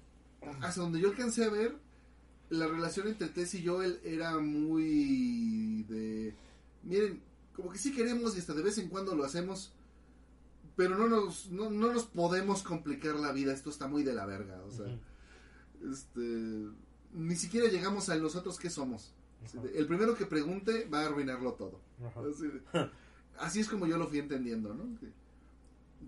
[0.61, 1.77] hasta donde yo alcancé a ver,
[2.51, 6.35] la relación entre Tess y Joel era muy de,
[6.83, 7.23] miren,
[7.55, 9.73] como que sí queremos y hasta de vez en cuando lo hacemos,
[10.77, 14.27] pero no nos, no, no nos podemos complicar la vida, esto está muy de la
[14.27, 14.87] verga, o sea,
[15.91, 16.69] este,
[17.13, 19.13] ni siquiera llegamos a nosotros que somos.
[19.75, 21.81] El primero que pregunte va a arruinarlo todo.
[23.39, 24.99] Así, es como yo lo fui entendiendo, ¿no?
[24.99, 25.13] Que,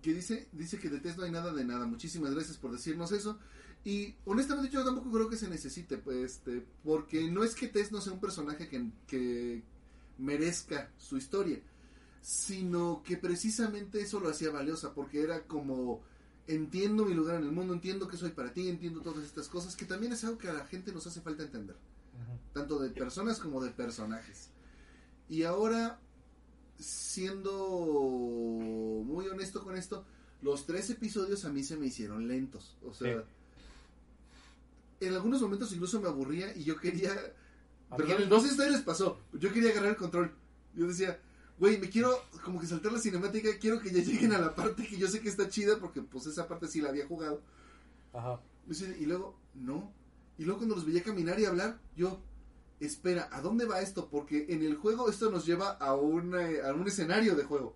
[0.03, 1.87] que dice, dice que de Tess no hay nada de nada.
[1.87, 3.39] Muchísimas gracias por decirnos eso.
[3.85, 7.93] Y honestamente yo tampoco creo que se necesite, pues, este, porque no es que Tess
[7.93, 9.63] no sea un personaje que, que
[10.21, 11.61] merezca su historia,
[12.23, 16.03] sino que precisamente eso lo hacía valiosa, porque era como
[16.47, 19.77] entiendo mi lugar en el mundo, entiendo que soy para ti, entiendo todas estas cosas,
[19.77, 21.77] que también es algo que a la gente nos hace falta entender
[22.53, 24.51] tanto de personas como de personajes.
[25.29, 26.01] Y ahora,
[26.79, 27.53] siendo
[29.05, 30.05] muy honesto con esto,
[30.43, 32.77] los tres episodios a mí se me hicieron lentos.
[32.85, 33.25] O sea,
[35.01, 37.15] en algunos momentos incluso me aburría y yo quería...
[37.97, 39.19] Perdón, no sé si a ustedes les pasó.
[39.33, 40.33] Yo quería agarrar el control.
[40.75, 41.21] Yo decía,
[41.59, 44.87] güey, me quiero como que saltar la cinemática, quiero que ya lleguen a la parte
[44.87, 47.43] que yo sé que está chida porque pues esa parte sí la había jugado.
[48.13, 48.41] Ajá.
[48.99, 49.93] Y luego, no.
[50.39, 52.21] Y luego cuando los veía caminar y hablar, yo,
[52.79, 54.09] espera, ¿a dónde va esto?
[54.09, 57.75] Porque en el juego esto nos lleva a, una, a un escenario de juego.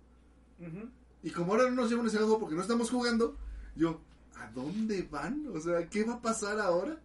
[0.59, 0.89] Ujú.
[1.21, 3.37] Y como ahora no nos lleva a un escenario de juego porque no estamos jugando,
[3.75, 3.99] yo,
[4.37, 5.47] ¿a dónde van?
[5.53, 6.99] O sea, ¿qué va a pasar ahora?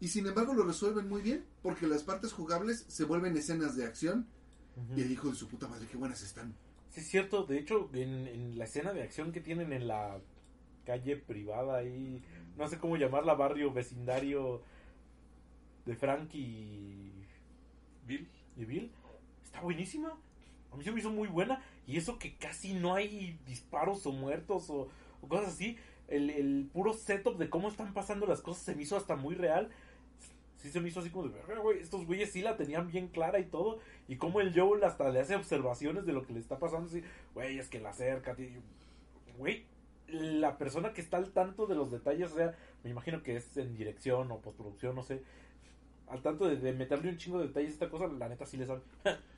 [0.00, 3.84] Y sin embargo lo resuelven muy bien, porque las partes jugables se vuelven escenas de
[3.84, 4.26] acción.
[4.96, 6.54] Y el hijo de su puta madre, qué buenas están.
[6.90, 7.44] Sí, es cierto.
[7.44, 10.18] De hecho, en, en la escena de acción que tienen en la
[10.86, 12.22] calle privada ahí,
[12.56, 14.62] no sé cómo llamarla, barrio, vecindario
[15.84, 17.12] de Frank y,
[18.06, 18.26] Bill.
[18.56, 18.92] y Bill,
[19.44, 20.18] está buenísima.
[20.72, 21.62] A mí se me hizo muy buena.
[21.86, 24.88] Y eso que casi no hay disparos o muertos o,
[25.20, 25.76] o cosas así.
[26.08, 29.34] El, el puro setup de cómo están pasando las cosas se me hizo hasta muy
[29.34, 29.70] real.
[30.60, 33.08] Sí se me hizo así como de, "Verga, güey, estos güeyes sí la tenían bien
[33.08, 33.78] clara y todo.
[34.08, 36.86] Y como el Joel hasta le hace observaciones de lo que le está pasando.
[36.88, 37.02] Así,
[37.34, 38.34] güey, es que la acerca.
[38.34, 38.48] tío".
[39.38, 39.64] Güey,
[40.08, 42.54] la persona que está al tanto de los detalles, o sea,
[42.84, 45.22] me imagino que es en dirección o postproducción, no sé.
[46.08, 48.56] Al tanto de, de meterle un chingo de detalles a esta cosa, la neta sí
[48.56, 48.80] le sabe.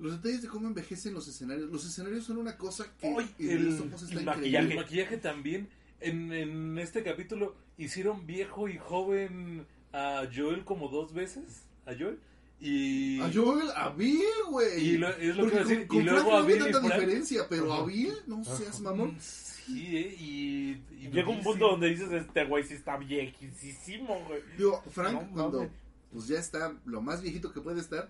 [0.00, 1.70] Los detalles de cómo envejecen los escenarios.
[1.70, 4.70] Los escenarios son una cosa que Ay, en el- está maquillaje.
[4.72, 5.68] el maquillaje también.
[6.00, 11.64] En, en este capítulo hicieron viejo y joven a Joel como dos veces.
[11.86, 12.18] A Joel.
[12.60, 13.20] Y.
[13.20, 14.80] A Joel, a Bill, güey.
[14.94, 16.40] Y lo- es lo que Porque iba a decir, Con, y con luego Frank a
[16.40, 17.00] no Bill y tanta Frank.
[17.00, 17.82] diferencia, pero Ajá.
[17.82, 19.16] a Bill, no seas mamón.
[19.20, 20.16] Sí, ¿eh?
[20.18, 20.70] Y.
[21.00, 21.70] y Llega un punto sí.
[21.72, 24.40] donde dices, este güey sí está viejísimo, güey.
[24.56, 25.70] Digo, Frank, No, cuando
[26.12, 28.08] pues ya está lo más viejito que puede estar,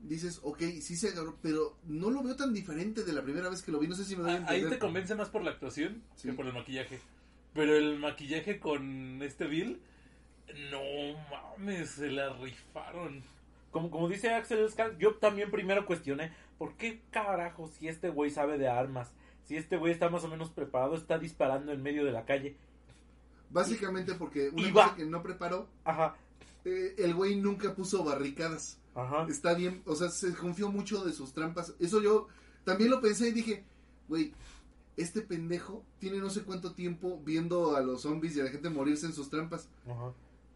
[0.00, 3.62] dices, ok, sí se agarró, pero no lo veo tan diferente de la primera vez
[3.62, 3.88] que lo vi.
[3.88, 6.28] No sé si me doy a Ah, Ahí te convence más por la actuación Sí.
[6.28, 7.00] que por el maquillaje.
[7.54, 9.80] Pero el maquillaje con este Bill,
[10.70, 10.80] no
[11.30, 13.22] mames, se la rifaron.
[13.70, 18.30] como, como dice Axel Scan, yo también primero cuestioné, ¿por qué carajo si este güey
[18.30, 19.12] sabe de armas?
[19.44, 22.56] Si este güey está más o menos preparado, está disparando en medio de la calle.
[23.50, 24.82] Básicamente porque una Iba.
[24.84, 26.16] cosa que no preparó, Ajá,
[26.64, 28.78] eh, el güey nunca puso barricadas.
[28.94, 29.26] ajá.
[29.30, 31.74] Está bien, o sea, se confió mucho de sus trampas.
[31.78, 32.26] Eso yo
[32.64, 33.64] también lo pensé y dije,
[34.08, 34.32] güey,
[34.96, 38.68] este pendejo tiene no sé cuánto tiempo viendo a los zombies y a la gente
[38.70, 39.68] morirse en sus trampas.
[39.88, 40.12] ajá.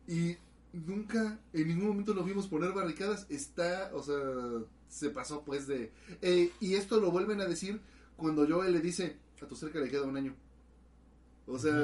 [0.07, 0.37] Y
[0.73, 3.27] nunca, en ningún momento lo vimos poner barricadas.
[3.31, 4.17] Está, o sea,
[4.89, 5.93] se pasó pues de...
[6.23, 7.81] eh, y esto lo vuelven a decir
[8.17, 10.35] cuando Joel le dice, a tu cerca le queda un año.
[11.47, 11.75] O sea,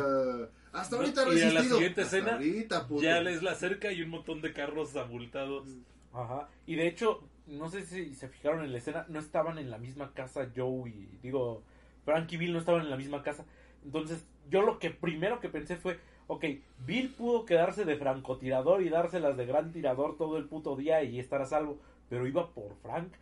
[0.73, 1.77] hasta ahorita ha Y a la resistido.
[1.77, 3.03] siguiente Hasta escena, ahorita, puto.
[3.03, 5.67] Ya les la cerca y un montón de carros abultados.
[6.13, 6.49] Ajá.
[6.67, 9.79] Y de hecho, no sé si se fijaron en la escena, no estaban en la
[9.79, 11.63] misma casa Joe y digo,
[12.05, 13.45] Frank y Bill no estaban en la misma casa.
[13.85, 16.45] Entonces, yo lo que primero que pensé fue, ok,
[16.87, 21.19] Bill pudo quedarse de francotirador y dárselas de gran tirador todo el puto día y
[21.21, 21.79] estar a salvo,
[22.09, 23.13] pero iba por Frank.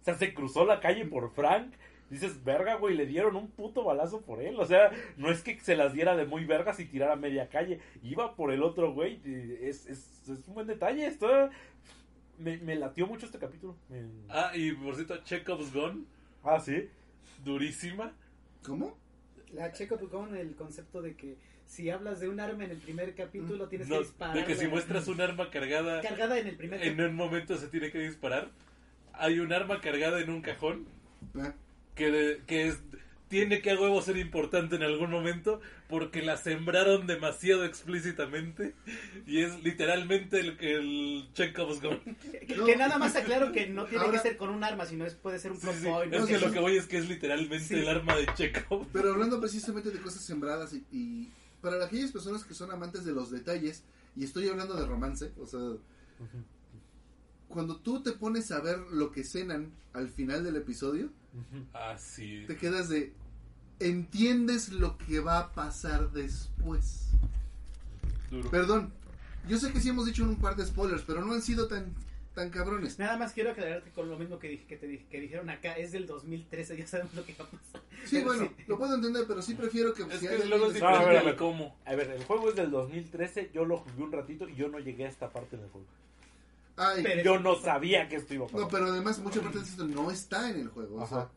[0.00, 1.72] O sea, se cruzó la calle por Frank.
[2.10, 4.60] Dices, verga, güey, le dieron un puto balazo por él.
[4.60, 7.48] O sea, no es que se las diera de muy vergas y tirara a media
[7.48, 7.80] calle.
[8.02, 9.20] Iba por el otro, güey.
[9.62, 11.06] Es, es, es un buen detalle.
[11.06, 11.48] Esto
[12.38, 13.74] me, me latió mucho este capítulo.
[13.88, 16.06] Me- Ah, y por cierto, Chekhov's Gun,
[16.44, 16.88] Ah, sí.
[17.42, 18.12] durísima.
[18.64, 18.96] ¿Cómo?
[19.52, 21.36] La checa con el concepto de que
[21.74, 24.36] si hablas de un arma en el primer capítulo tienes No, que disparar.
[24.36, 27.66] de que si muestras un arma cargada cargada en el primer en un momento se
[27.68, 28.50] tiene que disparar.
[29.12, 30.86] Hay un arma cargada en un cajón
[31.36, 31.52] Ah,
[31.94, 32.78] que, de- que es,
[33.28, 38.74] tiene que a huevo ser importante en algún momento porque la sembraron demasiado explícitamente
[39.26, 41.98] y es literalmente el, el Chekhov's Gun.
[42.46, 42.64] Que, No.
[42.66, 45.14] que nada más aclaro que no tiene Ahora- que ser con un arma, sino es,
[45.14, 46.26] puede ser un Sí, plot sí, point, Es ¿no?
[46.26, 47.74] que lo que voy es que es literalmente Sí.
[47.74, 48.86] el arma de Chekhov.
[48.92, 51.28] Pero hablando precisamente de cosas sembradas y, y
[51.64, 53.82] para aquellas personas que son amantes de los detalles,
[54.14, 55.60] y estoy hablando de romance, o sea,
[57.48, 61.10] cuando tú te pones a ver lo que cenan al final del episodio,
[61.72, 62.44] Ah, sí.
[62.46, 63.12] te quedas de,
[63.80, 67.08] entiendes lo que va a pasar después.
[68.30, 68.50] Duro.
[68.50, 68.92] Perdón,
[69.48, 71.92] yo sé que sí hemos dicho un par de spoilers, pero no han sido tan,
[72.34, 72.98] tan cabrones.
[72.98, 75.74] Nada más quiero aclararte con lo mismo que, dije, que te dije- que dijeron acá,
[75.74, 77.80] es del 2013, ya sabemos lo que va a pasar.
[78.04, 80.66] Sí, Pero bueno, lo puedo entender, pero sí prefiero que Es si que hay luego
[80.66, 81.36] es alguien Ah, a diferente ver, a al ver.
[81.36, 81.76] cómo.
[81.84, 83.50] A ver, el juego es del 2013.
[83.54, 85.86] Yo lo jugué un ratito y yo no llegué a esta parte del juego.
[86.76, 88.60] Ay, Pero- Yo no sabía que esto iba a pasar.
[88.62, 90.96] No, pero además mucha parte de esto no está en el juego.
[91.02, 91.30] o sea, Ajá.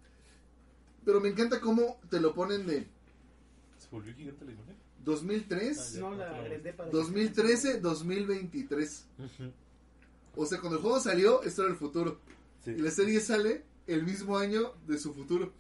[1.05, 2.87] pero me encanta cómo te lo ponen de
[3.77, 4.75] ¿Se volvió gigante la imagen?
[5.05, 5.99] 2003, Ah, ya.
[6.01, 6.89] No la agrandé para...
[6.89, 9.05] 2013, 2023.
[9.19, 9.51] Ujú.
[10.37, 12.19] O sea, cuando el juego salió, esto era el futuro.
[12.63, 12.71] Sí.
[12.71, 15.51] Y la serie sale el mismo año de su futuro.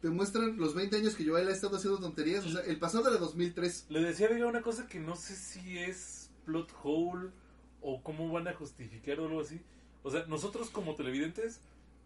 [0.00, 2.44] Te muestran los 20 años que Joel ha estado haciendo tonterías.
[2.46, 3.86] O sea, el pasado era 2003.
[3.90, 7.30] Le decía a una cosa que no sé si es plot hole
[7.82, 9.60] o cómo van a justificar o algo así.
[10.02, 11.60] O sea, nosotros como televidentes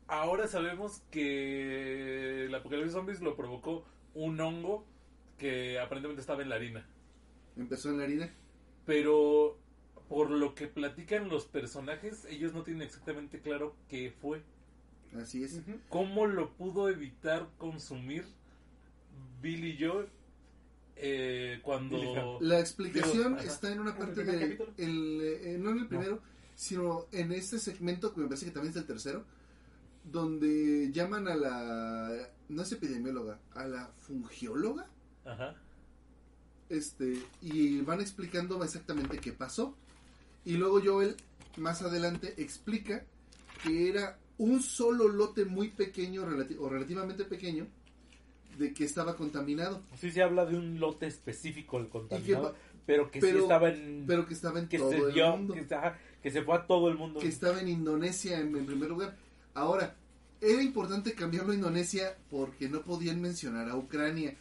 [0.09, 4.85] ahora sabemos que el apocalipsis zombies lo provocó un hongo
[5.39, 6.86] que aparentemente estaba en la harina.
[7.56, 8.35] Empezó en la harina.
[8.85, 9.56] Pero
[10.09, 14.43] por lo que platican los personajes, ellos no tienen exactamente claro qué fue.
[15.16, 15.60] Así es.
[15.89, 18.24] ¿Cómo lo pudo evitar consumir
[19.40, 20.06] Bill y yo
[20.97, 21.98] eh, cuando...
[21.98, 22.48] Billy.
[22.48, 24.85] La explicación está en una ¿En el parte primer de...
[24.85, 26.20] el, eh, no en el primero,
[26.55, 29.24] sino en este segmento que me parece que también es el tercero,
[30.05, 32.28] donde llaman a la...
[32.48, 34.86] No es epidemióloga, a la fungióloga.
[35.24, 35.55] Ajá.
[36.68, 39.74] este y van explicando exactamente qué pasó
[40.44, 41.16] y luego Joel
[41.56, 43.04] más adelante explica
[43.62, 47.66] que era un solo lote muy pequeño relati- o relativamente pequeño
[48.58, 49.82] de que estaba contaminado.
[49.98, 52.54] Sí se habla de un lote específico del contaminado,
[52.86, 54.04] pero que sí pero- estaba en...
[54.06, 55.54] pero que estaba en que todo se el dio, mundo.
[56.22, 57.20] que se fue a todo el mundo.
[57.20, 59.16] que estaba en Indonesia en, en primer lugar.
[59.54, 59.96] Ahora
[60.40, 64.36] era importante cambiarlo a Indonesia porque no podían mencionar a Ucrania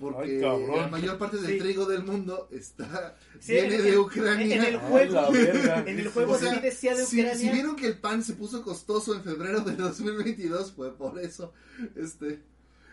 [0.00, 1.58] porque Ay, la mayor parte del Sí.
[1.58, 6.08] trigo del mundo está Sí, viene en- de Ucrania En el Ah, juego, en el
[6.08, 7.38] juego O sea, sí decía de si, Ucrania.
[7.38, 11.52] si vieron que el pan se puso costoso en febrero de 2022, fue por eso.
[11.94, 12.40] Este,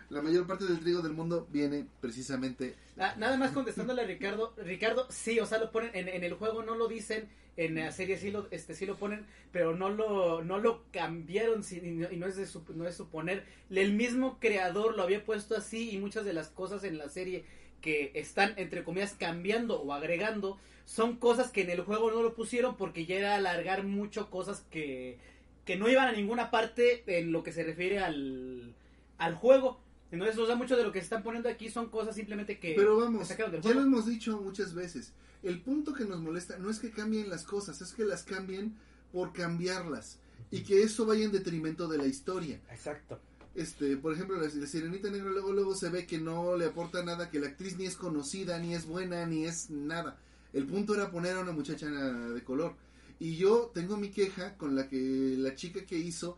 [0.09, 2.75] la mayor parte del trigo del mundo viene precisamente.
[2.95, 6.63] Nada más contestándole a Ricardo, Ricardo, sí, o sea, lo ponen en, en el juego
[6.63, 10.43] no lo dicen, en la serie sí lo, este, sí lo ponen, pero no lo,
[10.43, 13.45] no lo cambiaron y, no, es de sup- no es suponer.
[13.69, 17.45] El mismo creador lo había puesto así y muchas de las cosas en la serie
[17.81, 22.34] que están entre comillas cambiando o agregando son cosas que en el juego no lo
[22.34, 25.17] pusieron porque ya era alargar mucho cosas que,
[25.65, 28.73] que no iban a ninguna parte en lo que se refiere al,
[29.17, 29.79] al juego.
[30.11, 32.73] Entonces, o sea, mucho de lo que se están poniendo aquí son cosas simplemente que
[32.75, 35.11] Pero vamos, del ya lo hemos dicho muchas veces.
[35.43, 38.75] El punto que nos molesta no es que cambien las cosas, es que las cambien
[39.11, 40.19] por cambiarlas.
[40.49, 42.61] Y que eso vaya en detrimento de la historia.
[42.71, 43.19] Exacto.
[43.53, 47.03] Este, por ejemplo, la, la Sirenita Negra luego, luego se ve que no le aporta
[47.03, 50.17] nada, que la actriz ni es conocida, ni es buena, ni es nada.
[50.53, 52.75] El punto era poner a una muchacha de color.
[53.19, 56.38] Y yo tengo mi queja con la que la chica que hizo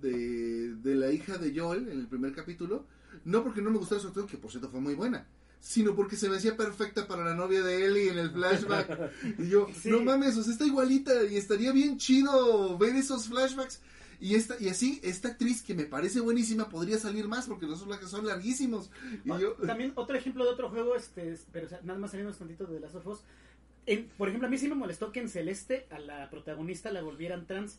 [0.00, 2.86] de, de la hija de Joel en el primer capítulo,
[3.24, 5.26] no porque no me gustara su actuación, que por cierto fue muy buena,
[5.60, 9.12] sino porque se me hacía perfecta para la novia de Ellie en el flashback.
[9.38, 9.90] Y yo, Sí.
[9.90, 13.80] no mames, o sea, está igualita y estaría bien chido ver esos flashbacks.
[14.20, 17.82] Y, esta, y así, esta actriz que me parece buenísima podría salir más porque los
[17.82, 18.88] flashbacks son larguísimos.
[19.24, 21.98] Y Ah, yo, También otro ejemplo de otro juego, este, es- pero o sea, nada
[21.98, 23.20] más saliendo tantito de las of Us.
[23.84, 27.02] En- por ejemplo, a mí sí me molestó que en Celeste a la protagonista la
[27.02, 27.78] volvieran trans.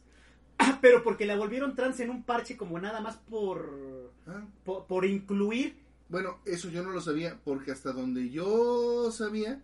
[0.82, 5.06] Pero porque la volvieron trans en un parche como nada más por, ah, por, por
[5.06, 5.76] incluir.
[6.10, 9.60] Bueno, eso yo no lo sabía, porque hasta donde yo sabía,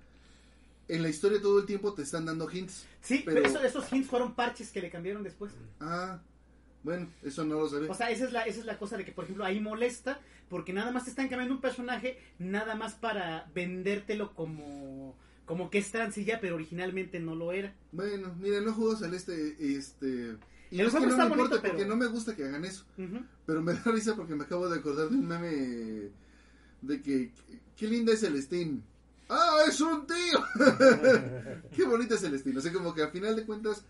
[0.88, 2.86] en la historia todo el tiempo te están dando hints.
[3.02, 5.52] Sí, Pero- pero eso- esos hints fueron parches que le cambiaron después.
[5.80, 6.20] Ah,
[6.84, 7.92] bueno, eso no lo sabía.
[7.92, 10.20] O sea, esa es la, esa es la cosa de que, por ejemplo, ahí molesta
[10.50, 15.16] porque nada más te están cambiando un personaje, nada más para vendértelo como,
[15.46, 17.76] como que es trans y ya, pero originalmente no lo era.
[17.92, 20.38] Bueno, mira, no juego Celeste, este...
[20.72, 22.44] Y El no es que no me bonito, importa, porque pero- no me gusta que
[22.46, 22.86] hagan eso.
[23.46, 26.10] Pero me da risa porque me acabo de acordar de un meme
[26.82, 27.32] de que...
[27.76, 28.84] Qué linda es Celestín.
[29.30, 30.44] ¡Ah, es un tío!
[31.76, 32.58] Qué bonita es Celestín.
[32.58, 33.84] O sea, como que al final de cuentas,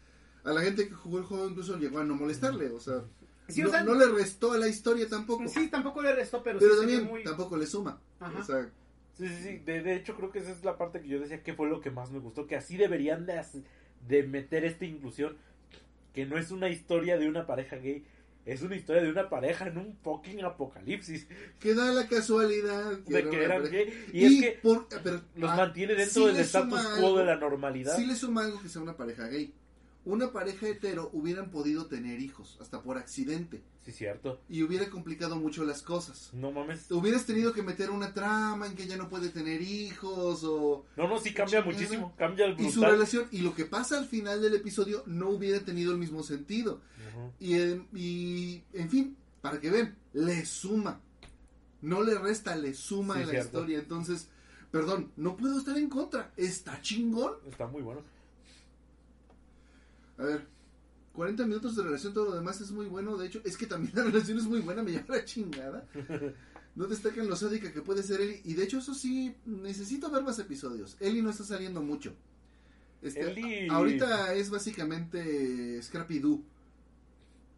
[0.44, 2.70] a la gente que jugó el juego incluso llegó a no molestarle.
[2.70, 3.02] O sea,
[3.48, 5.48] Sí, no, o sea, no le restó a la historia tampoco.
[5.48, 7.24] Sí, tampoco le restó, pero, pero sí también muy...
[7.24, 8.00] tampoco le suma.
[8.20, 8.40] Ajá.
[8.40, 8.70] O sea,
[9.18, 9.58] Sí, sí, sí.
[9.66, 11.82] De, de hecho, creo que esa es la parte que yo decía que fue lo
[11.82, 12.46] que más me gustó.
[12.48, 13.44] Que así deberían de,
[14.08, 15.36] de meter esta inclusión.
[16.20, 18.04] Que no es una historia de una pareja gay.
[18.46, 21.28] Es una historia de una pareja en un fucking apocalipsis.
[21.62, 23.94] que da la casualidad que De que eran gay.
[24.12, 27.18] Y, Y, es que por- pero, los ah, mantiene dentro sí del status quo algo.
[27.20, 27.96] de la normalidad.
[27.96, 29.54] Sí le suma algo que sea una pareja gay.
[30.06, 34.40] Una pareja hetero hubieran podido tener hijos, hasta por accidente, Sí, cierto.
[34.48, 36.30] y hubiera complicado mucho las cosas.
[36.34, 36.90] No mames.
[36.90, 41.08] Hubieras tenido que meter una trama en que ella no puede tener hijos o No,
[41.08, 42.14] no, sí cambia muchísimo.
[42.18, 45.60] Cambia el y su relación y lo que pasa al final del episodio no hubiera
[45.60, 46.82] tenido el mismo sentido.
[47.40, 51.02] Y, eh, y, en fin, para que vean, le suma.
[51.82, 53.48] No le resta, le suma Sí, a la cierto.
[53.50, 53.80] historia.
[53.80, 54.30] Entonces,
[54.72, 56.32] perdón, no puedo estar en contra.
[56.38, 57.34] Está chingón.
[57.50, 58.02] Está muy bueno.
[60.20, 60.46] A ver,
[61.14, 63.18] 40 minutos de relación, todo lo demás es muy bueno.
[63.18, 65.88] De hecho, es que también la relación es muy buena, me lleva la chingada.
[66.76, 68.42] No destacan lo sádica que puede ser Ellie.
[68.46, 70.96] Y de hecho, eso sí, necesito ver más episodios.
[71.00, 72.14] Ellie no está saliendo mucho.
[73.02, 76.44] Este, a- Ahorita es básicamente Scrappy Doo.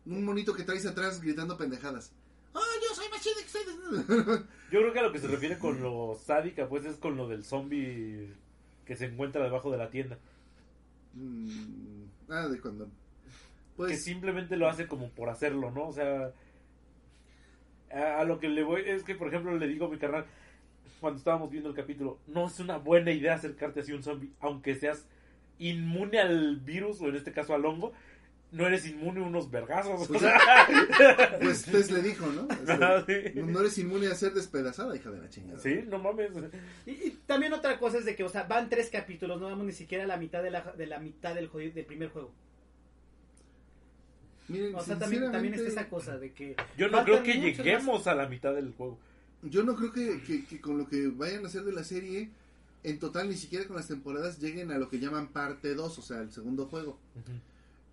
[0.05, 2.11] Un monito que traes atrás gritando pendejadas.
[2.53, 4.39] ¡Oh, yo soy más chido que ustedes!
[4.71, 7.27] Yo creo que a lo que se refiere con lo sádica, pues es con lo
[7.27, 8.33] del zombie
[8.85, 10.17] que se encuentra debajo de la tienda.
[11.13, 12.00] Mm,
[12.31, 12.69] ah, de que
[13.75, 15.87] Pues, simplemente lo hace como por hacerlo, ¿no?
[15.87, 16.31] O sea,
[17.91, 20.25] a lo que le voy es que, por ejemplo, le digo a mi carnal,
[20.99, 24.31] cuando estábamos viendo el capítulo, no es una buena idea acercarte así a un zombie,
[24.39, 25.07] aunque seas
[25.59, 27.93] inmune al virus, o en este caso al hongo,
[28.51, 30.01] no eres inmune a unos vergazos.
[30.01, 31.37] o Pues, sea.
[31.41, 32.47] pues Tess le dijo, ¿no?
[33.05, 33.31] Sí.
[33.41, 35.59] no eres inmune a ser despedazada, hija de la chingada.
[35.59, 36.31] Sí, no mames.
[36.85, 39.65] Y, y también otra cosa es de que, o sea, van tres capítulos, no vamos
[39.65, 42.31] ni siquiera a la mitad de la, de la mitad del, jodido- del primer juego.
[44.47, 46.55] Miren, O sea, también, también está sinceramente, esa cosa de que...
[46.77, 48.97] Yo no creo que lleguemos a la mitad del juego.
[49.43, 52.29] Yo no creo que, que- que con lo que vayan a hacer de la serie,
[52.83, 56.01] en total ni siquiera con las temporadas lleguen a lo que llaman parte 2, o
[56.01, 56.99] sea, el segundo juego.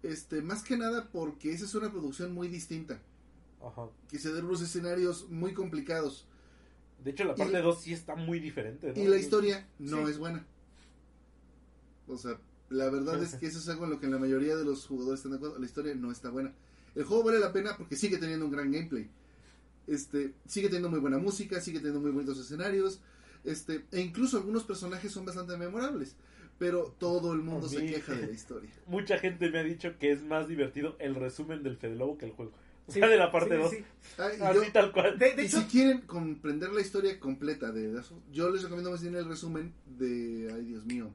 [0.03, 3.01] Este, más que nada porque esa es una producción muy distinta,
[3.63, 3.89] Ajá.
[4.09, 6.27] que se den unos escenarios muy complicados
[7.05, 8.93] De hecho, la parte 2 sí está muy diferente.
[8.95, 9.01] ¿no?
[9.03, 10.13] y la historia no Sí.
[10.13, 10.47] es buena.
[12.07, 12.39] O sea,
[12.71, 15.19] la verdad es que eso es algo en lo que la mayoría de los jugadores
[15.21, 16.53] están de acuerdo, la historia no está buena.
[16.95, 19.09] El juego vale la pena porque sigue teniendo un gran gameplay.
[19.87, 23.01] Este, sigue teniendo muy buena música, sigue teniendo muy bonitos escenarios,
[23.45, 26.15] este, e incluso algunos personajes son bastante memorables,
[26.59, 28.71] pero todo el mundo A se queja de la historia.
[28.87, 32.27] Mucha gente me ha dicho que es más divertido el resumen del Fede Lobo que
[32.27, 32.53] el juego.
[32.87, 33.71] O Sí, sea, de la parte sí, 2.
[33.71, 33.77] sí.
[34.39, 35.19] Y Así yo- tal cual.
[35.19, 38.51] De, de y hecho, si quieren comprender la historia completa de Last of Us, yo
[38.51, 41.11] les recomiendo más bien el resumen de, ay Dios mío,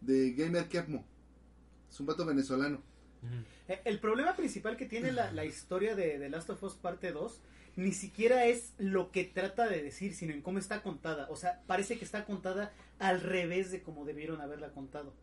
[0.00, 1.04] de Gamer Kepmo.
[1.90, 2.80] Es un vato venezolano.
[3.68, 7.12] Eh, el problema principal que tiene la, la historia de, de Last of Us parte
[7.12, 7.40] 2
[7.76, 11.26] ni siquiera es lo que trata de decir, sino en cómo está contada.
[11.30, 15.14] O sea, parece que está contada al revés de como debieron haberla contado.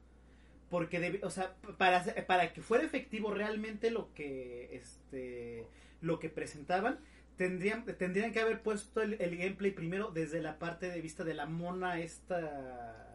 [0.69, 5.65] Porque, o sea, para, para que fuera efectivo realmente lo que, este,
[6.01, 6.99] lo que presentaban,
[7.38, 11.34] tendrían, tendrían que haber puesto el, el gameplay primero desde la parte de vista de
[11.34, 13.09] la mona esta...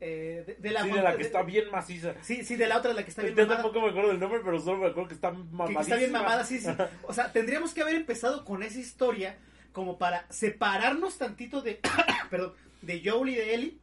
[0.00, 2.14] eh, de, de la sí, de la que de- está bien maciza.
[2.22, 3.62] Sí, sí, de la otra, de la que está bien Yo mamada.
[3.62, 5.80] tampoco me acuerdo del nombre, pero solo me acuerdo que está mamadísima.
[5.80, 6.68] que está bien mamada, sí, sí.
[7.04, 9.36] O sea, tendríamos que haber empezado con esa historia
[9.72, 11.80] como para separarnos tantito de,
[12.30, 12.52] perdón,
[12.82, 13.78] de Joel y de Ellie.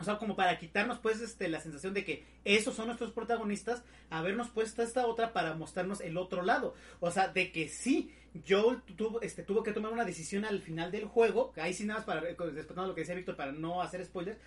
[0.00, 3.82] O sea, como para quitarnos pues este la sensación de que esos son nuestros protagonistas,
[4.08, 6.74] habernos puesto esta otra para mostrarnos el otro lado.
[7.00, 8.14] O sea, de que sí,
[8.48, 12.00] Joel tuvo, este, tuvo que tomar una decisión al final del juego, ahí sí nada
[12.00, 14.38] más para, respetando lo que decía Víctor, para no hacer spoilers,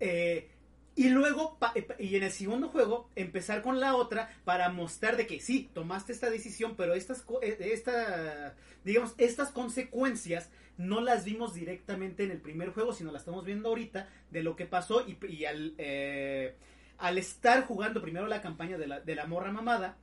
[0.00, 0.48] eh,
[0.96, 5.26] y luego, eh, y en el segundo juego, empezar con la otra para mostrar de
[5.26, 8.54] que sí, tomaste esta decisión, pero estas, eh, esta,
[8.84, 13.68] digamos, estas consecuencias no las vimos directamente en el primer juego, sino las estamos viendo
[13.68, 16.54] ahorita de lo que pasó y, y al, eh,
[16.98, 19.96] al estar jugando primero la campaña de la, de la morra mamada,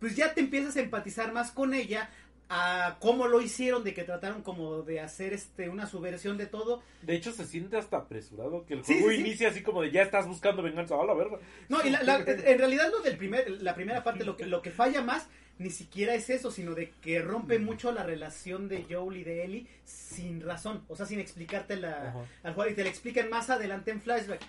[0.00, 2.10] pues ya te empiezas a empatizar más con ella,
[2.50, 6.82] a cómo lo hicieron, de que trataron como de hacer este una subversión de todo,
[7.02, 9.20] De hecho, se siente hasta apresurado que el juego sí, sí.
[9.22, 10.94] inicia así como de ya estás buscando venganza.
[11.00, 11.38] A la verga.
[11.70, 14.60] No, y la- la- en realidad lo del primer, la primera parte, lo que, lo
[14.60, 15.26] que falla más,
[15.58, 19.44] ni siquiera es eso, sino de que rompe mucho la relación de Joel y de
[19.44, 22.12] Ellie sin razón, o sea, sin explicarte la,
[22.42, 24.40] al jugar y te la explican más adelante en flashback.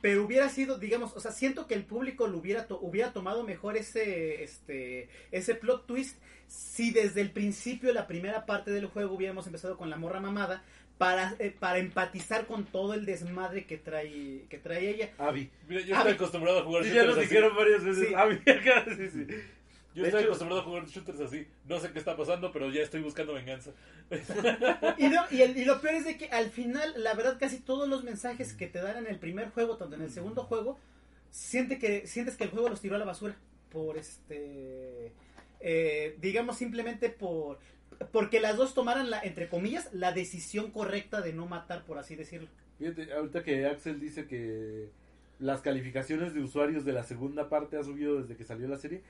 [0.00, 3.44] Pero hubiera sido, digamos, o sea, siento que el público lo hubiera, to- hubiera tomado
[3.44, 6.18] mejor ese, este, ese plot twist
[6.48, 10.62] si desde el principio, la primera parte del juego, hubiéramos empezado con la morra mamada
[10.98, 15.10] para, eh, para empatizar con todo el desmadre que trae, que trae ella.
[15.18, 15.50] Avi.
[15.68, 18.08] Mira, yo Ah, estoy acostumbrado a jugar Sí, ya nos dijeron varias veces.
[18.08, 18.14] Sí.
[18.14, 19.26] Avi acá, sí, sí.
[19.94, 21.46] Yo De estoy hecho- acostumbrado a jugar shooters así.
[21.68, 23.72] No sé qué está pasando, pero ya estoy buscando venganza.
[24.98, 27.58] Y, no- y, el- y lo peor es de que al final, la verdad, casi
[27.60, 30.78] todos los mensajes que te dan en el primer juego, tanto en el segundo juego,
[31.30, 33.36] siente que, sientes que el juego los tiró a la basura.
[33.70, 35.12] Por este.
[35.60, 37.58] eh, digamos simplemente por.
[38.10, 42.16] Porque las dos tomaran, la, entre comillas, la decisión correcta de no matar, por así
[42.16, 42.48] decirlo.
[42.78, 44.88] Fíjate, ahorita que Axel dice que
[45.38, 49.02] las calificaciones de usuarios de la segunda parte ha subido desde que salió la serie.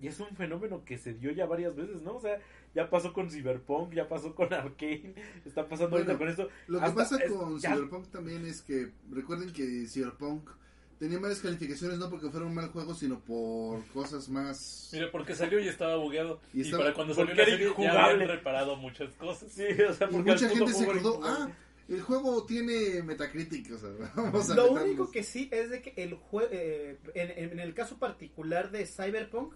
[0.00, 2.16] Y es un fenómeno que se dio ya varias veces, ¿no?
[2.16, 2.38] O sea,
[2.74, 5.14] ya pasó con Cyberpunk, ya pasó con Arkane,
[5.44, 6.48] está pasando ahorita Bueno, con esto.
[6.68, 10.50] Lo que pasa es- con ya- Cyberpunk también es que recuerden que Cyberpunk
[10.98, 14.90] tenía malas calificaciones no porque fuera un mal juego, sino por cosas más...
[14.92, 16.40] Mira, porque salió y estaba bugueado.
[16.54, 19.50] Y Y, estaba- para cuando salió la serie ya habían reparado muchas cosas.
[19.52, 21.50] Sí, o sea, Y porque mucha el puto gente se acordó, ah,
[21.88, 24.84] el juego tiene Metacritic, o sea, vamos a Lo meternos.
[24.84, 29.54] único que sí es de que el juego, en, en el caso particular de Cyberpunk,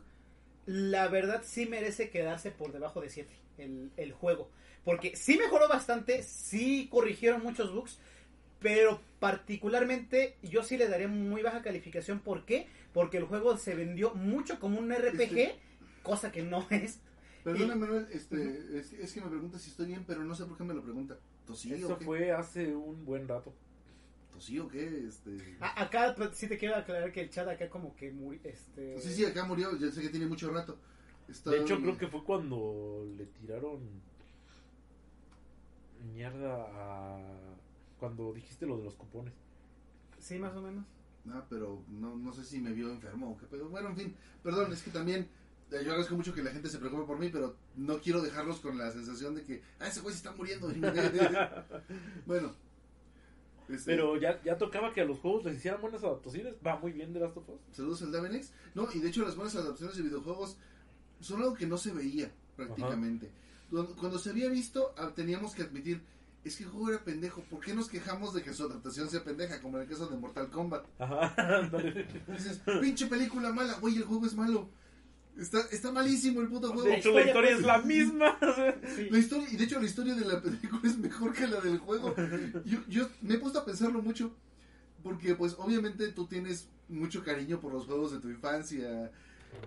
[0.67, 4.51] la verdad sí merece quedarse por debajo de 7 el, el juego.
[4.85, 7.99] Porque sí mejoró bastante, sí corrigieron muchos bugs,
[8.61, 12.21] pero particularmente yo sí le daría muy baja calificación.
[12.21, 12.67] ¿Por qué?
[12.93, 15.55] Porque el juego se vendió mucho como un RPG, Este-
[16.03, 17.01] cosa que no es.
[17.45, 20.57] Perdona, Manuel, este, es, es que me pregunta si estoy bien, pero no sé por
[20.59, 21.19] qué me lo pregunta.
[21.47, 22.05] ¿Tosí Eso o qué?
[22.05, 23.55] fue hace un buen rato.
[24.33, 25.07] ¿Tosí o qué?
[25.09, 25.57] Este...
[25.61, 28.41] A- acá pues, sí te quiero aclarar que el chat acá como que muy...
[28.45, 28.99] Este...
[29.01, 30.79] Sí, sí, acá murió, ya sé que tiene mucho rato.
[31.29, 33.81] Está- De hecho, creo que fue cuando le tiraron
[36.13, 37.21] mierda a...
[37.99, 39.35] Cuando dijiste lo de los cupones.
[40.19, 40.85] Sí, más o menos.
[41.29, 43.69] Ah, pero no, no sé si me vio enfermo o qué pedo.
[43.69, 45.29] Bueno, en fin, perdón, es que también
[45.71, 48.61] eh, yo agradezco mucho que la gente se preocupe por mí, pero no quiero dejarlos
[48.61, 50.69] con la sensación de que, ah, ese güey se está muriendo.
[52.27, 52.55] bueno.
[53.71, 56.55] Este, Pero ya, ya tocaba que a los juegos les hicieran buenas adaptaciones.
[56.65, 57.61] Va muy bien de Last of Us.
[57.73, 58.53] Saludos al Davenex.
[58.75, 60.57] No, y de hecho las buenas adaptaciones de videojuegos
[61.21, 63.31] son algo que no se veía prácticamente.
[63.71, 66.03] Cuando, cuando se había visto, ah, teníamos que admitir,
[66.45, 67.43] es que el juego era pendejo.
[67.43, 69.61] ¿Por qué nos quejamos de que su adaptación sea pendeja?
[69.61, 70.85] Como en el caso de Mortal Kombat.
[70.99, 71.71] Ajá.
[72.29, 74.69] Dices, pinche película mala, güey, el juego es malo.
[75.41, 76.87] Está, está malísimo el puto juego.
[76.87, 78.39] De hecho, la historia es la misma.
[78.95, 79.09] Sí.
[79.11, 81.79] La historia, y de hecho la historia de la película es mejor que la del
[81.79, 82.15] juego.
[82.67, 84.35] Yo, yo me he puesto a pensarlo mucho,
[85.03, 89.11] porque pues obviamente tú tienes mucho cariño por los juegos de tu infancia,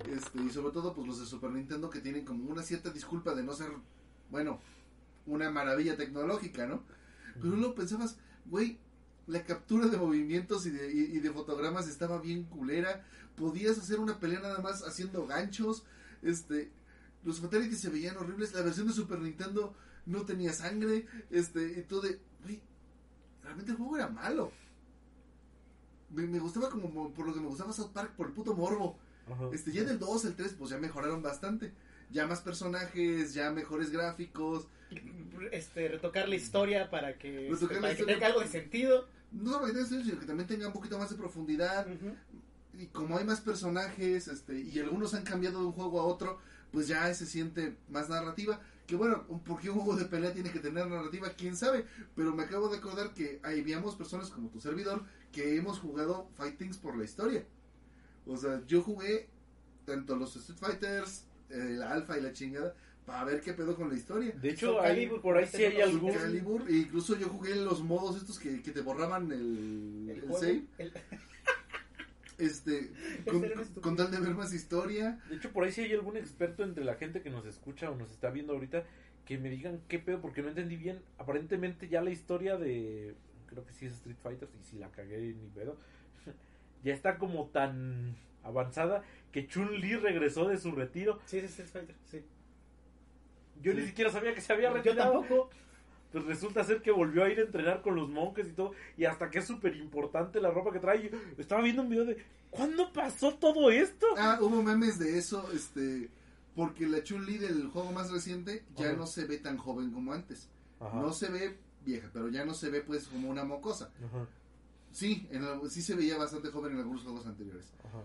[0.07, 3.33] este, y sobre todo pues los de Super Nintendo que tienen como una cierta disculpa
[3.33, 3.71] de no ser,
[4.29, 4.61] bueno,
[5.25, 6.83] una maravilla tecnológica, ¿no?
[7.41, 8.77] Pero luego pensabas, güey,
[9.25, 13.03] la captura de movimientos y de, y, y de fotogramas estaba bien culera,
[13.35, 15.83] podías hacer una pelea nada más haciendo ganchos,
[16.21, 16.71] este,
[17.23, 21.81] los fatalities se veían horribles, la versión de Super Nintendo no tenía sangre, este, y
[21.83, 22.61] todo de, güey,
[23.41, 24.51] realmente el juego era malo.
[26.09, 28.53] Me, me gustaba como mo- por lo que me gustaba South Park por el puto
[28.53, 28.97] morbo.
[29.31, 29.49] Ajá.
[29.53, 31.71] Este, ya del 2 al 3 pues ya mejoraron bastante.
[32.11, 34.67] Ya más personajes, ya mejores gráficos.
[35.51, 37.49] este retocar la historia para que,
[38.05, 39.07] tenga algo de sentido.
[39.31, 41.87] No solo que tenga sentido, sino que también tenga un poquito más de profundidad.
[42.77, 46.39] Y como hay más personajes, este, y algunos han cambiado de un juego a otro,
[46.71, 48.59] pues ya se siente más narrativa.
[48.87, 51.29] Que bueno, ¿por qué un juego de pelea tiene que tener narrativa?
[51.37, 51.85] ¿Quién sabe?
[52.15, 56.77] Pero me acabo de acordar que habíamos personas como tu servidor que hemos jugado Fightings
[56.77, 57.45] por la historia.
[58.25, 59.29] O sea, yo jugué
[59.85, 62.75] tanto los Street Fighters, el Alpha y la chingada,
[63.05, 64.33] para ver qué pedo con la historia.
[64.41, 66.13] De hecho, ahí, Calibur, por ahí sí hay algún...
[66.13, 70.39] Calibur, incluso yo jugué los modos estos que, que te borraban el, El el juego,
[70.39, 70.63] save.
[70.77, 70.93] el-
[72.37, 72.91] Este,
[73.25, 73.69] con, estupidez.
[73.81, 75.19] con tal de ver más historia.
[75.29, 77.95] De hecho, por ahí sí hay algún experto entre la gente que nos escucha o
[77.95, 78.83] nos está viendo ahorita
[79.25, 81.01] que me digan qué pedo, porque no entendí bien.
[81.17, 83.15] Aparentemente ya la historia de...
[83.47, 85.77] Creo que sí es Street Fighter, y si la cagué ni pedo.
[86.83, 91.19] ya está como tan avanzada que Chun-Li regresó de su retiro.
[91.25, 92.23] Sí, es Street Fighter, sí.
[93.61, 95.19] Yo ni siquiera sabía que se había Yo retirado.
[95.21, 95.49] tampoco.
[96.13, 98.71] Pues resulta ser que volvió a ir a entrenar con los monjes y todo.
[98.97, 101.11] Y hasta que es súper importante la ropa que trae.
[101.37, 102.23] Estaba viendo un video de...
[102.51, 104.05] ¿Cuándo pasó todo esto?
[104.15, 106.09] Ah, hubo memes de eso, este,
[106.55, 108.95] porque la Chun-Li del juego más reciente ya Ajá.
[108.97, 110.47] no se ve tan joven como antes.
[110.79, 111.01] Ajá.
[111.01, 113.91] No se ve vieja, pero ya no se ve pues como una mocosa.
[114.05, 114.27] Ajá,
[114.91, 117.73] Sí, en el- sí se veía bastante joven en algunos juegos anteriores.
[117.83, 118.03] ajá,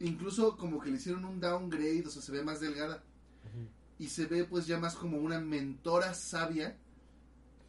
[0.00, 2.96] Incluso como que le hicieron un downgrade, o sea, se ve más delgada.
[3.44, 3.58] ajá.
[3.96, 6.76] y se ve pues ya más como una mentora sabia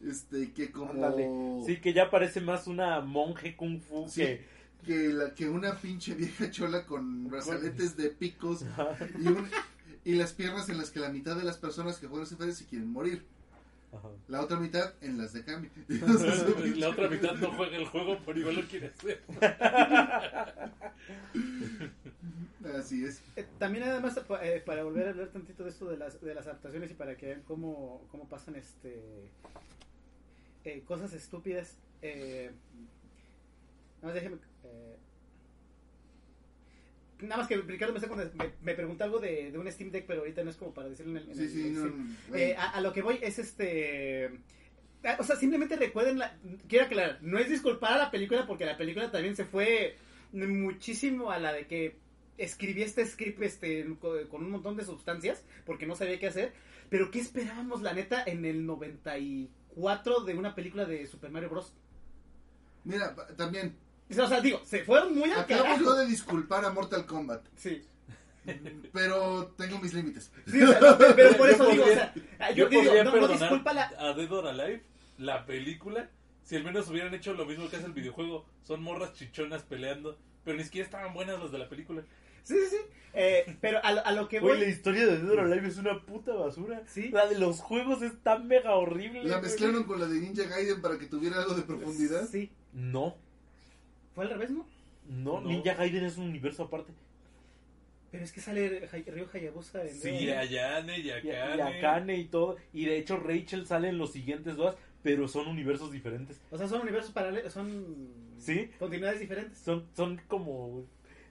[0.04, 1.28] este que como Ándale.
[1.66, 4.20] Sí, que ya parece más una monje kung fu Sí.
[4.22, 4.44] que...
[4.84, 8.64] que la que una pinche vieja chola con brazaletes de picos
[9.20, 9.48] y un-
[10.04, 12.64] y las piernas en las que la mitad de las personas que juegan CFD se
[12.66, 13.24] quieren morir
[13.92, 14.08] ajá.
[14.28, 15.70] la otra mitad en las de cambio
[16.76, 19.22] La otra mitad no juega el juego, pero igual lo quiere hacer.
[22.78, 26.20] así es Eh, También además eh, para volver a hablar tantito de esto de las,
[26.20, 29.02] de las adaptaciones y para que vean cómo, cómo pasan este
[30.66, 31.76] eh, cosas estúpidas.
[32.02, 32.50] Eh,
[34.02, 34.96] nada más déjeme, eh,
[37.22, 39.90] nada más que Ricardo me, está con- me, me pregunta algo de, de un Steam
[39.90, 41.30] Deck, pero ahorita no es como para decirlo en el...
[41.30, 42.36] en sí el- sí el no.
[42.36, 44.30] Eh, a, a lo que voy es este.
[45.18, 46.18] O sea, simplemente recuerden.
[46.18, 46.36] La,
[46.68, 49.96] quiero aclarar, no es disculpar a la película porque la película también se fue
[50.32, 51.96] muchísimo a la de que
[52.38, 56.52] escribí este script este, co- con un montón de sustancias porque no sabía qué hacer.
[56.90, 58.64] Pero ¿qué esperábamos, la neta, en el
[59.76, 61.72] 94 de una película de Super Mario Bros?
[62.84, 63.76] mira también
[64.10, 67.84] O sea, digo, se fueron muy al acabamos yo de disculpar a Mortal Kombat Sí.
[68.92, 72.14] pero tengo mis límites Sí, o sea, pero, por Yo eso digo, o podría- sea,
[72.38, 74.82] ah, Yo yo, digo, podría no, no disculpa la, a Dead or Alive,
[75.18, 76.08] la película,
[76.44, 78.46] si al menos hubieran hecho lo mismo que hace el videojuego.
[78.62, 82.02] Son morras chichonas peleando, pero ni siquiera estaban buenas las de la película.
[82.46, 82.76] Sí, sí, sí.
[83.18, 84.64] Eh, pero a, lo- a lo que Güey, voy.
[84.66, 86.82] la historia de Dead or Alive es una puta basura.
[86.86, 87.08] Sí.
[87.08, 89.24] La de los juegos es tan mega horrible.
[89.24, 89.42] la güey.
[89.42, 92.50] mezclaron con la de Ninja Gaiden para que tuviera algo de profundidad Sí.
[92.74, 93.16] No,
[94.14, 94.66] ¿Fue al revés, no?
[95.08, 95.48] no, No.
[95.48, 96.92] Ninja Gaiden es un universo aparte.
[98.10, 101.30] Pero es que sale Ryo Hayabusa en Sí, y a Yane y a Y, y
[101.32, 101.62] Kane.
[101.62, 102.56] a Kane y todo.
[102.72, 106.40] Y de hecho Rachel sale en los siguientes dos, pero son universos diferentes.
[106.50, 108.08] O sea, son universos paralelos, son
[108.38, 108.70] Sí.
[108.78, 109.58] continuidades diferentes.
[109.58, 110.84] Son, son como...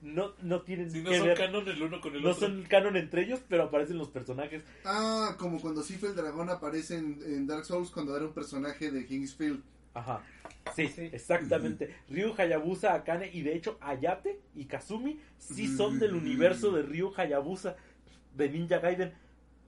[0.05, 1.37] No, no tienen Si no que son ver.
[1.37, 2.47] canon el uno con el no otro.
[2.47, 4.63] son canon entre ellos, pero aparecen los personajes.
[4.85, 8.91] Ah, como cuando Sif el dragón aparece en, en Dark Souls cuando era un personaje
[8.91, 9.61] de Kingsfield.
[9.95, 10.21] Ajá.
[10.75, 11.09] Sí, Sí.
[11.11, 11.95] exactamente.
[12.09, 17.11] Ryu Hayabusa, Akane y de hecho Ayate y Kazumi sí son del universo de Ryu
[17.15, 17.75] Hayabusa
[18.35, 19.13] de Ninja Gaiden,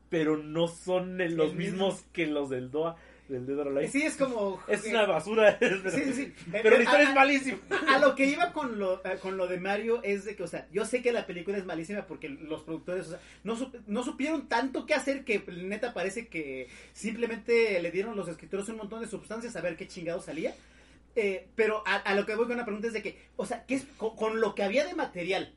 [0.10, 2.96] pero no son los mismos que los del Doa,
[3.30, 3.88] del Dead or Alive.
[3.90, 4.62] Sí, es como.
[4.68, 5.58] Es eh, una basura.
[5.92, 6.34] Sí, sí, sí.
[6.52, 7.58] Pero la historia a- es malísima.
[7.90, 10.48] A lo que iba con lo, eh, con lo de Mario es de que, o
[10.48, 14.04] sea, yo sé que la película es malísima porque los productores, o sea, no, no
[14.04, 19.02] supieron tanto qué hacer que neta parece que simplemente le dieron los escritores un montón
[19.02, 20.54] de sustancias a ver qué chingado salía.
[21.16, 23.66] Eh, pero a, a lo que voy con una pregunta es de que, o sea,
[23.66, 25.54] ¿qué es, con, con lo que había de material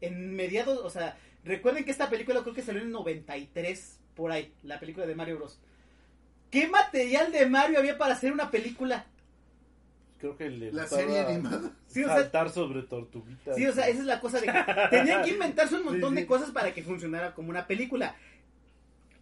[0.00, 4.30] en mediados, o sea, recuerden que esta película creo que salió en el 93, por
[4.32, 5.58] ahí, la película de Mario Bros.
[6.50, 9.06] ¿Qué material de Mario había para hacer una película?
[10.18, 11.70] Creo que le La gustaba serie animada.
[11.86, 13.56] Sí, o sea, saltar sobre tortuguitas.
[13.56, 16.16] Sí, o sea, esa es la cosa de que tenían que inventarse un montón Sí,
[16.16, 16.20] sí.
[16.22, 18.14] de cosas para que funcionara como una película.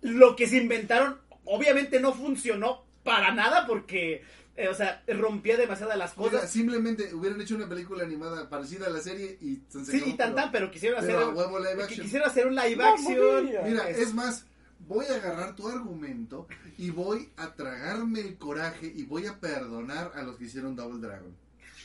[0.02, 4.22] Lo que se inventaron, obviamente no funcionó para nada porque,
[4.56, 6.50] eh, o sea, rompía demasiado las Mira, cosas.
[6.50, 10.34] simplemente hubieran hecho una película animada parecida a la serie y se Sí, y tan
[10.34, 12.02] tan, pero quisieron hacer, pero a huevo live que action.
[12.04, 13.50] quisieron hacer un live action.
[13.64, 14.44] Mira, es más,
[14.80, 16.46] voy a agarrar tu argumento
[16.76, 21.00] y voy a tragarme el coraje y voy a perdonar a los que hicieron Double
[21.06, 21.34] Dragon.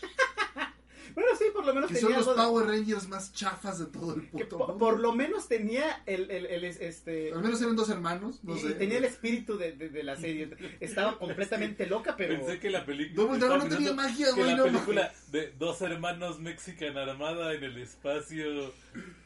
[1.15, 4.15] Bueno, sí, por lo menos Que tenía son los Power Rangers más chafas de todo
[4.15, 4.78] el que puto po- mundo.
[4.80, 8.61] por lo menos tenía el, el, el- este Al menos eran dos hermanos, no y,
[8.61, 8.70] sé.
[8.70, 10.49] y tenía el espíritu de, de- de la serie.
[10.80, 13.22] Estaba completamente loca, pero Pensé que la película.
[13.22, 17.53] Double Dragon no tenía magia, Que güey, la no película de dos hermanos mexican armada
[17.53, 18.74] en el espacio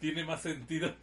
[0.02, 0.94] tiene más sentido.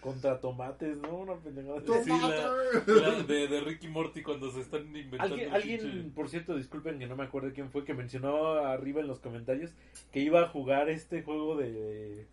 [0.00, 1.16] Contra tomates, ¿no?
[1.18, 1.80] Una pendejada.
[1.82, 2.04] Tomate.
[2.04, 5.36] Sí, la, la de, de Ricky Morty cuando se están inventando.
[5.52, 9.18] Alguien, por cierto, disculpen que no me acuerdo quién fue, que mencionó arriba en los
[9.18, 9.72] comentarios
[10.12, 12.26] que iba a jugar este juego de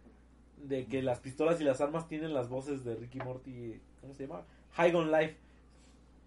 [0.57, 4.27] de que las pistolas y las armas tienen las voces de Ricky Morty, ¿cómo se
[4.27, 4.43] llama?
[4.73, 5.37] High on Life.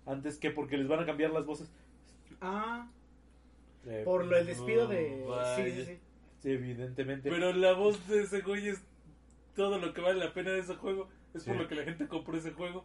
[0.06, 1.70] Antes que porque les van a cambiar las voces.
[2.40, 2.88] Ah,
[3.86, 5.24] Eh, por lo el despido de...
[5.56, 5.98] Sí, sí.
[6.42, 7.30] sí, evidentemente.
[7.30, 8.80] Pero la voz de ese güey es
[9.56, 11.08] todo lo que vale la pena de ese juego.
[11.34, 12.84] Es por lo que la gente compró ese juego.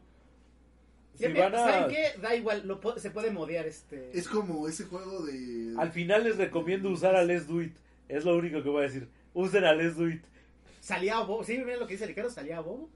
[1.15, 2.19] si Ya, mira, van a- ¿Saben qué?
[2.21, 4.17] Da igual, lo po- se puede modear este...
[4.17, 5.75] Es como ese juego de.
[5.77, 7.75] Al final les recomiendo usar a Let's Do It.
[8.09, 9.07] Es lo único que voy a decir.
[9.33, 10.23] Usen a Let's Do It.
[10.81, 12.89] Salía a Bobo, sí, miren lo que dice Ricardo, salía a Bobo.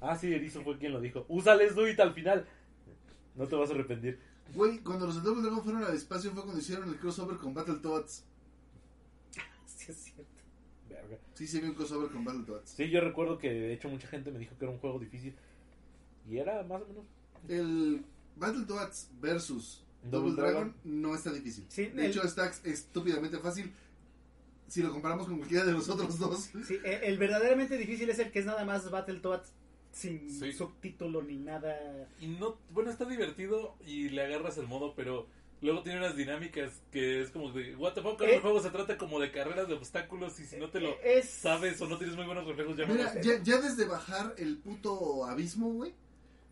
[0.00, 1.24] Ah, sí, Erizo fue quien lo dijo.
[1.28, 2.46] Usa Let's Do It al final.
[3.36, 4.18] No te vas a arrepentir.
[4.54, 7.54] Güey, cuando los de Double Dragon fueron al espacio fue cuando hicieron el crossover con
[7.54, 8.24] Battletoads.
[9.66, 10.24] Sí, es cierto.
[11.36, 12.70] Sí, se vio un crossover con Battletoads.
[12.70, 15.34] Sí, yo recuerdo que de hecho mucha gente me dijo que era un juego difícil.
[16.28, 17.04] Y era más o menos.
[17.48, 18.04] El
[18.36, 20.74] Battletoads versus Double Double, Dragon.
[20.82, 21.64] Dragon no está difícil.
[21.68, 23.72] Sí, de el- hecho, está estúpidamente fácil
[24.66, 26.50] si lo comparamos con cualquiera de los otros dos.
[26.66, 29.52] Sí, el, el verdaderamente difícil es el que es nada más Battletoads
[29.92, 30.52] sin Sí.
[30.52, 32.08] subtítulo ni nada.
[32.20, 35.26] Y no, bueno, está divertido y le agarras el modo, pero
[35.62, 38.34] luego tiene unas dinámicas que es como de, what the fuck, ahora Eh.
[38.36, 41.28] el juego se trata como de carreras de obstáculos y si no te lo es
[41.28, 45.24] sabes o no tienes muy buenos reflejos, ya Mira, ya, ya desde bajar el puto
[45.24, 45.94] abismo, güey.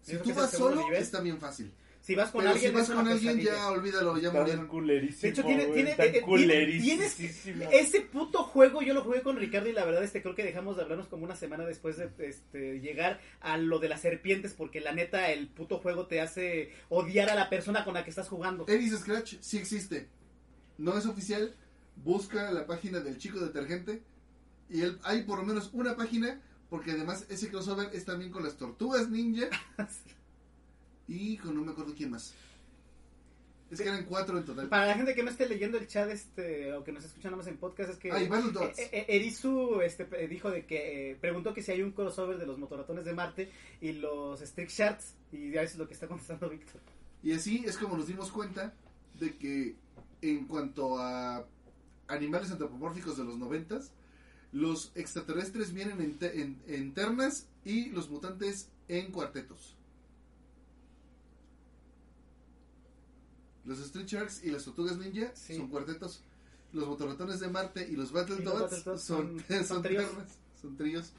[0.03, 1.03] Si tú vas el solo, nivel.
[1.03, 1.73] está bien fácil.
[2.05, 4.67] Si vas con Pero alguien si vas con alguien, ya olvídalo, ya murieron.
[4.69, 5.23] culerísimo.
[5.23, 7.03] De hecho, tiene- güey, tiene- eh, culerísimo.
[7.17, 10.45] tienes- Ese puto juego yo lo jugué con Ricardo y la verdad este creo que
[10.45, 14.53] dejamos de hablarnos como una semana después de este, llegar a lo de las serpientes
[14.53, 18.11] porque la neta el puto juego te hace odiar a la persona con la que
[18.11, 18.67] estás jugando.
[18.69, 20.07] Eris Scratch sí existe.
[20.77, 21.57] No es oficial.
[21.97, 24.03] Busca la página del chico detergente.
[24.69, 26.39] Y él, hay por lo menos una página.
[26.69, 29.47] Porque además ese crossover es también con las tortugas ninja.
[31.09, 32.33] Y con no me acuerdo quién más.
[33.71, 34.69] Es que eran cuatro en total.
[34.69, 37.39] Para la gente que no esté leyendo el chat este o que nos escucha nada
[37.39, 38.79] más en podcast es que Ah, Battletoads.
[38.79, 42.39] Eh, eh, Erizu este, eh, dijo de que eh, preguntó que si hay un crossover
[42.39, 43.51] de los motoratones de Marte
[43.81, 46.81] y los Street Sharks y ya eso es lo que está contestando Víctor.
[47.23, 48.75] Y así es como nos dimos cuenta
[49.19, 49.75] de que
[50.23, 51.45] en cuanto a
[52.07, 53.93] animales antropomórficos de los noventas,
[54.53, 59.75] los extraterrestres vienen en, te- en- en ternas y los mutantes en cuartetos.
[63.65, 65.57] Los Street Sharks y las tortugas ninja Sí.
[65.57, 66.23] son cuartetos.
[66.73, 70.07] Los motorratones de Marte y los Battletoads Battletoads son, son- son, son tríos.
[70.61, 71.13] son tríos.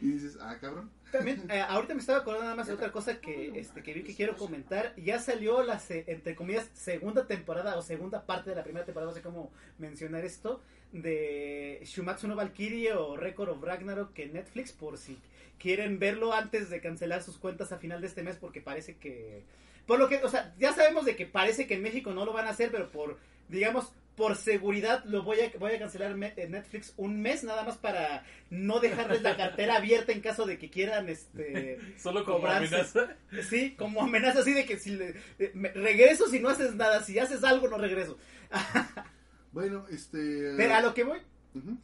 [0.00, 0.90] Y dices, ah, cabrón.
[1.10, 4.04] También, eh, ahorita me estaba acordando nada más de otra cosa que, este, que vi
[4.04, 4.94] que quiero comentar.
[4.96, 9.10] Ya salió la, se- entre comillas, segunda temporada o segunda parte de la primera temporada,
[9.10, 10.60] no sé cómo mencionar esto,
[10.92, 15.18] de Shumatsu no Valkyrie o Record of Ragnarok en Netflix, por si
[15.58, 19.42] quieren verlo antes de cancelar sus cuentas a final de este mes, porque parece que...
[19.86, 22.32] Por lo que, o sea, ya sabemos de que parece que en México no lo
[22.32, 23.18] van a hacer, pero por,
[23.48, 27.64] digamos, por seguridad lo voy a, voy a cancelar me- en Netflix un mes nada
[27.64, 32.36] más para no dejarles la cartera abierta en caso de que quieran este Solo como
[32.38, 32.74] cobrarse.
[32.74, 33.16] amenaza.
[33.48, 37.02] sí como amenaza así de que si le- eh, me- regreso si no haces nada
[37.02, 38.18] si haces algo no regreso
[39.52, 40.54] Bueno, este.
[40.58, 41.20] pero a lo que voy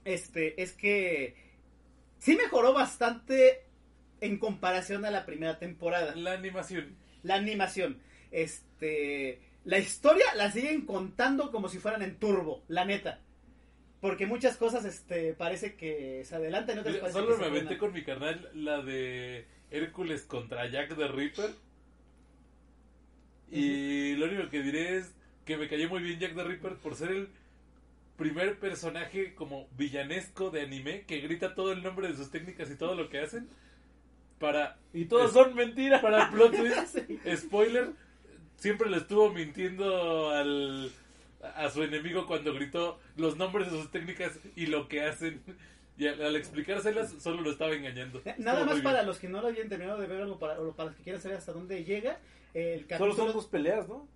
[0.05, 1.35] este es que
[2.19, 3.63] sí mejoró bastante
[4.21, 6.95] en comparación a la primera temporada La animación.
[7.23, 7.99] La animación
[8.31, 13.21] este la historia la siguen contando como si fueran en turbo la neta
[14.01, 17.79] porque muchas cosas este parece que se adelantan y otras parece Solo que me aventé
[17.79, 21.51] con mi carnal la de Hércules contra Jack the Ripper.
[23.51, 25.13] Y lo único que diré es
[25.45, 27.29] que me cayó muy bien Jack the Ripper por ser el
[28.17, 32.77] primer personaje como villanesco de anime que grita todo el nombre de sus técnicas y
[32.77, 33.49] todo lo que hacen.
[34.39, 36.01] Para, Y todos Es- son mentiras.
[36.01, 37.37] para el plot twist, Sí.
[37.37, 37.91] spoiler,
[38.57, 40.91] siempre le estuvo mintiendo al,
[41.43, 45.43] a su enemigo cuando gritó los nombres de sus técnicas y lo que hacen.
[45.97, 48.21] Y al, al explicárselas, solo lo estaba engañando.
[48.25, 48.85] Nada Estuvo más muy bien.
[48.85, 51.03] para los que no lo habían terminado de ver o para, o para los que
[51.03, 52.21] quieran saber hasta dónde llega,
[52.55, 53.17] el Solo capítulo...
[53.17, 54.07] son dos peleas, ¿no?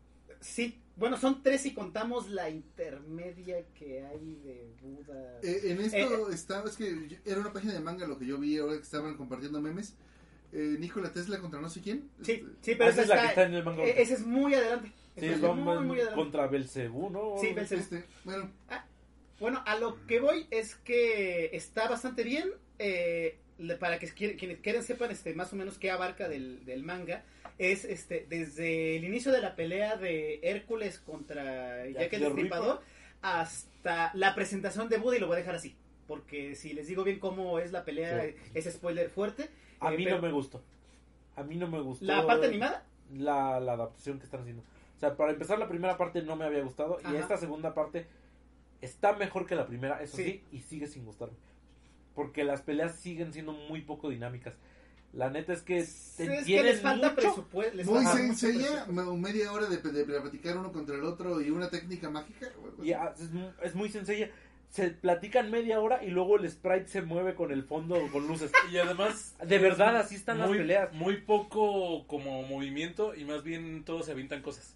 [0.40, 5.40] Sí, bueno, son tres si contamos la intermedia que hay de Buda.
[5.43, 8.39] Eh, en esto está, es que yo- era una página de manga lo que yo
[8.39, 9.94] vi ahora que estaban compartiendo memes.
[10.52, 12.10] Eh, Nikola Tesla contra no sé quién.
[12.20, 13.85] sí, Este, sí, pero Ah, esa esa es la está- que está en el manga.
[13.85, 14.93] eh, ese es muy adelante.
[15.19, 15.55] Sí, es muy,
[15.85, 16.14] muy adelante.
[16.14, 17.35] contra Belcebú, ¿no?
[17.40, 17.81] Sí, Belcebú.
[17.82, 18.51] este, bueno,
[19.40, 22.51] Bueno, a lo que voy es que está bastante bien.
[22.78, 26.82] eh, le- para que quienes quieran sepan este, más o menos qué abarca del, del
[26.82, 27.24] manga,
[27.71, 32.81] es este desde el inicio de la pelea de Hércules contra Jack, Jack el Destripador
[33.23, 35.77] hasta la presentación de Buda y lo voy a dejar así.
[36.09, 38.35] porque si les digo bien cómo es la pelea, Sí.
[38.55, 39.49] es spoiler fuerte.
[39.81, 40.63] A eh, mí no me gustó.
[41.37, 42.05] A mí no me gustó.
[42.05, 42.85] ¿La parte animada?
[43.15, 44.63] La, la adaptación que están haciendo.
[44.97, 46.99] O sea, para empezar, la primera parte no me había gustado.
[47.11, 48.07] Y esta segunda parte
[48.83, 50.25] está mejor que la primera, eso Sí.
[50.25, 50.45] sí.
[50.53, 51.37] y sigue sin gustarme.
[52.15, 54.55] Porque las peleas siguen siendo muy poco dinámicas.
[55.13, 57.77] La neta es que Es te que tienen les falta mucho- presupuesto.
[57.77, 62.09] les Muy sencilla, media hora de, de platicar uno contra el otro y una técnica
[62.09, 62.49] mágica.
[62.83, 63.29] Y ah, es,
[63.63, 64.31] es muy sencilla.
[64.71, 68.51] Se platican media hora y luego el sprite se mueve con el fondo con luces.
[68.73, 69.35] Y además.
[69.45, 70.93] De verdad, así están las muy, peleas.
[70.95, 74.75] Muy poco como movimiento y más bien todos se avientan cosas.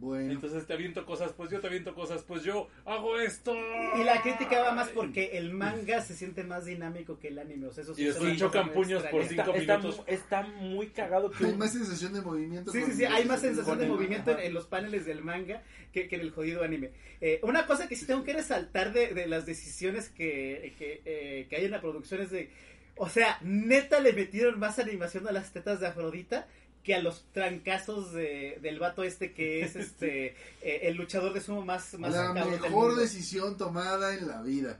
[0.00, 3.54] Bueno, Entonces te aviento cosas, pues yo te aviento cosas, pues yo hago esto.
[3.98, 7.66] Y la crítica va más porque el manga se siente más dinámico que el anime.
[7.66, 10.04] O sea, eso sí Y después chocan puños por cinco Está, está minutos.
[10.06, 12.72] está muy cagado que hay más sensación de movimiento.
[12.72, 15.62] Sí, sí, sí, hay más sensación de movimiento en, los paneles del manga
[15.92, 16.92] que, que en el jodido anime.
[17.20, 21.46] Eh, una cosa que sí tengo que resaltar de, de las decisiones que, que, eh,
[21.50, 22.50] que hay en la producción es de...
[22.96, 26.46] O sea, neta le metieron más animación a las tetas de Afrodita
[26.82, 30.28] que a los trancazos de- del vato este que es este
[30.62, 32.96] eh, el luchador de sumo más, más La del mejor mundo.
[32.96, 34.78] decisión tomada en la vida.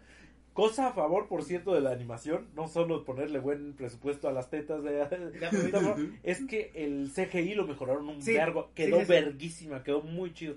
[0.52, 4.50] Cosa a favor, por cierto, de la animación, no solo ponerle buen presupuesto a las
[4.50, 5.00] tetas de,
[6.24, 9.12] es que el CGI lo mejoraron un Sí, vergo, quedó sí, sí, sí.
[9.12, 10.56] verguísima, quedó muy chido.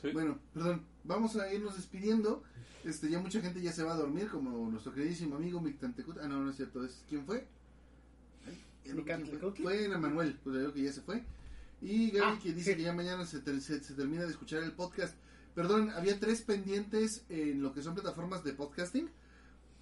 [0.00, 0.10] Sí.
[0.12, 2.42] Bueno, perdón, vamos a irnos despidiendo.
[2.84, 6.18] Este, ya mucha gente ya se va a dormir, como nuestro queridísimo amigo Mictantecut.
[6.22, 7.44] Ah, no, no es cierto, es ¿quién fue?
[8.84, 9.62] Ay, ya no- ¿quién ¿Mictlantecuhtli?
[9.62, 9.84] fue?
[9.86, 11.24] Ana Manuel, pues creo que ya se fue.
[11.82, 12.76] Y Gaby Ah, que dice sí.
[12.78, 15.14] que ya mañana se, ter- se- se termina de escuchar el podcast.
[15.54, 19.08] Perdón, había tres pendientes en lo que son plataformas de podcasting.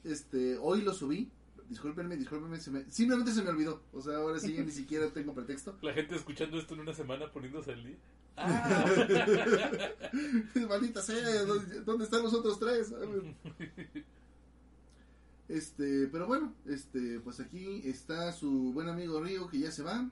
[0.04, 1.30] Este, hoy lo subí.
[1.68, 3.82] Discúlpenme, discúlpenme, se me- simplemente se me olvidó.
[3.92, 5.78] O sea, ahora sí ya ni siquiera tengo pretexto.
[5.80, 7.96] La gente escuchando esto en una semana poniéndose al día.
[8.36, 8.84] Ah,
[10.68, 12.92] Maldita sea, ¿dónde, dónde están los otros tres?
[15.52, 20.08] Este, pero bueno, este, pues aquí está su buen amigo Río que ya se va.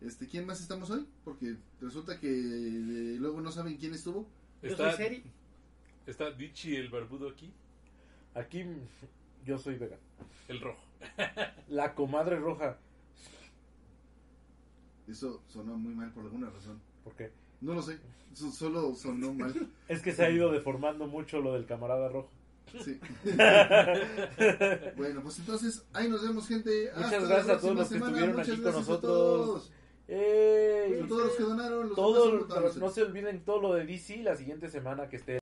[0.00, 1.04] Este, ¿quién más estamos hoy?
[1.24, 4.28] Porque resulta que eh, luego no saben quién estuvo.
[4.62, 5.22] Yo está, soy Seri.
[6.06, 7.50] está Dichi el barbudo aquí,
[8.34, 8.64] Aquí
[9.44, 10.02] yo soy vegano.
[10.46, 10.80] el rojo.
[11.68, 12.78] La comadre roja,
[15.08, 16.80] Eso sonó muy mal por alguna razón.
[17.02, 17.30] ¿por qué?
[17.60, 17.98] No lo sé,
[18.34, 19.52] so- solo sonó mal.
[19.88, 22.30] Es que se ha ido deformando mucho lo del camarada rojo.
[22.84, 23.00] Sí.
[24.96, 26.90] bueno, pues entonces, ahí nos vemos, gente.
[26.94, 28.12] Muchas Hasta gracias a todos los que semana.
[28.12, 29.00] estuvieron Muchas aquí con nosotros.
[29.00, 29.72] todos.
[30.08, 33.84] A todos los que donaron, los Todo, demás son no se olviden todo lo de
[33.86, 35.32] DC la siguiente semana que esté